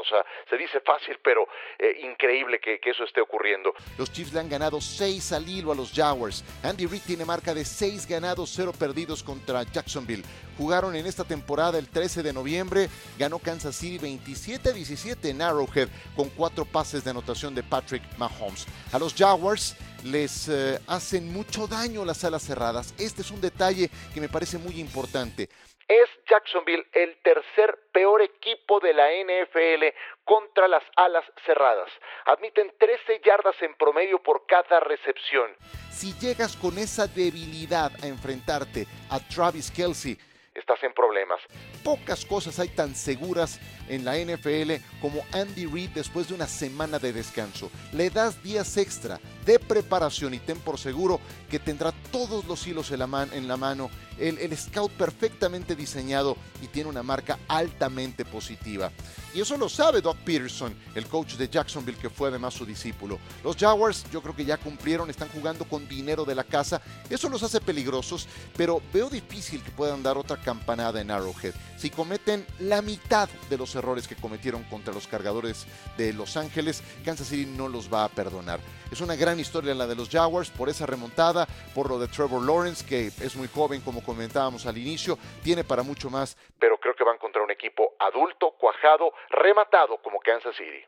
o 0.00 0.04
sea, 0.04 0.24
se 0.48 0.56
dice 0.56 0.80
fácil, 0.80 1.18
pero 1.22 1.46
eh, 1.78 2.00
increíble 2.02 2.60
que, 2.60 2.80
eso 2.88 3.04
esté 3.04 3.20
ocurriendo. 3.20 3.74
Los 3.98 4.10
Chiefs 4.10 4.32
le 4.32 4.40
han 4.40 4.48
ganado 4.48 4.80
6 4.80 5.32
al 5.32 5.46
hilo 5.46 5.72
a 5.72 5.74
los 5.74 5.92
Jaguars. 5.92 6.42
Andy 6.62 6.86
Reid 6.86 7.02
tiene 7.06 7.24
marca 7.24 7.52
de 7.52 7.64
6 7.64 8.06
ganados, 8.06 8.50
0 8.56 8.72
perdidos 8.78 9.22
contra 9.22 9.62
Jacksonville. 9.64 10.24
Jugaron 10.56 10.96
en 10.96 11.06
esta 11.06 11.24
temporada 11.24 11.78
el 11.78 11.88
13 11.88 12.22
de 12.22 12.32
noviembre, 12.32 12.88
ganó 13.18 13.38
Kansas 13.38 13.76
City 13.76 13.98
27 13.98 14.72
17 14.72 15.28
en 15.28 15.42
Arrowhead 15.42 15.88
con 16.16 16.30
4 16.30 16.64
pases 16.64 17.04
de 17.04 17.10
anotación 17.10 17.54
de 17.54 17.62
Patrick 17.62 18.02
Mahomes. 18.16 18.66
A 18.92 18.98
los 18.98 19.14
Jaguars 19.14 19.76
les 20.04 20.48
eh, 20.48 20.80
hacen 20.86 21.32
mucho 21.32 21.66
daño 21.66 22.04
las 22.04 22.24
alas 22.24 22.42
cerradas. 22.42 22.94
Este 22.98 23.22
es 23.22 23.30
un 23.30 23.40
detalle 23.40 23.90
que 24.14 24.20
me 24.20 24.28
parece 24.28 24.58
muy 24.58 24.80
importante. 24.80 25.48
Es 25.88 26.08
Jacksonville 26.28 26.86
el 26.92 27.16
tercer 27.22 27.78
peor 27.92 28.20
equipo 28.20 28.78
de 28.78 28.92
la 28.92 29.08
NFL 29.08 29.96
contra 30.22 30.68
las 30.68 30.82
alas 30.96 31.24
cerradas. 31.46 31.90
Admiten 32.26 32.70
13 32.78 33.22
yardas 33.24 33.56
en 33.62 33.74
promedio 33.74 34.22
por 34.22 34.44
cada 34.44 34.80
recepción. 34.80 35.50
Si 35.90 36.12
llegas 36.20 36.56
con 36.56 36.76
esa 36.76 37.06
debilidad 37.06 37.90
a 38.02 38.06
enfrentarte 38.06 38.86
a 39.08 39.18
Travis 39.18 39.70
Kelsey, 39.70 40.18
estás 40.54 40.82
en 40.82 40.92
problemas. 40.92 41.40
Pocas 41.82 42.26
cosas 42.26 42.58
hay 42.58 42.68
tan 42.68 42.94
seguras 42.94 43.58
en 43.88 44.04
la 44.04 44.16
NFL 44.18 44.84
como 45.00 45.24
Andy 45.32 45.64
Reid 45.64 45.90
después 45.94 46.28
de 46.28 46.34
una 46.34 46.46
semana 46.46 46.98
de 46.98 47.14
descanso. 47.14 47.70
Le 47.92 48.10
das 48.10 48.42
días 48.42 48.76
extra 48.76 49.18
de 49.46 49.58
preparación 49.58 50.34
y 50.34 50.38
ten 50.38 50.60
por 50.60 50.78
seguro 50.78 51.20
que 51.50 51.58
tendrá 51.58 51.92
todos 52.12 52.44
los 52.44 52.66
hilos 52.66 52.90
en 52.90 52.98
la, 52.98 53.28
en 53.32 53.48
la 53.48 53.56
mano, 53.56 53.90
el, 54.18 54.38
el 54.38 54.56
scout 54.56 54.90
perfectamente 54.92 55.76
diseñado 55.76 56.36
y 56.62 56.66
tiene 56.66 56.90
una 56.90 57.02
marca 57.02 57.38
altamente 57.48 58.24
positiva. 58.24 58.90
Y 59.34 59.40
eso 59.40 59.56
lo 59.56 59.68
sabe 59.68 60.00
Doc 60.00 60.16
Peterson, 60.18 60.74
el 60.94 61.06
coach 61.06 61.34
de 61.34 61.48
Jacksonville 61.48 61.98
que 61.98 62.08
fue 62.08 62.28
además 62.28 62.54
su 62.54 62.64
discípulo. 62.64 63.18
Los 63.44 63.56
Jaguars 63.56 64.04
yo 64.10 64.22
creo 64.22 64.34
que 64.34 64.44
ya 64.44 64.56
cumplieron, 64.56 65.10
están 65.10 65.28
jugando 65.28 65.64
con 65.66 65.86
dinero 65.86 66.24
de 66.24 66.34
la 66.34 66.44
casa. 66.44 66.80
Eso 67.10 67.28
los 67.28 67.42
hace 67.42 67.60
peligrosos, 67.60 68.26
pero 68.56 68.80
veo 68.92 69.10
difícil 69.10 69.62
que 69.62 69.70
puedan 69.70 70.02
dar 70.02 70.16
otra 70.16 70.38
campanada 70.38 71.00
en 71.00 71.10
Arrowhead. 71.10 71.54
Si 71.76 71.90
cometen 71.90 72.46
la 72.58 72.82
mitad 72.82 73.28
de 73.50 73.58
los 73.58 73.74
errores 73.74 74.08
que 74.08 74.16
cometieron 74.16 74.64
contra 74.64 74.94
los 74.94 75.06
cargadores 75.06 75.66
de 75.96 76.12
Los 76.12 76.36
Ángeles, 76.36 76.82
Kansas 77.04 77.28
City 77.28 77.46
no 77.46 77.68
los 77.68 77.92
va 77.92 78.04
a 78.04 78.08
perdonar. 78.08 78.60
Es 78.90 79.00
una 79.00 79.14
gran 79.14 79.38
historia 79.38 79.74
la 79.74 79.86
de 79.86 79.94
los 79.94 80.08
Jaguars 80.08 80.50
por 80.50 80.68
esa 80.68 80.86
remontada, 80.86 81.46
por 81.74 81.90
lo 81.90 81.98
de 81.98 82.08
Trevor 82.08 82.42
Lawrence, 82.42 82.84
que 82.84 83.12
es 83.20 83.36
muy 83.36 83.48
joven, 83.48 83.82
como 83.82 84.02
comentábamos 84.08 84.64
al 84.64 84.78
inicio, 84.78 85.18
tiene 85.44 85.64
para 85.64 85.82
mucho 85.82 86.08
más, 86.08 86.34
pero 86.58 86.80
creo 86.80 86.94
que 86.94 87.04
van 87.04 87.18
contra 87.18 87.42
un 87.42 87.50
equipo 87.50 87.92
adulto, 87.98 88.52
cuajado, 88.52 89.12
rematado 89.28 89.98
como 89.98 90.18
Kansas 90.18 90.56
City. 90.56 90.82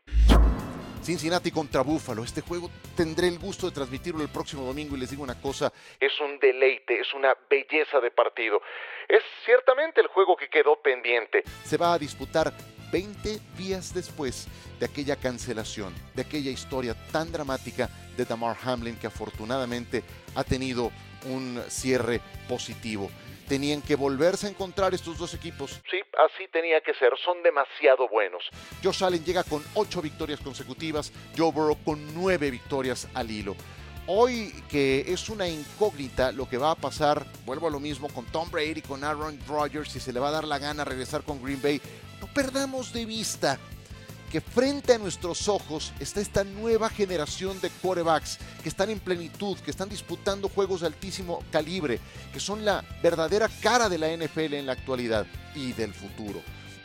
Cincinnati 1.03 1.51
contra 1.51 1.81
Buffalo. 1.81 2.23
Este 2.23 2.41
juego 2.41 2.71
tendré 2.97 3.27
el 3.27 3.37
gusto 3.37 3.67
de 3.67 3.75
transmitirlo 3.75 4.23
el 4.23 4.29
próximo 4.29 4.65
domingo 4.65 4.95
y 4.95 4.99
les 4.99 5.11
digo 5.11 5.21
una 5.21 5.39
cosa, 5.39 5.71
es 5.99 6.19
un 6.19 6.39
deleite, 6.39 6.99
es 6.99 7.13
una 7.13 7.37
belleza 7.47 7.99
de 7.99 8.09
partido. 8.09 8.59
Es 9.07 9.21
ciertamente 9.45 10.01
el 10.01 10.07
juego 10.07 10.35
que 10.35 10.49
quedó 10.49 10.81
pendiente. 10.81 11.43
Se 11.63 11.77
va 11.77 11.93
a 11.93 11.99
disputar 11.99 12.51
20 12.91 13.39
días 13.55 13.93
después 13.93 14.47
de 14.79 14.87
aquella 14.87 15.15
cancelación, 15.15 15.93
de 16.15 16.23
aquella 16.23 16.49
historia 16.49 16.95
tan 17.11 17.31
dramática 17.31 17.87
de 18.17 18.25
Damar 18.25 18.57
Hamlin 18.63 18.97
que 18.97 19.07
afortunadamente 19.07 20.03
ha 20.33 20.43
tenido 20.43 20.91
un 21.25 21.61
cierre 21.69 22.21
positivo 22.47 23.09
tenían 23.51 23.81
que 23.81 23.97
volverse 23.97 24.47
a 24.47 24.49
encontrar 24.49 24.93
estos 24.93 25.17
dos 25.17 25.33
equipos. 25.33 25.81
Sí, 25.91 25.99
así 26.25 26.47
tenía 26.53 26.79
que 26.79 26.93
ser, 26.93 27.11
son 27.21 27.43
demasiado 27.43 28.07
buenos. 28.07 28.41
Josh 28.81 29.03
Allen 29.03 29.25
llega 29.25 29.43
con 29.43 29.61
ocho 29.73 30.01
victorias 30.01 30.39
consecutivas, 30.39 31.11
Joe 31.37 31.51
Burrow 31.51 31.77
con 31.83 32.13
nueve 32.15 32.49
victorias 32.49 33.09
al 33.13 33.29
hilo. 33.29 33.57
Hoy 34.07 34.53
que 34.69 35.01
es 35.05 35.27
una 35.27 35.49
incógnita 35.49 36.31
lo 36.31 36.47
que 36.47 36.57
va 36.57 36.71
a 36.71 36.75
pasar, 36.75 37.25
vuelvo 37.45 37.67
a 37.67 37.71
lo 37.71 37.81
mismo 37.81 38.07
con 38.07 38.25
Tom 38.27 38.49
Brady, 38.49 38.81
con 38.81 39.03
Aaron 39.03 39.37
Rodgers, 39.45 39.91
si 39.91 39.99
se 39.99 40.13
le 40.13 40.21
va 40.21 40.29
a 40.29 40.31
dar 40.31 40.45
la 40.45 40.57
gana 40.57 40.85
regresar 40.85 41.23
con 41.23 41.43
Green 41.43 41.61
Bay, 41.61 41.81
no 42.21 42.27
perdamos 42.27 42.93
de 42.93 43.05
vista 43.05 43.59
que 44.31 44.39
frente 44.39 44.93
a 44.93 44.97
nuestros 44.97 45.49
ojos 45.49 45.91
está 45.99 46.21
esta 46.21 46.43
nueva 46.43 46.89
generación 46.89 47.59
de 47.59 47.69
quarterbacks 47.69 48.39
que 48.63 48.69
están 48.69 48.89
en 48.89 48.99
plenitud, 48.99 49.57
que 49.59 49.71
están 49.71 49.89
disputando 49.89 50.47
juegos 50.47 50.81
de 50.81 50.87
altísimo 50.87 51.43
calibre, 51.51 51.99
que 52.31 52.39
son 52.39 52.63
la 52.63 52.83
verdadera 53.03 53.49
cara 53.61 53.89
de 53.89 53.97
la 53.97 54.15
NFL 54.15 54.53
en 54.53 54.65
la 54.65 54.73
actualidad 54.73 55.25
y 55.53 55.73
del 55.73 55.93
futuro. 55.93 56.41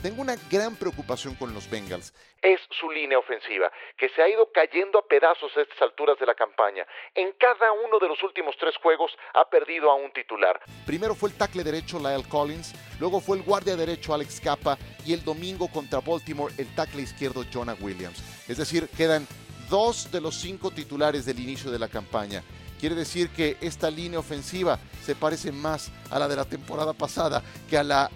Tengo 0.07 0.23
una 0.23 0.37
gran 0.49 0.77
preocupación 0.77 1.35
con 1.35 1.53
los 1.53 1.69
Bengals. 1.69 2.14
Es 2.40 2.61
su 2.79 2.88
línea 2.92 3.19
ofensiva, 3.19 3.73
que 3.99 4.09
se 4.11 4.23
ha 4.23 4.29
ido 4.29 4.53
cayendo 4.53 5.01
a 5.01 5.09
pedazos 5.09 5.51
a 5.57 5.62
estas 5.62 5.83
alturas 5.83 6.16
de 6.21 6.27
la 6.27 6.37
campaña. 6.37 6.87
En 7.12 7.33
cada 7.33 7.73
uno 7.73 7.99
de 7.99 8.07
los 8.07 8.23
últimos 8.23 8.55
tres 8.57 8.77
juegos 8.77 9.11
ha 9.35 9.51
perdido 9.51 9.90
a 9.90 9.97
un 9.97 10.12
titular. 10.12 10.61
Primero 10.87 11.16
fue 11.16 11.31
el 11.31 11.35
tackle 11.35 11.64
derecho 11.64 11.99
Lyle 11.99 12.23
Collins, 12.29 12.73
luego 13.01 13.21
fue 13.21 13.38
el 13.38 13.42
guardia 13.42 13.75
derecho 13.75 14.14
Alex 14.14 14.40
Capa 14.40 14.79
y 15.05 15.12
el 15.12 15.25
domingo 15.25 15.66
contra 15.66 15.99
Baltimore 15.99 16.55
el 16.57 16.73
tackle 16.77 17.03
izquierdo 17.03 17.45
Jonah 17.53 17.75
Williams. 17.81 18.23
Es 18.49 18.59
decir, 18.59 18.88
quedan 18.97 19.27
dos 19.69 20.12
de 20.12 20.21
los 20.21 20.37
cinco 20.37 20.71
titulares 20.71 21.27
del 21.27 21.40
inicio 21.40 21.73
de 21.73 21.81
la 21.81 21.88
campaña. 21.88 22.45
Quiere 22.79 22.95
decir 22.95 23.31
que 23.31 23.57
esta 23.61 23.90
línea 23.90 24.21
ofensiva 24.21 24.79
se 25.07 25.14
parece 25.14 25.53
más 25.53 25.92
a 26.11 26.19
la 26.19 26.27
de 26.27 26.35
la 26.35 26.45
temporada 26.45 26.92
pasada 26.92 27.40
que 27.71 27.79
a 27.79 27.85
la 27.85 28.11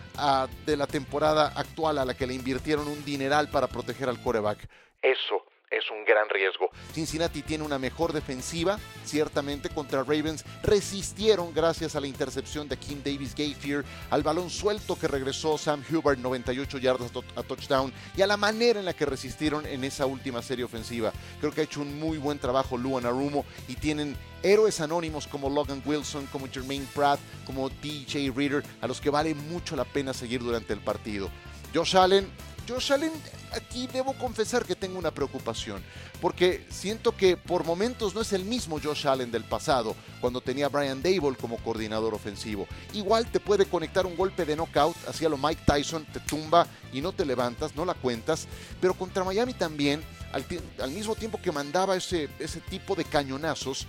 de 0.66 0.76
la 0.76 0.88
temporada 0.88 1.52
actual 1.54 1.98
a 1.98 2.04
la 2.04 2.14
que 2.14 2.26
le 2.26 2.34
invirtieron 2.34 2.88
un 2.88 3.04
dineral 3.04 3.48
para 3.48 3.68
proteger 3.68 4.08
al 4.08 4.20
coreback. 4.20 4.68
Eso 5.00 5.44
es 5.70 5.88
un 5.90 6.04
gran 6.04 6.28
riesgo. 6.28 6.70
Cincinnati 6.92 7.42
tiene 7.42 7.64
una 7.64 7.78
mejor 7.78 8.12
defensiva, 8.12 8.78
ciertamente 9.04 9.68
contra 9.68 10.02
Ravens 10.02 10.44
resistieron 10.62 11.54
gracias 11.54 11.94
a 11.94 12.00
la 12.00 12.08
intercepción 12.08 12.68
de 12.68 12.76
Kim 12.76 13.02
Davis 13.04 13.34
Gayfier, 13.34 13.84
al 14.10 14.22
balón 14.22 14.50
suelto 14.50 14.98
que 14.98 15.08
regresó 15.08 15.56
Sam 15.56 15.84
Hubert 15.90 16.18
98 16.18 16.78
yardas 16.78 17.12
a 17.36 17.42
touchdown 17.42 17.92
y 18.16 18.22
a 18.22 18.26
la 18.26 18.36
manera 18.36 18.80
en 18.80 18.86
la 18.86 18.94
que 18.94 19.06
resistieron 19.06 19.64
en 19.66 19.84
esa 19.84 20.06
última 20.06 20.42
serie 20.42 20.64
ofensiva. 20.64 21.12
Creo 21.40 21.52
que 21.52 21.60
ha 21.60 21.64
hecho 21.64 21.82
un 21.82 21.98
muy 22.00 22.18
buen 22.18 22.38
trabajo 22.38 22.76
Luan 22.76 23.06
Arumo 23.06 23.44
y 23.68 23.76
tienen 23.76 24.16
héroes 24.42 24.80
anónimos 24.80 25.26
como 25.26 25.48
Logan 25.48 25.82
Wilson, 25.84 26.26
como 26.26 26.48
Jermaine 26.48 26.86
Pratt, 26.94 27.20
como 27.46 27.68
DJ 27.68 28.32
Reader, 28.34 28.64
a 28.80 28.88
los 28.88 29.00
que 29.00 29.10
vale 29.10 29.34
mucho 29.34 29.76
la 29.76 29.84
pena 29.84 30.12
seguir 30.12 30.40
durante 30.40 30.72
el 30.72 30.80
partido. 30.80 31.30
Josh 31.72 31.96
Allen 31.96 32.28
Josh 32.70 32.92
Allen, 32.92 33.12
aquí 33.52 33.86
debo 33.86 34.14
confesar 34.14 34.64
que 34.64 34.76
tengo 34.76 34.98
una 34.98 35.10
preocupación, 35.10 35.82
porque 36.20 36.66
siento 36.70 37.16
que 37.16 37.36
por 37.36 37.64
momentos 37.64 38.14
no 38.14 38.20
es 38.20 38.32
el 38.32 38.44
mismo 38.44 38.78
Josh 38.82 39.06
Allen 39.06 39.30
del 39.30 39.44
pasado, 39.44 39.94
cuando 40.20 40.40
tenía 40.40 40.66
a 40.66 40.68
Brian 40.68 41.02
Dable 41.02 41.36
como 41.36 41.58
coordinador 41.58 42.14
ofensivo. 42.14 42.66
Igual 42.92 43.26
te 43.30 43.40
puede 43.40 43.66
conectar 43.66 44.06
un 44.06 44.16
golpe 44.16 44.44
de 44.44 44.56
knockout, 44.56 44.96
hacia 45.08 45.28
lo 45.28 45.38
Mike 45.38 45.62
Tyson, 45.66 46.04
te 46.06 46.20
tumba 46.20 46.66
y 46.92 47.00
no 47.00 47.12
te 47.12 47.24
levantas, 47.24 47.74
no 47.74 47.84
la 47.84 47.94
cuentas, 47.94 48.46
pero 48.80 48.94
contra 48.94 49.24
Miami 49.24 49.54
también, 49.54 50.02
al, 50.32 50.90
mismo 50.90 51.14
tiempo 51.14 51.40
que 51.40 51.52
mandaba 51.52 51.96
ese, 51.96 52.28
ese 52.38 52.60
tipo 52.60 52.94
de 52.94 53.04
cañonazos, 53.04 53.86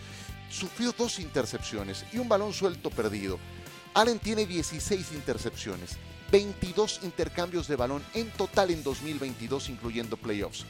sufrió 0.50 0.94
dos 0.98 1.20
intercepciones 1.20 2.06
y 2.12 2.18
un 2.18 2.28
balón 2.28 2.54
suelto 2.54 2.90
perdido. 2.90 3.40
Allen 3.94 4.20
tiene 4.20 4.46
16 4.46 5.12
intercepciones 5.12 5.98
22 6.32 7.04
intercambios 7.04 7.68
de 7.68 7.76
balón 7.76 8.04
en 8.14 8.32
total 8.32 8.72
en 8.72 8.84
2022, 8.84 9.70
incluyendo 9.70 10.16
playoffs. 10.16 10.66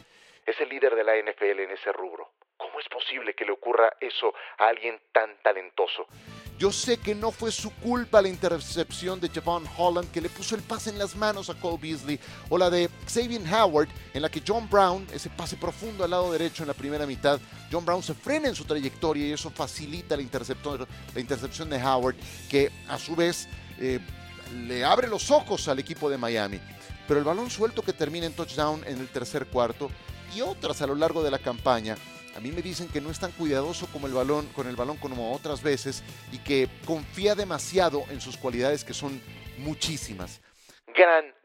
Es 0.46 0.60
el 0.60 0.70
líder 0.70 0.96
de 0.96 1.04
la 1.04 1.14
NFL 1.18 1.60
en 1.60 1.72
ese 1.72 1.92
rubro. 1.94 2.32
¿Cómo 2.58 2.80
es 2.80 2.90
posible 2.90 3.34
que 3.36 3.46
le 3.46 3.52
ocurra 3.52 3.94
eso 4.00 4.34
a 4.58 4.68
alguien 4.68 5.00
tan 5.12 5.30
talentoso? 5.44 6.08
Yo 6.58 6.72
sé 6.72 6.98
que 6.98 7.16
no 7.16 7.32
fue 7.32 7.52
su 7.52 7.74
culpa 7.76 8.22
la 8.22 8.28
intercepción 8.28 9.20
de 9.20 9.30
Javon 9.30 9.66
Holland 9.78 10.12
que 10.12 10.22
le 10.22 10.30
puso 10.30 10.56
el 10.56 10.62
pase 10.62 10.92
en 10.92 11.00
las 11.00 11.16
manos 11.16 11.50
a 11.50 11.60
Cole 11.60 11.80
Beasley 11.82 12.20
o 12.50 12.58
la 12.58 12.70
de 12.70 12.88
Xavier 13.08 13.42
Howard 13.52 13.90
en 14.14 14.22
la 14.22 14.30
que 14.30 14.44
John 14.46 14.70
Brown, 14.70 15.08
ese 15.12 15.32
pase 15.32 15.58
profundo 15.58 16.04
al 16.04 16.12
lado 16.12 16.32
derecho 16.32 16.62
en 16.62 16.68
la 16.68 16.76
primera 16.76 17.08
mitad, 17.08 17.40
John 17.72 17.84
Brown 17.84 18.04
se 18.04 18.14
frena 18.14 18.48
en 18.48 18.56
su 18.56 18.66
trayectoria 18.66 19.26
y 19.26 19.34
eso 19.34 19.50
facilita 19.50 20.16
la, 20.16 20.24
la 21.16 21.20
intercepción 21.20 21.68
de 21.68 21.84
Howard 21.84 22.16
que 22.48 22.70
a 22.88 23.00
su 23.00 23.16
vez 23.16 23.48
eh, 23.80 24.00
le 24.52 24.84
abre 24.84 25.08
los 25.08 25.32
ojos 25.32 25.68
al 25.68 25.80
equipo 25.80 26.10
de 26.10 26.18
Miami. 26.18 26.60
Pero 27.08 27.20
el 27.20 27.26
balón 27.26 27.50
suelto 27.50 27.82
que 27.82 27.94
termina 27.94 28.26
en 28.26 28.34
touchdown 28.34 28.84
en 28.86 29.00
el 29.00 29.08
tercer 29.08 29.48
cuarto 29.48 29.90
y 30.36 30.42
otras 30.42 30.82
a 30.82 30.88
lo 30.88 30.96
largo 30.96 31.24
de 31.24 31.32
la 31.32 31.40
campaña, 31.40 31.98
a 32.36 32.40
mí 32.40 32.52
me 32.52 32.62
dicen 32.62 32.88
que 32.88 33.02
no 33.02 33.10
es 33.10 33.20
tan 33.20 33.32
cuidadoso 33.32 33.88
como 33.88 34.08
el 34.08 34.14
balón, 34.14 34.48
con 34.48 34.68
el 34.68 34.76
balón 34.76 34.98
como 34.98 35.34
otras 35.34 35.62
veces 35.62 36.04
y 36.32 36.38
que 36.38 36.70
confía 36.86 37.36
demasiado 37.36 38.04
en 38.10 38.22
sus 38.22 38.38
cualidades 38.38 38.84
que 38.84 38.94
son 38.94 39.22
muchísimas. 39.58 40.40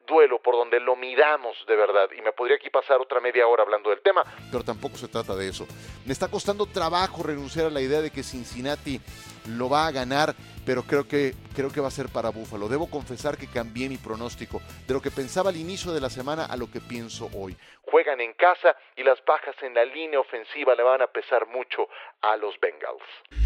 Duelo 0.07 0.41
por 0.41 0.55
donde 0.55 0.81
lo 0.81 0.97
midamos 0.97 1.57
de 1.67 1.77
verdad. 1.77 2.09
Y 2.17 2.23
me 2.23 2.33
podría 2.33 2.57
aquí 2.57 2.71
pasar 2.71 3.01
otra 3.01 3.21
media 3.21 3.47
hora 3.47 3.63
hablando 3.63 3.91
del 3.91 4.01
tema, 4.01 4.23
pero 4.51 4.65
tampoco 4.65 4.97
se 4.97 5.09
trata 5.09 5.35
de 5.35 5.49
eso. 5.49 5.67
Me 6.05 6.13
está 6.13 6.29
costando 6.29 6.67
trabajo 6.67 7.23
renunciar 7.23 7.67
a 7.67 7.71
la 7.71 7.81
idea 7.81 8.01
de 8.01 8.11
que 8.11 8.23
Cincinnati 8.23 9.01
lo 9.49 9.69
va 9.69 9.87
a 9.87 9.93
ganar, 9.93 10.35
pero 10.65 10.83
creo 10.83 11.07
que, 11.07 11.35
creo 11.55 11.71
que 11.71 11.81
va 11.81 11.89
a 11.89 11.93
ser 11.93 12.09
para 12.09 12.31
Buffalo. 12.31 12.69
Debo 12.69 12.91
confesar 12.91 13.37
que 13.37 13.49
cambié 13.49 13.89
mi 13.89 13.99
pronóstico 13.99 14.61
de 14.87 14.95
lo 14.95 15.01
que 15.01 15.11
pensaba 15.11 15.51
al 15.51 15.57
inicio 15.57 15.93
de 15.93 16.01
la 16.01 16.11
semana 16.11 16.47
a 16.47 16.57
lo 16.57 16.71
que 16.71 16.81
pienso 16.81 17.29
hoy. 17.35 17.57
Juegan 17.83 18.21
en 18.21 18.33
casa 18.35 18.77
y 18.97 19.05
las 19.05 19.25
bajas 19.25 19.55
en 19.63 19.75
la 19.75 19.85
línea 19.85 20.19
ofensiva 20.19 20.75
le 20.75 20.83
van 20.83 21.03
a 21.03 21.07
pesar 21.07 21.47
mucho 21.47 21.89
a 22.23 22.37
los 22.37 22.59
Bengals. 22.61 23.46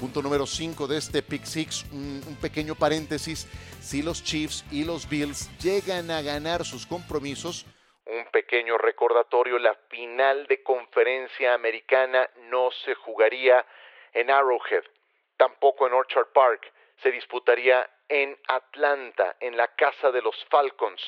Punto 0.00 0.22
número 0.22 0.46
5 0.46 0.86
de 0.86 0.96
este 0.96 1.22
Pick 1.22 1.44
Six, 1.44 1.84
un, 1.92 2.22
un, 2.26 2.36
pequeño 2.36 2.74
paréntesis. 2.74 3.46
Si 3.82 4.00
los 4.00 4.24
Chiefs 4.24 4.64
y 4.70 4.84
los 4.84 5.06
Bills 5.06 5.50
llegan 5.60 6.10
a 6.10 6.22
ganar 6.22 6.64
sus 6.64 6.86
compromisos, 6.86 7.66
un 8.06 8.24
pequeño 8.32 8.78
recordatorio, 8.78 9.58
la 9.58 9.74
final 9.90 10.46
de 10.46 10.62
conferencia 10.62 11.52
americana 11.52 12.30
no 12.48 12.70
se 12.84 12.94
jugaría 12.94 13.66
en 14.14 14.30
Arrowhead, 14.30 14.84
tampoco 15.36 15.86
en 15.86 15.92
Orchard 15.92 16.28
Park, 16.32 16.72
se 17.02 17.10
disputaría 17.10 17.86
en 18.08 18.38
Atlanta, 18.48 19.36
en 19.38 19.54
la 19.54 19.68
casa 19.68 20.10
de 20.10 20.22
los 20.22 20.34
Falcons, 20.50 21.00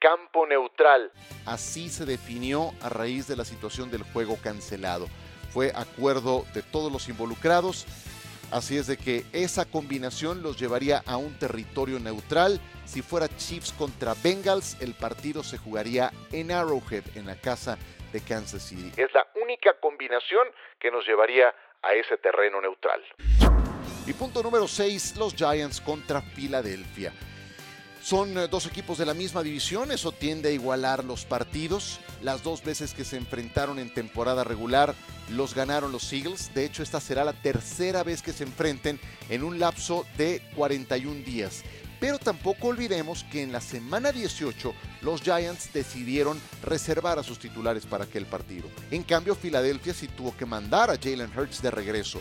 campo 0.00 0.44
neutral. 0.44 1.12
Así 1.46 1.88
se 1.88 2.04
definió 2.04 2.72
a 2.82 2.88
raíz 2.88 3.28
de 3.28 3.36
la 3.36 3.44
situación 3.44 3.92
del 3.92 4.02
juego 4.02 4.38
cancelado. 4.42 5.06
Fue 5.54 5.72
acuerdo 5.74 6.44
de 6.52 6.62
todos 6.62 6.92
los 6.92 7.08
involucrados 7.08 7.86
Así 8.50 8.76
es 8.76 8.88
de 8.88 8.96
que 8.96 9.24
esa 9.32 9.64
combinación 9.64 10.42
los 10.42 10.58
llevaría 10.58 11.02
a 11.06 11.16
un 11.16 11.38
territorio 11.38 12.00
neutral. 12.00 12.60
Si 12.84 13.00
fuera 13.00 13.28
Chiefs 13.28 13.72
contra 13.72 14.14
Bengals, 14.24 14.76
el 14.80 14.94
partido 14.94 15.44
se 15.44 15.56
jugaría 15.56 16.10
en 16.32 16.50
Arrowhead, 16.50 17.04
en 17.14 17.26
la 17.26 17.36
casa 17.36 17.78
de 18.12 18.20
Kansas 18.20 18.62
City. 18.62 18.90
Es 18.96 19.14
la 19.14 19.24
única 19.40 19.78
combinación 19.80 20.48
que 20.80 20.90
nos 20.90 21.06
llevaría 21.06 21.54
a 21.82 21.94
ese 21.94 22.16
terreno 22.16 22.60
neutral. 22.60 23.00
Y 24.04 24.12
punto 24.14 24.42
número 24.42 24.66
6, 24.66 25.16
los 25.16 25.34
Giants 25.36 25.80
contra 25.80 26.20
Filadelfia. 26.20 27.12
Son 28.02 28.36
eh, 28.38 28.48
dos 28.48 28.66
equipos 28.66 28.98
de 28.98 29.06
la 29.06 29.14
misma 29.14 29.42
división, 29.42 29.92
eso 29.92 30.12
tiende 30.12 30.48
a 30.48 30.52
igualar 30.52 31.04
los 31.04 31.24
partidos. 31.24 32.00
Las 32.22 32.42
dos 32.42 32.62
veces 32.62 32.94
que 32.94 33.04
se 33.04 33.16
enfrentaron 33.16 33.78
en 33.78 33.92
temporada 33.92 34.42
regular 34.42 34.94
los 35.30 35.54
ganaron 35.54 35.92
los 35.92 36.12
Eagles. 36.12 36.52
De 36.54 36.64
hecho, 36.64 36.82
esta 36.82 37.00
será 37.00 37.24
la 37.24 37.34
tercera 37.34 38.02
vez 38.02 38.22
que 38.22 38.32
se 38.32 38.44
enfrenten 38.44 38.98
en 39.28 39.44
un 39.44 39.58
lapso 39.58 40.06
de 40.16 40.42
41 40.56 41.24
días. 41.24 41.62
Pero 42.00 42.18
tampoco 42.18 42.68
olvidemos 42.68 43.24
que 43.24 43.42
en 43.42 43.52
la 43.52 43.60
semana 43.60 44.10
18 44.10 44.72
los 45.02 45.20
Giants 45.20 45.70
decidieron 45.74 46.40
reservar 46.62 47.18
a 47.18 47.22
sus 47.22 47.38
titulares 47.38 47.84
para 47.84 48.04
aquel 48.04 48.24
partido. 48.24 48.68
En 48.90 49.02
cambio, 49.02 49.34
Filadelfia 49.34 49.92
sí 49.92 50.08
tuvo 50.08 50.34
que 50.34 50.46
mandar 50.46 50.90
a 50.90 50.96
Jalen 50.96 51.30
Hurts 51.36 51.60
de 51.60 51.70
regreso. 51.70 52.20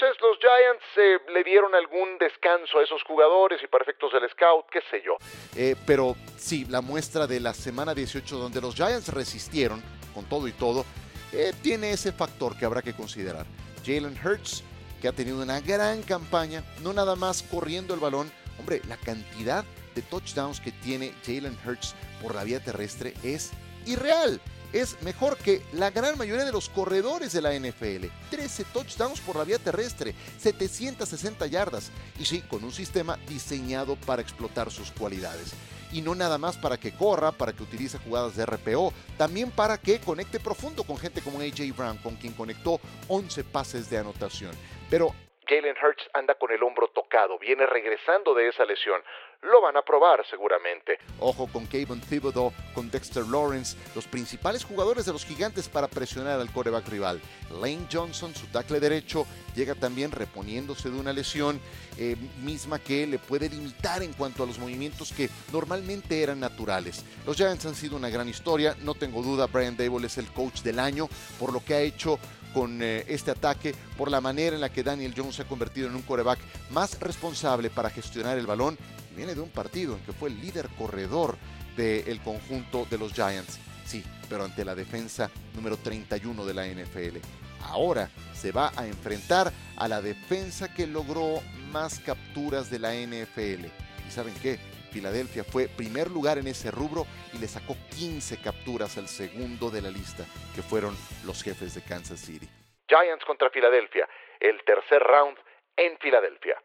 Entonces 0.00 0.22
los 0.22 0.38
Giants 0.38 0.84
eh, 0.96 1.30
le 1.30 1.44
dieron 1.44 1.74
algún 1.74 2.16
descanso 2.16 2.78
a 2.78 2.82
esos 2.82 3.02
jugadores 3.02 3.62
y 3.62 3.66
para 3.66 3.82
efectos 3.82 4.10
del 4.14 4.30
scout, 4.30 4.64
qué 4.70 4.80
sé 4.90 5.02
yo. 5.04 5.18
Eh, 5.54 5.76
pero 5.86 6.16
sí, 6.38 6.64
la 6.70 6.80
muestra 6.80 7.26
de 7.26 7.38
la 7.38 7.52
semana 7.52 7.94
18 7.94 8.38
donde 8.38 8.62
los 8.62 8.74
Giants 8.74 9.12
resistieron 9.12 9.82
con 10.14 10.24
todo 10.26 10.48
y 10.48 10.52
todo, 10.52 10.86
eh, 11.34 11.52
tiene 11.62 11.90
ese 11.90 12.12
factor 12.12 12.58
que 12.58 12.64
habrá 12.64 12.80
que 12.80 12.94
considerar. 12.94 13.44
Jalen 13.84 14.18
Hurts, 14.24 14.64
que 15.02 15.08
ha 15.08 15.12
tenido 15.12 15.42
una 15.42 15.60
gran 15.60 16.02
campaña, 16.02 16.64
no 16.82 16.94
nada 16.94 17.14
más 17.14 17.42
corriendo 17.42 17.92
el 17.92 18.00
balón, 18.00 18.32
hombre, 18.58 18.80
la 18.88 18.96
cantidad 18.96 19.66
de 19.94 20.00
touchdowns 20.00 20.62
que 20.62 20.72
tiene 20.72 21.12
Jalen 21.26 21.58
Hurts 21.66 21.94
por 22.22 22.34
la 22.34 22.44
vía 22.44 22.60
terrestre 22.60 23.12
es 23.22 23.52
irreal 23.84 24.40
es 24.72 25.00
mejor 25.02 25.36
que 25.36 25.62
la 25.72 25.90
gran 25.90 26.16
mayoría 26.16 26.44
de 26.44 26.52
los 26.52 26.68
corredores 26.68 27.32
de 27.32 27.42
la 27.42 27.54
NFL. 27.58 28.06
13 28.30 28.64
touchdowns 28.72 29.20
por 29.20 29.36
la 29.36 29.44
vía 29.44 29.58
terrestre, 29.58 30.14
760 30.38 31.46
yardas. 31.46 31.90
Y 32.18 32.24
sí, 32.24 32.42
con 32.42 32.64
un 32.64 32.72
sistema 32.72 33.18
diseñado 33.28 33.96
para 33.96 34.22
explotar 34.22 34.70
sus 34.70 34.90
cualidades. 34.90 35.52
Y 35.92 36.02
no 36.02 36.14
nada 36.14 36.38
más 36.38 36.56
para 36.56 36.78
que 36.78 36.92
corra, 36.92 37.32
para 37.32 37.52
que 37.52 37.64
utilice 37.64 37.98
jugadas 37.98 38.36
de 38.36 38.46
RPO, 38.46 38.92
también 39.18 39.50
para 39.50 39.78
que 39.78 40.00
conecte 40.00 40.38
profundo 40.38 40.84
con 40.84 40.96
gente 40.96 41.20
como 41.20 41.40
AJ 41.40 41.76
Brown, 41.76 41.98
con 41.98 42.14
quien 42.14 42.32
conectó 42.32 42.80
11 43.08 43.42
pases 43.44 43.90
de 43.90 43.98
anotación. 43.98 44.52
Pero 44.88 45.12
Jalen 45.50 45.74
Hurts 45.84 46.08
anda 46.14 46.36
con 46.36 46.52
el 46.52 46.62
hombro 46.62 46.86
tocado, 46.94 47.36
viene 47.36 47.66
regresando 47.66 48.34
de 48.34 48.46
esa 48.46 48.64
lesión. 48.64 49.02
Lo 49.42 49.60
van 49.60 49.76
a 49.76 49.82
probar 49.82 50.24
seguramente. 50.30 51.00
Ojo 51.18 51.48
con 51.52 51.66
Kevin 51.66 52.00
Thibodeau, 52.00 52.52
con 52.72 52.88
Dexter 52.88 53.24
Lawrence, 53.26 53.76
los 53.96 54.06
principales 54.06 54.64
jugadores 54.64 55.06
de 55.06 55.12
los 55.12 55.24
gigantes 55.24 55.68
para 55.68 55.88
presionar 55.88 56.38
al 56.38 56.52
coreback 56.52 56.86
rival. 56.88 57.20
Lane 57.50 57.88
Johnson, 57.90 58.32
su 58.32 58.46
tackle 58.48 58.78
derecho, 58.78 59.26
llega 59.56 59.74
también 59.74 60.12
reponiéndose 60.12 60.88
de 60.88 61.00
una 61.00 61.12
lesión 61.12 61.60
eh, 61.98 62.14
misma 62.44 62.78
que 62.78 63.08
le 63.08 63.18
puede 63.18 63.48
limitar 63.48 64.04
en 64.04 64.12
cuanto 64.12 64.44
a 64.44 64.46
los 64.46 64.58
movimientos 64.58 65.12
que 65.12 65.30
normalmente 65.52 66.22
eran 66.22 66.38
naturales. 66.38 67.04
Los 67.26 67.36
Giants 67.36 67.66
han 67.66 67.74
sido 67.74 67.96
una 67.96 68.10
gran 68.10 68.28
historia, 68.28 68.76
no 68.82 68.94
tengo 68.94 69.20
duda, 69.20 69.48
Brian 69.48 69.76
Dable 69.76 70.06
es 70.06 70.16
el 70.18 70.30
coach 70.32 70.60
del 70.60 70.78
año 70.78 71.08
por 71.40 71.52
lo 71.52 71.64
que 71.64 71.74
ha 71.74 71.80
hecho 71.80 72.20
con 72.52 72.82
eh, 72.82 73.04
este 73.08 73.30
ataque 73.30 73.74
por 73.96 74.10
la 74.10 74.20
manera 74.20 74.54
en 74.54 74.60
la 74.60 74.72
que 74.72 74.82
Daniel 74.82 75.14
Jones 75.16 75.36
se 75.36 75.42
ha 75.42 75.48
convertido 75.48 75.88
en 75.88 75.94
un 75.94 76.02
coreback 76.02 76.38
más 76.70 76.98
responsable 77.00 77.70
para 77.70 77.90
gestionar 77.90 78.38
el 78.38 78.46
balón. 78.46 78.78
Viene 79.16 79.34
de 79.34 79.40
un 79.40 79.50
partido 79.50 79.96
en 79.96 80.00
que 80.00 80.12
fue 80.12 80.28
el 80.30 80.40
líder 80.40 80.68
corredor 80.78 81.36
del 81.76 82.20
conjunto 82.20 82.86
de 82.90 82.98
los 82.98 83.12
Giants. 83.12 83.58
Sí, 83.86 84.04
pero 84.28 84.44
ante 84.44 84.64
la 84.64 84.74
defensa 84.74 85.30
número 85.54 85.76
31 85.76 86.44
de 86.44 86.54
la 86.54 86.66
NFL. 86.66 87.18
Ahora 87.62 88.10
se 88.34 88.52
va 88.52 88.72
a 88.76 88.86
enfrentar 88.86 89.52
a 89.76 89.88
la 89.88 90.00
defensa 90.00 90.72
que 90.72 90.86
logró 90.86 91.40
más 91.72 91.98
capturas 92.00 92.70
de 92.70 92.78
la 92.78 92.94
NFL. 92.94 93.66
¿Y 94.08 94.10
saben 94.10 94.34
qué? 94.42 94.58
Filadelfia 94.90 95.44
fue 95.44 95.68
primer 95.68 96.10
lugar 96.10 96.38
en 96.38 96.46
ese 96.46 96.70
rubro 96.70 97.06
y 97.32 97.38
le 97.38 97.48
sacó 97.48 97.76
15 97.96 98.40
capturas 98.42 98.98
al 98.98 99.08
segundo 99.08 99.70
de 99.70 99.82
la 99.82 99.90
lista, 99.90 100.26
que 100.54 100.62
fueron 100.62 100.96
los 101.24 101.42
jefes 101.42 101.74
de 101.74 101.82
Kansas 101.82 102.20
City. 102.20 102.48
Giants 102.88 103.24
contra 103.24 103.50
Filadelfia, 103.50 104.08
el 104.40 104.62
tercer 104.64 105.00
round 105.02 105.38
en 105.76 105.96
Filadelfia. 105.98 106.60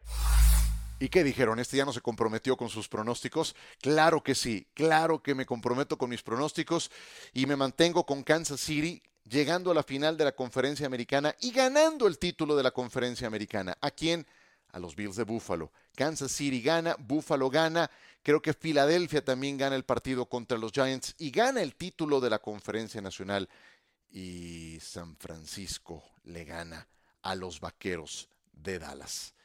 ¿Y 0.97 1.09
qué 1.09 1.23
dijeron? 1.23 1.59
¿Este 1.59 1.77
ya 1.77 1.85
no 1.85 1.93
se 1.93 2.01
comprometió 2.01 2.55
con 2.55 2.69
sus 2.69 2.87
pronósticos? 2.87 3.55
Claro 3.81 4.23
que 4.23 4.33
sí, 4.33 4.67
claro 4.73 5.21
que 5.21 5.35
me 5.35 5.45
comprometo 5.45 5.97
con 5.97 6.09
mis 6.09 6.23
pronósticos 6.23 6.89
y 7.33 7.45
me 7.45 7.55
mantengo 7.55 8.05
con 8.05 8.23
Kansas 8.23 8.61
City 8.61 9.03
llegando 9.29 9.71
a 9.71 9.73
la 9.73 9.83
final 9.83 10.17
de 10.17 10.23
la 10.23 10.31
conferencia 10.31 10.85
americana 10.85 11.35
y 11.41 11.51
ganando 11.51 12.07
el 12.07 12.17
título 12.17 12.55
de 12.55 12.63
la 12.63 12.71
conferencia 12.71 13.27
americana. 13.27 13.77
¿A 13.81 13.91
quién? 13.91 14.25
A 14.71 14.79
los 14.79 14.95
Bills 14.95 15.15
de 15.17 15.23
Buffalo. 15.23 15.71
Kansas 15.95 16.31
City 16.31 16.61
gana, 16.61 16.95
Buffalo 16.97 17.49
gana 17.49 17.89
Creo 18.25 18.41
que 18.41 18.55
Filadelfia 18.55 19.23
también 19.23 19.55
gana 19.55 19.75
el 19.75 19.85
partido 19.85 20.25
contra 20.25 20.57
los 20.57 20.71
Giants 20.71 21.13
y 21.19 21.29
gana 21.29 21.61
el 21.61 21.75
título 21.75 22.19
de 22.19 22.31
la 22.31 22.39
conferencia 22.39 22.99
nacional. 22.99 23.47
Y 24.09 24.79
San 24.81 25.15
Francisco 25.17 26.03
le 26.23 26.43
gana 26.43 26.87
a 27.21 27.35
los 27.35 27.59
Vaqueros 27.59 28.27
de 28.51 28.79
Dallas. 28.79 29.35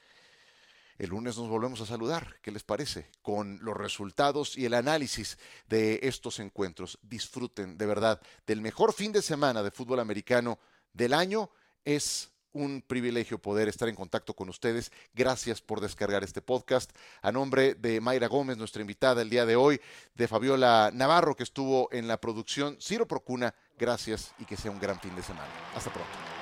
El 0.97 1.11
lunes 1.11 1.37
nos 1.37 1.51
volvemos 1.51 1.83
a 1.83 1.87
saludar, 1.87 2.39
¿qué 2.41 2.51
les 2.51 2.62
parece? 2.62 3.11
Con 3.20 3.59
los 3.62 3.76
resultados 3.76 4.57
y 4.57 4.64
el 4.64 4.72
análisis 4.72 5.37
de 5.68 6.01
estos 6.05 6.39
encuentros. 6.39 6.99
Disfruten 7.03 7.76
de 7.76 7.85
verdad 7.85 8.18
del 8.47 8.62
mejor 8.62 8.95
fin 8.95 9.12
de 9.12 9.20
semana 9.20 9.62
de 9.62 9.72
fútbol 9.72 10.01
americano 10.01 10.59
del 10.95 11.12
año. 11.12 11.51
Es 11.85 12.31
un 12.53 12.82
privilegio 12.86 13.38
poder 13.38 13.68
estar 13.68 13.88
en 13.88 13.94
contacto 13.94 14.34
con 14.34 14.48
ustedes. 14.48 14.92
Gracias 15.14 15.61
por 15.61 15.80
descargar 15.80 16.24
este 16.24 16.42
podcast. 16.42 16.90
A 17.22 17.32
nombre 17.32 17.74
de 17.74 18.01
Mayra 18.01 18.28
Gómez, 18.28 18.57
nuestra 18.57 18.82
invitada 18.82 19.22
el 19.22 19.30
día 19.30 19.46
de 19.46 19.57
hoy, 19.57 19.80
de 20.14 20.28
Fabiola 20.28 20.90
Navarro, 20.92 21.36
que 21.36 21.42
estuvo 21.42 21.88
en 21.92 22.09
la 22.09 22.20
producción, 22.20 22.76
Ciro 22.80 23.07
Procuna, 23.07 23.55
gracias 23.78 24.34
y 24.38 24.44
que 24.44 24.57
sea 24.57 24.70
un 24.70 24.80
gran 24.80 25.01
fin 25.01 25.14
de 25.16 25.22
semana. 25.22 25.48
Hasta 25.74 25.92
pronto. 25.92 26.39